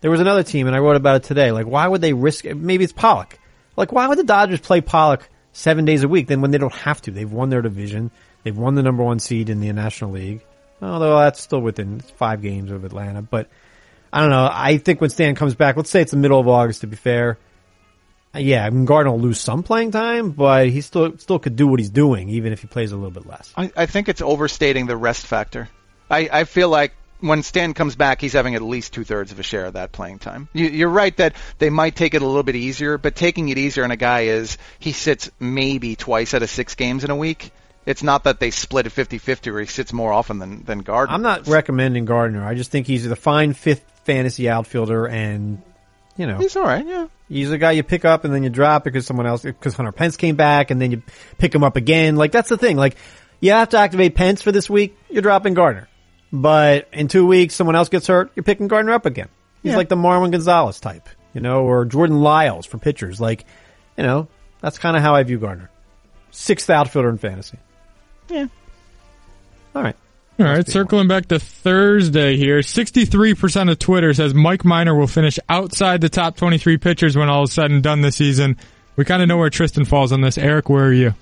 There 0.00 0.10
was 0.10 0.20
another 0.20 0.44
team, 0.44 0.68
and 0.68 0.76
I 0.76 0.78
wrote 0.78 0.96
about 0.96 1.16
it 1.16 1.22
today. 1.24 1.50
Like, 1.50 1.66
why 1.66 1.86
would 1.86 2.00
they 2.00 2.12
risk? 2.12 2.44
It? 2.44 2.56
Maybe 2.56 2.84
it's 2.84 2.92
Pollock. 2.92 3.38
Like, 3.76 3.92
why 3.92 4.06
would 4.06 4.18
the 4.18 4.24
Dodgers 4.24 4.60
play 4.60 4.80
Pollock 4.80 5.28
seven 5.52 5.84
days 5.84 6.04
a 6.04 6.08
week? 6.08 6.28
Then 6.28 6.40
when 6.40 6.52
they 6.52 6.58
don't 6.58 6.72
have 6.72 7.02
to, 7.02 7.10
they've 7.10 7.30
won 7.30 7.50
their 7.50 7.62
division. 7.62 8.12
They've 8.44 8.56
won 8.56 8.76
the 8.76 8.82
number 8.82 9.02
one 9.02 9.18
seed 9.18 9.50
in 9.50 9.60
the 9.60 9.72
National 9.72 10.12
League. 10.12 10.44
Although 10.80 11.18
that's 11.18 11.40
still 11.40 11.60
within 11.60 12.00
five 12.00 12.40
games 12.40 12.70
of 12.70 12.84
Atlanta, 12.84 13.20
but 13.20 13.48
I 14.12 14.20
don't 14.20 14.30
know. 14.30 14.48
I 14.50 14.78
think 14.78 15.00
when 15.00 15.10
Stan 15.10 15.34
comes 15.34 15.56
back, 15.56 15.76
let's 15.76 15.90
say 15.90 16.02
it's 16.02 16.12
the 16.12 16.16
middle 16.16 16.38
of 16.38 16.46
August 16.46 16.82
to 16.82 16.86
be 16.86 16.96
fair. 16.96 17.36
Yeah, 18.34 18.64
I 18.64 18.70
mean, 18.70 18.84
Gardner 18.84 19.12
will 19.12 19.20
lose 19.20 19.40
some 19.40 19.62
playing 19.62 19.90
time, 19.90 20.30
but 20.30 20.68
he 20.68 20.80
still 20.80 21.16
still 21.18 21.38
could 21.38 21.56
do 21.56 21.66
what 21.66 21.80
he's 21.80 21.90
doing, 21.90 22.28
even 22.28 22.52
if 22.52 22.60
he 22.60 22.66
plays 22.66 22.92
a 22.92 22.96
little 22.96 23.10
bit 23.10 23.26
less. 23.26 23.52
I, 23.56 23.72
I 23.76 23.86
think 23.86 24.08
it's 24.08 24.20
overstating 24.20 24.86
the 24.86 24.96
rest 24.96 25.26
factor. 25.26 25.68
I, 26.10 26.28
I 26.30 26.44
feel 26.44 26.68
like 26.68 26.92
when 27.20 27.42
Stan 27.42 27.74
comes 27.74 27.96
back, 27.96 28.20
he's 28.20 28.32
having 28.32 28.54
at 28.54 28.62
least 28.62 28.92
two 28.92 29.04
thirds 29.04 29.32
of 29.32 29.38
a 29.38 29.42
share 29.42 29.66
of 29.66 29.74
that 29.74 29.92
playing 29.92 30.18
time. 30.18 30.48
You, 30.52 30.66
you're 30.66 30.88
right 30.88 31.16
that 31.16 31.34
they 31.58 31.70
might 31.70 31.96
take 31.96 32.14
it 32.14 32.22
a 32.22 32.26
little 32.26 32.42
bit 32.42 32.56
easier, 32.56 32.98
but 32.98 33.16
taking 33.16 33.48
it 33.48 33.58
easier 33.58 33.84
on 33.84 33.90
a 33.90 33.96
guy 33.96 34.22
is 34.22 34.58
he 34.78 34.92
sits 34.92 35.30
maybe 35.40 35.96
twice 35.96 36.34
out 36.34 36.42
of 36.42 36.50
six 36.50 36.74
games 36.74 37.04
in 37.04 37.10
a 37.10 37.16
week. 37.16 37.50
It's 37.86 38.02
not 38.02 38.24
that 38.24 38.38
they 38.38 38.50
split 38.50 38.86
it 38.86 38.92
50-50 38.92 39.50
where 39.50 39.60
he 39.62 39.66
sits 39.66 39.92
more 39.92 40.12
often 40.12 40.38
than, 40.38 40.62
than 40.64 40.80
Gardner. 40.80 41.14
I'm 41.14 41.22
not 41.22 41.48
recommending 41.48 42.04
Gardner. 42.04 42.46
I 42.46 42.54
just 42.54 42.70
think 42.70 42.86
he's 42.86 43.06
a 43.06 43.16
fine 43.16 43.54
fifth 43.54 43.82
fantasy 44.04 44.48
outfielder, 44.48 45.06
and 45.06 45.62
you 46.18 46.26
know 46.26 46.36
He's 46.38 46.54
all 46.56 46.64
right, 46.64 46.84
yeah. 46.86 47.06
he's 47.28 47.50
a 47.50 47.56
guy 47.56 47.70
you 47.72 47.82
pick 47.82 48.04
up 48.04 48.24
and 48.24 48.34
then 48.34 48.42
you 48.42 48.50
drop 48.50 48.84
because 48.84 49.06
someone 49.06 49.26
else 49.26 49.40
because 49.42 49.74
Hunter 49.74 49.92
Pence 49.92 50.16
came 50.18 50.36
back, 50.36 50.70
and 50.70 50.80
then 50.80 50.90
you 50.90 51.02
pick 51.38 51.54
him 51.54 51.64
up 51.64 51.76
again. 51.76 52.16
Like 52.16 52.32
that's 52.32 52.50
the 52.50 52.58
thing. 52.58 52.76
Like 52.76 52.96
you 53.40 53.52
have 53.52 53.70
to 53.70 53.78
activate 53.78 54.14
Pence 54.14 54.42
for 54.42 54.52
this 54.52 54.68
week. 54.68 54.98
You're 55.08 55.22
dropping 55.22 55.54
Gardner, 55.54 55.88
but 56.32 56.88
in 56.92 57.08
two 57.08 57.26
weeks 57.26 57.54
someone 57.54 57.76
else 57.76 57.88
gets 57.88 58.06
hurt. 58.08 58.30
You're 58.34 58.42
picking 58.44 58.68
Gardner 58.68 58.92
up 58.92 59.06
again. 59.06 59.28
He's 59.62 59.70
Yeah. 59.70 59.76
like 59.78 59.88
the 59.88 59.96
Marwin 59.96 60.30
Gonzalez 60.32 60.80
type, 60.80 61.08
you 61.32 61.40
know, 61.40 61.62
or 61.62 61.84
Jordan 61.84 62.20
Lyles 62.20 62.66
for 62.66 62.78
pitchers. 62.78 63.20
Like 63.20 63.44
you 63.96 64.02
know 64.02 64.28
that's 64.60 64.78
kind 64.78 64.96
of 64.96 65.02
how 65.02 65.14
I 65.14 65.22
view 65.22 65.38
Gardner. 65.38 65.70
Sixth 66.30 66.68
outfielder 66.68 67.08
in 67.08 67.18
fantasy. 67.18 67.58
Yeah. 68.28 68.46
All 69.74 69.82
right. 69.82 69.96
All 70.38 70.46
right, 70.46 70.68
circling 70.68 71.08
back 71.08 71.26
to 71.26 71.40
Thursday 71.40 72.36
here. 72.36 72.60
63% 72.60 73.70
of 73.72 73.78
Twitter 73.80 74.14
says 74.14 74.34
Mike 74.34 74.64
Minor 74.64 74.94
will 74.94 75.08
finish 75.08 75.38
outside 75.48 76.00
the 76.00 76.08
top 76.08 76.36
23 76.36 76.78
pitchers 76.78 77.16
when 77.16 77.28
all 77.28 77.42
is 77.42 77.52
said 77.52 77.72
and 77.72 77.82
done 77.82 78.02
this 78.02 78.16
season. 78.16 78.56
We 78.94 79.04
kind 79.04 79.20
of 79.20 79.26
know 79.26 79.36
where 79.36 79.50
Tristan 79.50 79.84
falls 79.84 80.12
on 80.12 80.20
this. 80.20 80.38
Eric, 80.38 80.68
where 80.68 80.84
are 80.84 80.92
you? 80.92 81.14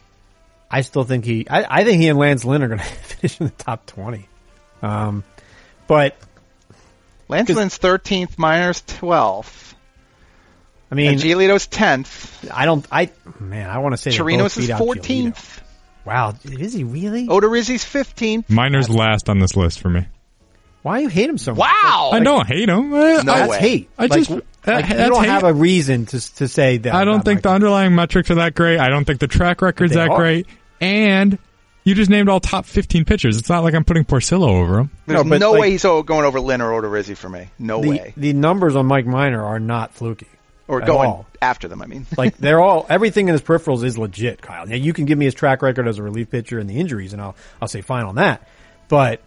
I 0.70 0.82
still 0.82 1.04
think 1.04 1.24
he. 1.24 1.48
I, 1.48 1.80
I 1.80 1.84
think 1.84 2.02
he 2.02 2.08
and 2.08 2.18
Lance 2.18 2.44
Lynn 2.44 2.62
are 2.62 2.68
going 2.68 2.78
to 2.80 2.84
finish 2.84 3.40
in 3.40 3.46
the 3.46 3.52
top 3.52 3.86
twenty. 3.86 4.28
Um, 4.82 5.24
but 5.86 6.16
Lance 7.28 7.48
Lynn's 7.48 7.78
13th, 7.78 8.38
Minor's 8.38 8.82
12th. 8.82 9.74
I 10.90 10.94
mean, 10.94 11.12
And 11.12 11.20
Giolito's 11.20 11.66
10th. 11.66 12.50
I 12.52 12.64
don't. 12.64 12.86
I 12.92 13.10
man, 13.40 13.68
I 13.68 13.78
want 13.78 13.94
to 13.94 13.96
say 13.96 14.10
they 14.10 14.18
Chirinos 14.18 14.58
is 14.58 14.66
beat 14.66 14.70
out 14.70 14.80
Giolito. 14.80 15.32
14th. 15.32 15.60
Wow, 16.06 16.34
is 16.44 16.72
he 16.72 16.84
really? 16.84 17.26
Odorizzi's 17.26 17.84
15th. 17.84 18.48
Minor's 18.48 18.88
last 18.88 19.28
on 19.28 19.38
this 19.40 19.56
list 19.56 19.80
for 19.80 19.90
me. 19.90 20.06
Why 20.82 21.00
you 21.00 21.08
hate 21.08 21.28
him 21.28 21.36
so 21.36 21.52
much? 21.52 21.58
Wow! 21.58 22.10
I 22.12 22.20
don't 22.20 22.46
hate 22.46 22.68
him. 22.68 22.94
I, 22.94 22.98
No 23.24 23.32
I, 23.32 23.38
that's 23.38 23.50
way. 23.50 23.58
hate. 23.58 23.90
I 23.98 24.06
just- 24.06 24.30
like, 24.30 24.44
that- 24.62 24.88
you 24.88 24.96
that's 24.96 25.10
don't 25.10 25.24
hate. 25.24 25.30
have 25.30 25.42
a 25.44 25.52
reason 25.52 26.06
to 26.06 26.34
to 26.36 26.46
say 26.48 26.76
that. 26.78 26.94
I 26.94 27.04
don't 27.04 27.24
think 27.24 27.42
the 27.42 27.48
Michael. 27.48 27.54
underlying 27.56 27.94
metrics 27.96 28.30
are 28.30 28.36
that 28.36 28.54
great. 28.54 28.78
I 28.78 28.88
don't 28.88 29.04
think 29.04 29.18
the 29.18 29.26
track 29.26 29.62
record's 29.62 29.92
They 29.94 29.96
that 30.00 30.10
are. 30.10 30.16
great. 30.16 30.46
And 30.80 31.38
you 31.82 31.94
just 31.96 32.10
named 32.10 32.28
all 32.28 32.38
top 32.40 32.66
15 32.66 33.04
pitchers. 33.04 33.36
It's 33.36 33.48
not 33.48 33.64
like 33.64 33.74
I'm 33.74 33.84
putting 33.84 34.04
Porcello 34.04 34.48
over 34.48 34.78
him. 34.80 34.90
There's 35.06 35.24
No, 35.24 35.28
no, 35.28 35.38
but, 35.38 35.52
like- 35.52 35.60
way 35.60 35.70
he's 35.72 35.84
o- 35.84 36.02
going 36.04 36.24
over 36.24 36.38
Lynn 36.40 36.60
or 36.60 36.70
Odorizzi 36.70 37.16
for 37.16 37.28
me. 37.28 37.48
No 37.58 37.80
the 37.80 37.88
way. 37.90 38.12
the 38.16 38.32
numbers 38.32 38.76
on 38.76 38.86
Mike 38.86 39.06
Minor 39.06 39.44
are 39.44 39.58
not 39.58 39.92
fluky. 39.92 40.26
Or 40.68 40.80
at 40.82 40.86
going 40.86 41.08
all. 41.08 41.26
after 41.40 41.68
them, 41.68 41.80
I 41.82 41.86
mean. 41.86 42.06
Like 42.16 42.36
they're 42.38 42.60
all 42.60 42.86
everything 42.88 43.28
in 43.28 43.32
his 43.32 43.42
peripherals 43.42 43.84
is 43.84 43.96
legit, 43.96 44.42
Kyle. 44.42 44.66
Now 44.66 44.74
you 44.74 44.92
can 44.92 45.04
give 45.04 45.16
me 45.16 45.24
his 45.26 45.34
track 45.34 45.62
record 45.62 45.86
as 45.86 45.98
a 45.98 46.02
relief 46.02 46.30
pitcher 46.30 46.58
and 46.58 46.68
the 46.68 46.78
injuries, 46.80 47.12
and 47.12 47.22
I'll 47.22 47.36
I'll 47.62 47.68
say 47.68 47.82
fine 47.82 48.04
on 48.04 48.16
that. 48.16 48.48
But 48.88 49.20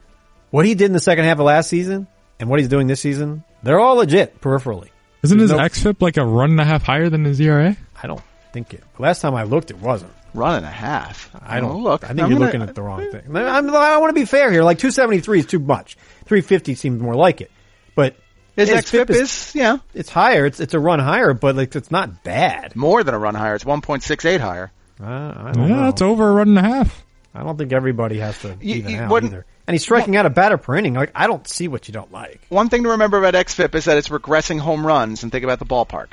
what 0.51 0.65
he 0.65 0.75
did 0.75 0.85
in 0.85 0.93
the 0.93 0.99
second 0.99 1.25
half 1.25 1.39
of 1.39 1.45
last 1.45 1.69
season 1.69 2.07
and 2.39 2.49
what 2.49 2.59
he's 2.59 2.69
doing 2.69 2.87
this 2.87 2.99
season, 3.01 3.43
they're 3.63 3.79
all 3.79 3.95
legit 3.95 4.41
peripherally. 4.41 4.89
Isn't 5.23 5.37
his 5.39 5.49
There's 5.49 5.59
no- 5.83 5.91
XFIP 5.91 6.01
like 6.01 6.17
a 6.17 6.25
run 6.25 6.51
and 6.51 6.59
a 6.61 6.65
half 6.65 6.83
higher 6.83 7.09
than 7.09 7.25
his 7.25 7.39
ERA? 7.41 7.75
I 8.01 8.07
don't 8.07 8.21
think 8.53 8.73
it. 8.73 8.83
Last 8.97 9.19
time 9.21 9.35
I 9.35 9.43
looked, 9.43 9.69
it 9.69 9.77
wasn't. 9.77 10.13
Run 10.33 10.55
and 10.57 10.65
a 10.65 10.69
half. 10.69 11.29
I 11.41 11.59
don't 11.59 11.71
Oh, 11.71 11.77
look. 11.79 12.03
I 12.03 12.07
think 12.09 12.21
I'm 12.21 12.29
you're 12.29 12.39
gonna- 12.39 12.45
looking 12.45 12.61
at 12.61 12.73
the 12.75 12.81
wrong 12.81 13.09
thing. 13.11 13.23
I'm, 13.35 13.69
I 13.75 13.97
want 13.97 14.09
to 14.11 14.13
be 14.19 14.25
fair 14.25 14.51
here. 14.51 14.63
Like 14.63 14.77
273 14.79 15.39
is 15.39 15.45
too 15.45 15.59
much. 15.59 15.95
350 16.25 16.75
seems 16.75 17.01
more 17.01 17.15
like 17.15 17.41
it. 17.41 17.51
But 17.95 18.15
His 18.59 18.69
his 18.69 18.85
XFIP 18.85 19.09
is, 19.09 19.51
yeah, 19.55 19.77
it's 19.93 20.09
higher. 20.09 20.45
It's 20.45 20.59
it's 20.59 20.73
a 20.73 20.79
run 20.79 20.99
higher, 20.99 21.33
but 21.33 21.55
like 21.55 21.75
it's 21.75 21.91
not 21.91 22.23
bad. 22.23 22.75
more 22.75 23.03
than 23.03 23.13
a 23.13 23.19
run 23.19 23.35
higher. 23.35 23.55
It's 23.55 23.63
1.68 23.63 24.39
higher. 24.39 24.71
Uh, 25.01 25.05
I 25.05 25.51
don't 25.53 25.69
Yeah, 25.69 25.75
know. 25.81 25.87
it's 25.89 26.01
over 26.01 26.29
a 26.29 26.33
run 26.33 26.49
and 26.49 26.59
a 26.59 26.61
half. 26.61 27.03
I 27.33 27.43
don't 27.43 27.57
think 27.57 27.71
everybody 27.71 28.19
has 28.19 28.39
to 28.41 28.57
You- 28.59 28.75
even 28.75 28.91
you 28.91 28.99
out 28.99 29.23
either. 29.23 29.45
And 29.67 29.73
he's 29.75 29.83
striking 29.83 30.15
out 30.17 30.25
a 30.25 30.29
batter 30.31 30.57
per 30.57 30.75
inning. 30.75 30.95
Like 30.95 31.11
I 31.15 31.27
don't 31.27 31.47
see 31.47 31.67
what 31.67 31.87
you 31.87 31.93
don't 31.93 32.11
like. 32.11 32.41
One 32.49 32.69
thing 32.69 32.83
to 32.83 32.89
remember 32.89 33.17
about 33.17 33.35
XFIP 33.35 33.75
is 33.75 33.85
that 33.85 33.97
it's 33.97 34.09
regressing 34.09 34.59
home 34.59 34.85
runs 34.85 35.23
and 35.23 35.31
think 35.31 35.43
about 35.43 35.59
the 35.59 35.65
ballpark. 35.65 36.07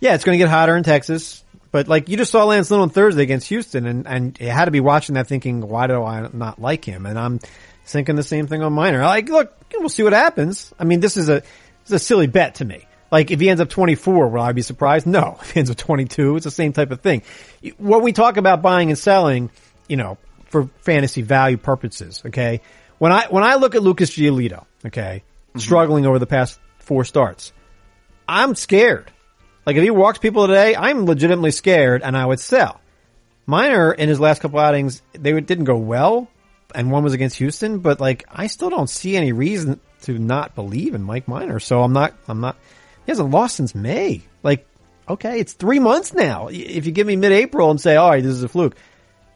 Yeah, 0.00 0.14
it's 0.14 0.24
going 0.24 0.38
to 0.38 0.42
get 0.44 0.50
hotter 0.50 0.76
in 0.76 0.82
Texas. 0.82 1.44
But 1.70 1.86
like 1.88 2.08
you 2.08 2.16
just 2.16 2.32
saw 2.32 2.44
Lance 2.44 2.70
Lynn 2.70 2.80
on 2.80 2.90
Thursday 2.90 3.22
against 3.22 3.48
Houston, 3.48 3.86
and 3.86 4.06
and 4.06 4.38
you 4.40 4.48
had 4.50 4.66
to 4.66 4.70
be 4.70 4.80
watching 4.80 5.14
that 5.14 5.26
thinking, 5.26 5.60
why 5.66 5.86
do 5.86 6.02
I 6.02 6.28
not 6.32 6.60
like 6.60 6.84
him? 6.84 7.06
And 7.06 7.18
I'm 7.18 7.40
thinking 7.84 8.16
the 8.16 8.22
same 8.22 8.46
thing 8.46 8.62
on 8.62 8.72
Minor. 8.72 9.02
Like, 9.02 9.28
look, 9.28 9.54
we'll 9.74 9.88
see 9.88 10.02
what 10.02 10.12
happens. 10.12 10.72
I 10.78 10.84
mean, 10.84 11.00
this 11.00 11.16
is 11.16 11.28
a 11.28 11.40
this 11.40 11.86
is 11.86 11.92
a 11.92 11.98
silly 11.98 12.26
bet 12.26 12.56
to 12.56 12.64
me. 12.64 12.86
Like, 13.10 13.30
if 13.30 13.40
he 13.40 13.50
ends 13.50 13.60
up 13.60 13.68
24, 13.68 14.28
will 14.28 14.40
I 14.40 14.52
be 14.52 14.62
surprised? 14.62 15.06
No. 15.06 15.38
If 15.42 15.50
he 15.50 15.60
ends 15.60 15.70
up 15.70 15.76
22, 15.76 16.36
it's 16.36 16.44
the 16.44 16.50
same 16.50 16.72
type 16.72 16.90
of 16.90 17.00
thing. 17.00 17.22
When 17.76 18.02
we 18.02 18.12
talk 18.12 18.38
about 18.38 18.62
buying 18.62 18.88
and 18.88 18.98
selling, 18.98 19.50
you 19.86 19.96
know, 19.96 20.16
for 20.46 20.68
fantasy 20.80 21.22
value 21.22 21.58
purposes, 21.58 22.22
okay? 22.26 22.60
When 22.98 23.12
I 23.12 23.26
when 23.28 23.42
I 23.42 23.56
look 23.56 23.74
at 23.74 23.82
Lucas 23.82 24.10
Giolito, 24.10 24.64
okay, 24.86 25.24
mm-hmm. 25.24 25.58
struggling 25.58 26.06
over 26.06 26.18
the 26.18 26.26
past 26.26 26.60
four 26.78 27.04
starts, 27.04 27.52
I'm 28.28 28.54
scared. 28.54 29.10
Like 29.66 29.76
if 29.76 29.82
he 29.82 29.90
walks 29.90 30.18
people 30.18 30.46
today, 30.46 30.74
I'm 30.76 31.04
legitimately 31.06 31.50
scared 31.52 32.02
and 32.02 32.16
I 32.16 32.24
would 32.24 32.40
sell. 32.40 32.80
Minor 33.46 33.92
in 33.92 34.08
his 34.08 34.20
last 34.20 34.40
couple 34.40 34.60
outings, 34.60 35.02
they 35.12 35.32
didn't 35.40 35.64
go 35.64 35.76
well 35.76 36.28
and 36.74 36.90
one 36.90 37.04
was 37.04 37.12
against 37.12 37.36
Houston, 37.38 37.78
but 37.78 38.00
like 38.00 38.24
I 38.30 38.46
still 38.46 38.70
don't 38.70 38.88
see 38.88 39.16
any 39.16 39.32
reason 39.32 39.80
to 40.02 40.18
not 40.18 40.54
believe 40.54 40.94
in 40.94 41.02
Mike 41.02 41.28
Minor. 41.28 41.60
So 41.60 41.82
I'm 41.82 41.92
not, 41.92 42.14
I'm 42.28 42.40
not, 42.40 42.56
he 43.06 43.12
hasn't 43.12 43.30
lost 43.30 43.56
since 43.56 43.74
May. 43.74 44.22
Like, 44.42 44.66
okay, 45.08 45.40
it's 45.40 45.52
three 45.52 45.78
months 45.78 46.12
now. 46.12 46.48
If 46.48 46.86
you 46.86 46.92
give 46.92 47.06
me 47.06 47.16
mid-April 47.16 47.70
and 47.70 47.80
say, 47.80 47.96
all 47.96 48.10
right, 48.10 48.22
this 48.22 48.32
is 48.32 48.42
a 48.42 48.48
fluke. 48.48 48.76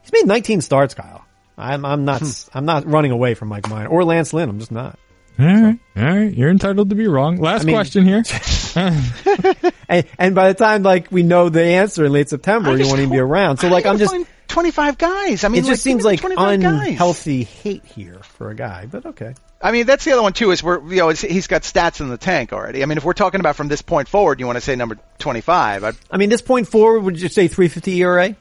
He's 0.03 0.11
made 0.13 0.27
19 0.27 0.61
starts, 0.61 0.93
Kyle. 0.93 1.25
I'm, 1.57 1.85
I'm 1.85 2.05
not, 2.05 2.21
hmm. 2.21 2.29
I'm 2.53 2.65
not 2.65 2.85
running 2.85 3.11
away 3.11 3.33
from 3.33 3.47
Mike 3.47 3.69
Minor 3.69 3.89
or 3.89 4.03
Lance 4.03 4.33
Lynn. 4.33 4.49
I'm 4.49 4.59
just 4.59 4.71
not. 4.71 4.99
All 5.39 5.45
right, 5.45 5.79
all 5.95 6.03
right. 6.03 6.33
You're 6.33 6.49
entitled 6.49 6.89
to 6.89 6.95
be 6.95 7.07
wrong. 7.07 7.37
Last 7.37 7.61
I 7.61 7.65
mean- 7.65 7.75
question 7.75 8.05
here. 8.05 8.23
And, 9.89 10.05
and 10.17 10.35
by 10.35 10.49
the 10.49 10.53
time 10.53 10.83
like 10.83 11.11
we 11.11 11.23
know 11.23 11.47
the 11.47 11.63
answer 11.63 12.03
in 12.05 12.11
late 12.11 12.27
September, 12.27 12.75
you 12.75 12.87
won't 12.87 12.99
even 12.99 13.09
be 13.09 13.19
around. 13.19 13.57
So 13.57 13.69
like 13.69 13.85
I'm 13.85 13.97
just, 13.97 14.11
find 14.11 14.27
25 14.57 14.97
guys. 14.97 15.43
I 15.43 15.49
mean, 15.49 15.63
it 15.63 15.67
just 15.67 15.83
give 15.85 15.91
seems 15.91 16.03
like 16.03 16.19
25 16.19 16.59
guys. 16.61 16.87
unhealthy 16.87 17.43
hate 17.43 17.85
here 17.85 18.17
for 18.23 18.49
a 18.49 18.55
guy, 18.55 18.87
but 18.89 19.05
okay. 19.05 19.35
I 19.61 19.71
mean, 19.71 19.85
that's 19.85 20.03
the 20.03 20.13
other 20.13 20.23
one 20.23 20.33
too. 20.33 20.49
Is 20.49 20.63
we're 20.63 20.81
you 20.89 20.95
know 20.97 21.09
it's, 21.09 21.21
he's 21.21 21.45
got 21.45 21.61
stats 21.61 22.01
in 22.01 22.09
the 22.09 22.17
tank 22.17 22.53
already. 22.53 22.81
I 22.81 22.87
mean, 22.87 22.97
if 22.97 23.03
we're 23.05 23.13
talking 23.13 23.39
about 23.39 23.55
from 23.55 23.67
this 23.67 23.83
point 23.83 24.07
forward, 24.07 24.39
you 24.39 24.47
want 24.47 24.57
to 24.57 24.61
say 24.61 24.75
number 24.75 24.97
25. 25.19 25.83
I, 25.83 25.91
I 26.09 26.17
mean, 26.17 26.29
this 26.29 26.41
point 26.41 26.67
forward, 26.67 27.01
would 27.01 27.21
you 27.21 27.27
say 27.29 27.47
350 27.47 28.01
ERA? 28.01 28.35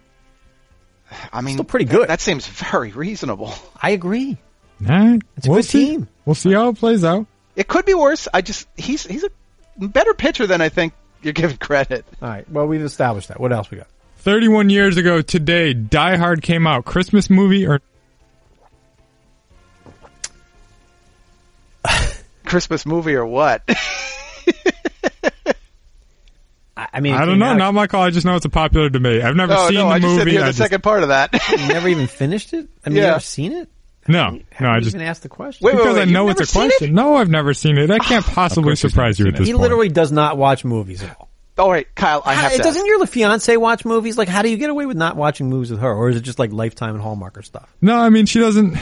I 1.32 1.40
mean, 1.42 1.54
Still 1.56 1.64
pretty 1.64 1.84
good. 1.84 2.08
That 2.08 2.20
seems 2.22 2.46
very 2.46 2.92
reasonable. 2.92 3.52
I 3.80 3.90
agree. 3.90 4.38
All 4.88 4.94
right, 4.98 5.20
It's 5.36 5.46
a 5.46 5.50
we'll 5.50 5.58
good 5.58 5.64
see. 5.66 5.86
team. 5.90 6.08
We'll 6.24 6.34
see 6.34 6.52
how 6.54 6.68
it 6.70 6.76
plays 6.78 7.04
out. 7.04 7.26
It 7.56 7.68
could 7.68 7.84
be 7.84 7.94
worse. 7.94 8.26
I 8.32 8.40
just 8.40 8.66
he's 8.76 9.04
he's 9.06 9.24
a 9.24 9.30
better 9.78 10.14
pitcher 10.14 10.46
than 10.46 10.60
I 10.62 10.70
think 10.70 10.94
you're 11.22 11.32
giving 11.34 11.56
credit. 11.58 12.06
All 12.22 12.28
right. 12.28 12.50
Well, 12.50 12.66
we've 12.66 12.82
established 12.82 13.28
that. 13.28 13.38
What 13.38 13.52
else 13.52 13.70
we 13.70 13.78
got? 13.78 13.86
31 14.26 14.70
years 14.70 14.96
ago 14.96 15.22
today, 15.22 15.72
Die 15.72 16.16
Hard 16.16 16.42
came 16.42 16.66
out. 16.66 16.84
Christmas 16.84 17.30
movie 17.30 17.64
or 17.64 17.80
Christmas 22.44 22.84
movie 22.84 23.14
or 23.14 23.24
what? 23.24 23.62
I, 26.76 26.88
I 26.94 26.98
mean, 27.00 27.14
I 27.14 27.24
don't 27.24 27.38
know. 27.38 27.46
out- 27.46 27.56
Not 27.56 27.72
my 27.72 27.86
call. 27.86 28.02
I 28.02 28.10
just 28.10 28.26
know 28.26 28.34
it's 28.34 28.44
a 28.44 28.48
popular 28.48 28.88
debate. 28.88 29.22
I've 29.22 29.36
never 29.36 29.52
oh, 29.52 29.56
no, 29.56 29.66
seen 29.68 29.74
no, 29.76 29.84
the 29.84 29.90
I 29.94 29.98
just 30.00 30.08
movie. 30.08 30.18
said 30.18 30.26
hear 30.26 30.40
I 30.40 30.42
the 30.42 30.48
just- 30.48 30.58
second 30.58 30.82
part 30.82 31.04
of 31.04 31.10
that. 31.10 31.30
You 31.60 31.68
never 31.68 31.86
even 31.88 32.08
finished 32.08 32.52
it. 32.52 32.68
I 32.84 32.88
mean, 32.88 32.96
you 32.96 33.02
Yeah. 33.04 33.10
ever 33.12 33.20
seen 33.20 33.52
it? 33.52 33.68
no, 34.08 34.30
no. 34.30 34.38
I 34.38 34.42
Haven't 34.56 34.82
just 34.82 34.96
even 34.96 35.06
asked 35.06 35.22
the 35.22 35.28
question. 35.28 35.64
Wait, 35.66 35.76
wait, 35.76 35.82
because 35.84 35.98
I 35.98 36.04
know 36.04 36.28
it's 36.30 36.40
a 36.40 36.46
seen 36.46 36.62
question. 36.68 36.94
No, 36.94 37.14
I've 37.14 37.30
never 37.30 37.54
seen 37.54 37.78
it. 37.78 37.92
I 37.92 37.98
can't 38.00 38.26
possibly 38.26 38.74
surprise 38.74 39.20
you 39.20 39.26
never 39.26 39.36
at 39.36 39.38
this 39.38 39.46
he 39.46 39.52
point. 39.52 39.62
literally 39.62 39.88
does 39.88 40.10
not 40.10 40.36
watch 40.36 40.64
movies 40.64 41.04
at 41.04 41.16
all. 41.16 41.25
All 41.58 41.70
right, 41.70 41.86
Kyle, 41.94 42.22
I 42.24 42.34
How- 42.34 42.42
have 42.42 42.52
to. 42.52 42.58
doesn't 42.58 42.80
ask. 42.82 42.86
your 42.86 43.06
fiance 43.06 43.56
watch 43.56 43.84
movies? 43.84 44.18
Like, 44.18 44.28
how 44.28 44.42
do 44.42 44.50
you 44.50 44.56
get 44.58 44.68
away 44.70 44.84
with 44.86 44.96
not 44.96 45.16
watching 45.16 45.48
movies 45.48 45.70
with 45.70 45.80
her, 45.80 45.92
or 45.92 46.10
is 46.10 46.16
it 46.16 46.20
just 46.22 46.38
like 46.38 46.52
Lifetime 46.52 46.94
and 46.94 47.02
Hallmark 47.02 47.38
or 47.38 47.42
stuff? 47.42 47.74
No, 47.80 47.96
I 47.96 48.10
mean 48.10 48.26
she 48.26 48.40
doesn't. 48.40 48.76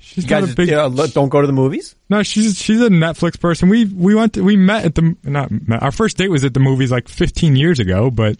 She's 0.00 0.24
You 0.24 0.30
not 0.30 0.40
guys 0.40 0.42
a 0.44 0.46
just, 0.46 0.56
big. 0.56 0.72
uh, 0.72 0.88
don't 1.08 1.28
go 1.28 1.40
to 1.42 1.46
the 1.46 1.52
movies. 1.52 1.94
No, 2.08 2.22
she's 2.22 2.58
she's 2.58 2.80
a 2.80 2.88
Netflix 2.88 3.38
person. 3.38 3.68
We 3.68 3.84
we 3.84 4.14
went 4.14 4.32
to, 4.34 4.42
we 4.42 4.56
met 4.56 4.84
at 4.84 4.94
the 4.96 5.16
not 5.22 5.50
met, 5.50 5.82
our 5.82 5.92
first 5.92 6.16
date 6.16 6.30
was 6.30 6.44
at 6.44 6.54
the 6.54 6.60
movies 6.60 6.90
like 6.90 7.08
15 7.08 7.54
years 7.56 7.78
ago, 7.78 8.10
but 8.10 8.36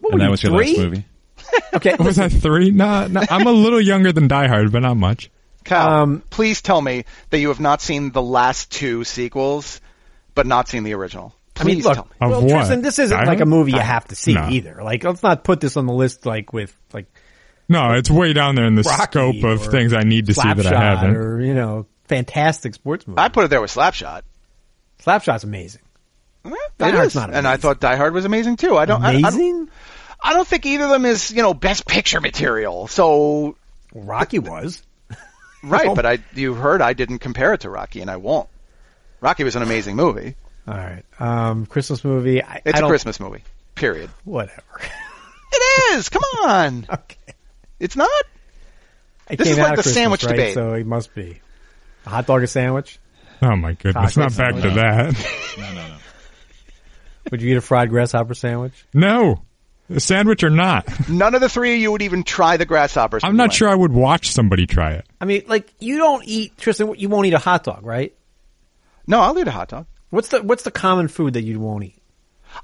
What 0.00 0.12
And 0.12 0.20
that 0.20 0.24
you, 0.26 0.30
was 0.32 0.42
your 0.42 0.52
three? 0.52 0.74
last 0.76 0.78
movie. 0.78 1.04
Okay, 1.74 1.94
was 1.98 2.16
that 2.16 2.30
three? 2.32 2.70
No, 2.72 3.06
no, 3.06 3.22
I'm 3.30 3.46
a 3.46 3.52
little 3.52 3.80
younger 3.80 4.12
than 4.12 4.28
Die 4.28 4.46
Hard, 4.48 4.70
but 4.72 4.80
not 4.80 4.96
much. 4.96 5.30
Kyle, 5.64 6.02
Um, 6.02 6.22
please 6.30 6.60
tell 6.62 6.80
me 6.80 7.04
that 7.30 7.38
you 7.38 7.48
have 7.48 7.60
not 7.60 7.80
seen 7.80 8.10
the 8.12 8.22
last 8.22 8.70
two 8.72 9.04
sequels, 9.04 9.80
but 10.34 10.46
not 10.46 10.68
seen 10.68 10.82
the 10.84 10.94
original. 10.94 11.34
I 11.56 11.64
mean, 11.64 11.82
look, 11.82 11.94
tell 11.94 12.04
me. 12.04 12.10
Of 12.20 12.30
well, 12.30 12.42
what? 12.42 12.48
Tristan, 12.50 12.82
this 12.82 12.98
isn't 12.98 13.16
Die 13.16 13.24
like 13.26 13.40
a 13.40 13.46
movie 13.46 13.72
you 13.72 13.78
have 13.78 14.06
to 14.08 14.16
see 14.16 14.34
No. 14.34 14.48
either. 14.50 14.80
Like, 14.82 15.04
let's 15.04 15.22
not 15.22 15.44
put 15.44 15.60
this 15.60 15.76
on 15.76 15.86
the 15.86 15.92
list 15.92 16.26
like 16.26 16.52
with 16.52 16.74
like 16.92 17.06
No, 17.68 17.92
it's 17.92 18.10
way 18.10 18.32
down 18.32 18.54
there 18.56 18.64
in 18.66 18.74
the 18.74 18.82
Rocky 18.82 19.02
scope 19.04 19.44
of 19.44 19.64
things 19.66 19.92
I 19.92 20.02
need 20.02 20.26
to 20.26 20.34
see 20.34 20.52
that 20.52 20.66
I 20.66 20.80
haven't. 20.96 21.16
or 21.16 21.40
you 21.40 21.54
know, 21.54 21.86
fantastic 22.06 22.74
sports 22.74 23.06
movie. 23.06 23.20
I 23.20 23.28
put 23.28 23.44
it 23.44 23.48
there 23.48 23.60
with 23.60 23.72
Slapshot. 23.72 24.22
Slapshot's 25.02 25.44
amazing. 25.44 25.82
Eh, 26.44 26.50
Die 26.78 26.88
it 26.88 26.94
Hard's 26.94 27.08
is. 27.08 27.14
not 27.14 27.32
and 27.32 27.46
I 27.46 27.56
thought 27.56 27.80
Die 27.80 27.96
Hard 27.96 28.12
was 28.14 28.24
amazing 28.24 28.56
too. 28.56 28.76
I 28.76 28.84
don't. 28.84 29.02
I- 29.02 29.08
I, 29.10 29.12
don't 29.20 29.24
Amazing. 29.34 29.68
I 30.22 30.32
don't 30.34 30.46
think 30.48 30.66
either 30.66 30.84
of 30.84 30.90
them 30.90 31.04
is 31.04 31.30
you 31.30 31.42
know 31.42 31.54
best 31.54 31.86
picture 31.86 32.20
material. 32.20 32.86
So 32.88 33.56
Rocky 33.94 34.38
was. 34.40 34.82
right, 35.62 35.94
but 35.94 36.04
I 36.04 36.18
you 36.34 36.54
heard 36.54 36.82
I 36.82 36.94
didn't 36.94 37.20
compare 37.20 37.52
it 37.54 37.60
to 37.60 37.70
Rocky, 37.70 38.00
and 38.00 38.10
I 38.10 38.16
won't. 38.16 38.48
Rocky 39.20 39.44
was 39.44 39.54
an 39.56 39.62
amazing 39.62 39.96
movie. 39.96 40.34
All 40.66 40.74
right. 40.74 41.02
Um, 41.18 41.66
Christmas 41.66 42.04
movie. 42.04 42.42
I, 42.42 42.62
It's 42.64 42.74
I 42.74 42.78
a 42.78 42.80
don't- 42.82 42.90
Christmas 42.90 43.20
movie. 43.20 43.42
Period. 43.74 44.08
Whatever. 44.24 44.62
It 45.52 45.94
is. 45.94 46.08
Come 46.08 46.22
on. 46.44 46.86
okay. 46.92 47.16
It's 47.80 47.96
not. 47.96 48.08
It 49.28 49.36
This 49.38 49.48
came 49.48 49.52
is 49.52 49.58
like 49.58 49.68
the 49.70 49.74
Christmas, 49.76 49.94
sandwich 49.94 50.24
right? 50.24 50.30
debate. 50.30 50.54
So 50.54 50.74
it 50.74 50.86
must 50.86 51.14
be 51.14 51.40
a 52.06 52.08
hot 52.08 52.26
dog 52.26 52.42
a 52.42 52.46
sandwich. 52.46 52.98
Oh 53.42 53.56
my 53.56 53.72
goodness, 53.72 54.14
Chocolate 54.14 54.36
not 54.36 54.36
back 54.36 54.54
to 54.62 54.74
sandwich. 54.74 55.16
that. 55.16 55.58
No, 55.58 55.72
no, 55.74 55.88
no. 55.88 55.96
Would 57.30 57.42
you 57.42 57.50
eat 57.52 57.56
a 57.56 57.60
fried 57.60 57.90
grasshopper 57.90 58.34
sandwich? 58.34 58.84
No, 58.94 59.42
a 59.90 59.98
sandwich 60.00 60.44
or 60.44 60.50
not. 60.50 60.86
None 61.08 61.34
of 61.34 61.40
the 61.40 61.48
three 61.48 61.74
of 61.74 61.80
you 61.80 61.90
would 61.92 62.02
even 62.02 62.22
try 62.22 62.56
the 62.58 62.66
grasshoppers. 62.66 63.22
I'm 63.24 63.36
not 63.36 63.52
sure 63.52 63.68
I 63.68 63.74
would 63.74 63.92
watch 63.92 64.30
somebody 64.32 64.66
try 64.66 64.92
it. 64.92 65.06
I 65.20 65.24
mean, 65.24 65.44
like 65.48 65.72
you 65.80 65.96
don't 65.98 66.22
eat 66.26 66.56
Tristan. 66.58 66.94
You 66.96 67.08
won't 67.08 67.26
eat 67.26 67.34
a 67.34 67.38
hot 67.38 67.64
dog, 67.64 67.84
right? 67.84 68.14
No, 69.06 69.20
I'll 69.20 69.38
eat 69.38 69.48
a 69.48 69.50
hot 69.52 69.68
dog. 69.68 69.86
What's 70.14 70.28
the 70.28 70.42
What's 70.42 70.62
the 70.62 70.70
common 70.70 71.08
food 71.08 71.32
that 71.32 71.42
you 71.42 71.58
won't 71.58 71.82
eat? 71.82 72.00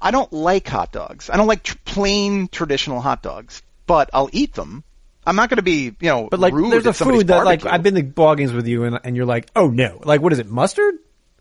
I 0.01 0.11
don't 0.11 0.31
like 0.31 0.65
hot 0.69 0.93
dogs. 0.93 1.29
I 1.29 1.35
don't 1.35 1.47
like 1.47 1.63
tr- 1.63 1.75
plain 1.83 2.47
traditional 2.47 3.01
hot 3.01 3.21
dogs, 3.21 3.61
but 3.85 4.09
I'll 4.13 4.29
eat 4.31 4.53
them. 4.53 4.85
I'm 5.27 5.35
not 5.35 5.49
going 5.49 5.57
to 5.57 5.61
be, 5.63 5.93
you 5.99 6.09
know, 6.09 6.29
But 6.31 6.39
like, 6.39 6.53
rude 6.53 6.71
there's 6.71 6.85
a 6.85 6.93
food 6.93 7.27
that 7.27 7.43
like. 7.43 7.65
I've 7.65 7.83
been 7.83 7.95
to 7.95 8.03
ball 8.03 8.35
games 8.35 8.53
with 8.53 8.67
you, 8.67 8.85
and 8.85 8.99
and 9.03 9.17
you're 9.17 9.25
like, 9.25 9.49
oh 9.53 9.69
no, 9.69 9.99
like 10.01 10.21
what 10.21 10.31
is 10.31 10.39
it? 10.39 10.47
Mustard? 10.47 10.95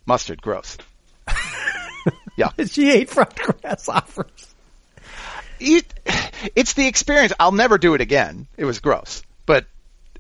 mustard, 0.05 0.43
gross. 0.43 0.77
yeah, 2.37 2.51
She 2.67 2.91
ate 2.91 3.09
fried 3.09 3.33
grasshoppers. 3.63 4.55
it, 5.61 5.85
it's 6.57 6.73
the 6.73 6.89
experience. 6.89 7.33
I'll 7.39 7.53
never 7.53 7.79
do 7.79 7.95
it 7.95 8.01
again. 8.01 8.49
It 8.57 8.65
was 8.65 8.81
gross, 8.81 9.23
but 9.47 9.67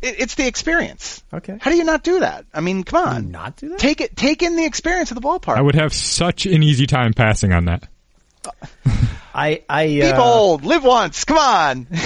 it, 0.02 0.20
it's 0.20 0.34
the 0.34 0.46
experience. 0.46 1.22
Okay. 1.32 1.58
How 1.60 1.70
do 1.70 1.76
you 1.76 1.84
not 1.84 2.02
do 2.02 2.20
that? 2.20 2.46
I 2.52 2.60
mean, 2.60 2.84
come 2.84 3.06
on, 3.06 3.30
not 3.30 3.56
do 3.56 3.70
that? 3.70 3.78
Take 3.78 4.00
it. 4.00 4.16
Take 4.16 4.42
in 4.42 4.56
the 4.56 4.64
experience 4.64 5.10
of 5.10 5.14
the 5.14 5.20
ballpark. 5.20 5.56
I 5.56 5.62
would 5.62 5.74
have 5.74 5.92
such 5.92 6.46
an 6.46 6.62
easy 6.62 6.86
time 6.86 7.12
passing 7.12 7.52
on 7.52 7.66
that. 7.66 7.88
I 9.34 9.62
I 9.68 9.86
Be 9.86 10.02
uh, 10.02 10.16
bold. 10.16 10.64
Live 10.64 10.84
once. 10.84 11.24
Come 11.24 11.38
on. 11.38 11.86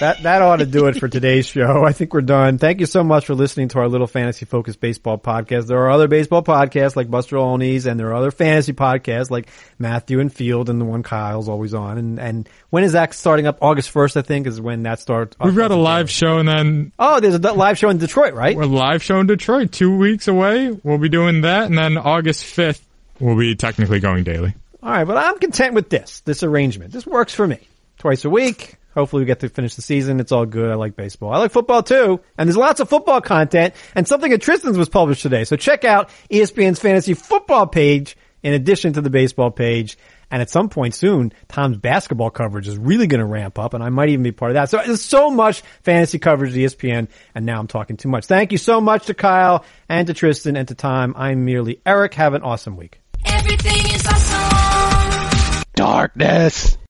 That 0.00 0.22
that 0.22 0.40
ought 0.40 0.56
to 0.56 0.66
do 0.66 0.86
it 0.86 0.98
for 0.98 1.08
today's 1.08 1.46
show. 1.46 1.84
I 1.84 1.92
think 1.92 2.14
we're 2.14 2.22
done. 2.22 2.56
Thank 2.56 2.80
you 2.80 2.86
so 2.86 3.04
much 3.04 3.26
for 3.26 3.34
listening 3.34 3.68
to 3.68 3.78
our 3.80 3.88
little 3.88 4.06
fantasy 4.06 4.46
focused 4.46 4.80
baseball 4.80 5.18
podcast. 5.18 5.66
There 5.66 5.78
are 5.78 5.90
other 5.90 6.08
baseball 6.08 6.42
podcasts 6.42 6.96
like 6.96 7.10
Buster 7.10 7.36
Olney's, 7.36 7.84
and 7.84 8.00
there 8.00 8.08
are 8.08 8.14
other 8.14 8.30
fantasy 8.30 8.72
podcasts 8.72 9.30
like 9.30 9.48
Matthew 9.78 10.18
and 10.20 10.32
Field, 10.32 10.70
and 10.70 10.80
the 10.80 10.86
one 10.86 11.02
Kyle's 11.02 11.48
always 11.48 11.74
on. 11.74 11.98
And 11.98 12.18
and 12.18 12.48
when 12.70 12.82
is 12.84 12.92
that 12.92 13.12
starting 13.12 13.46
up? 13.46 13.58
August 13.60 13.90
first, 13.90 14.16
I 14.16 14.22
think, 14.22 14.46
is 14.46 14.60
when 14.60 14.84
that 14.84 15.00
starts. 15.00 15.36
We've 15.38 15.54
got 15.54 15.70
a 15.70 15.76
live 15.76 16.10
show 16.10 16.38
and 16.38 16.48
then 16.48 16.92
Oh, 16.98 17.20
there's 17.20 17.34
a 17.34 17.38
live 17.38 17.76
show 17.78 17.90
in 17.90 17.98
Detroit, 17.98 18.32
right? 18.34 18.56
We're 18.56 18.64
live 18.64 19.02
show 19.02 19.20
in 19.20 19.26
Detroit 19.26 19.70
two 19.70 19.94
weeks 19.94 20.28
away. 20.28 20.70
We'll 20.70 20.98
be 20.98 21.10
doing 21.10 21.42
that, 21.42 21.64
and 21.66 21.76
then 21.76 21.98
August 21.98 22.44
5th, 22.44 22.80
we'll 23.18 23.36
be 23.36 23.54
technically 23.54 24.00
going 24.00 24.24
daily. 24.24 24.54
All 24.82 24.90
right, 24.90 25.04
but 25.04 25.18
I'm 25.18 25.38
content 25.38 25.74
with 25.74 25.90
this 25.90 26.20
this 26.20 26.42
arrangement. 26.42 26.92
This 26.92 27.06
works 27.06 27.34
for 27.34 27.46
me. 27.46 27.58
Twice 27.98 28.24
a 28.24 28.30
week. 28.30 28.76
Hopefully 28.94 29.22
we 29.22 29.26
get 29.26 29.40
to 29.40 29.48
finish 29.48 29.74
the 29.74 29.82
season. 29.82 30.20
It's 30.20 30.32
all 30.32 30.46
good. 30.46 30.70
I 30.70 30.74
like 30.74 30.96
baseball. 30.96 31.32
I 31.32 31.38
like 31.38 31.52
football 31.52 31.82
too. 31.82 32.20
And 32.36 32.48
there's 32.48 32.56
lots 32.56 32.80
of 32.80 32.88
football 32.88 33.20
content 33.20 33.74
and 33.94 34.06
something 34.06 34.32
at 34.32 34.40
Tristan's 34.40 34.76
was 34.78 34.88
published 34.88 35.22
today. 35.22 35.44
So 35.44 35.56
check 35.56 35.84
out 35.84 36.10
ESPN's 36.30 36.80
fantasy 36.80 37.14
football 37.14 37.66
page 37.66 38.16
in 38.42 38.52
addition 38.52 38.94
to 38.94 39.00
the 39.00 39.10
baseball 39.10 39.50
page. 39.50 39.96
And 40.32 40.40
at 40.40 40.48
some 40.48 40.68
point 40.68 40.94
soon, 40.94 41.32
Tom's 41.48 41.76
basketball 41.76 42.30
coverage 42.30 42.68
is 42.68 42.78
really 42.78 43.08
going 43.08 43.18
to 43.18 43.26
ramp 43.26 43.58
up 43.58 43.74
and 43.74 43.82
I 43.82 43.88
might 43.88 44.10
even 44.10 44.22
be 44.22 44.30
part 44.30 44.52
of 44.52 44.54
that. 44.54 44.70
So 44.70 44.80
there's 44.84 45.02
so 45.02 45.30
much 45.30 45.62
fantasy 45.82 46.20
coverage 46.20 46.52
at 46.52 46.58
ESPN 46.58 47.08
and 47.34 47.46
now 47.46 47.58
I'm 47.58 47.66
talking 47.66 47.96
too 47.96 48.08
much. 48.08 48.26
Thank 48.26 48.52
you 48.52 48.58
so 48.58 48.80
much 48.80 49.06
to 49.06 49.14
Kyle 49.14 49.64
and 49.88 50.06
to 50.06 50.14
Tristan 50.14 50.56
and 50.56 50.68
to 50.68 50.74
Tom. 50.74 51.14
I'm 51.16 51.44
merely 51.44 51.80
Eric. 51.84 52.14
Have 52.14 52.34
an 52.34 52.42
awesome 52.42 52.76
week. 52.76 53.00
Everything 53.24 53.94
is 53.94 54.06
awesome. 54.06 55.64
Darkness. 55.74 56.76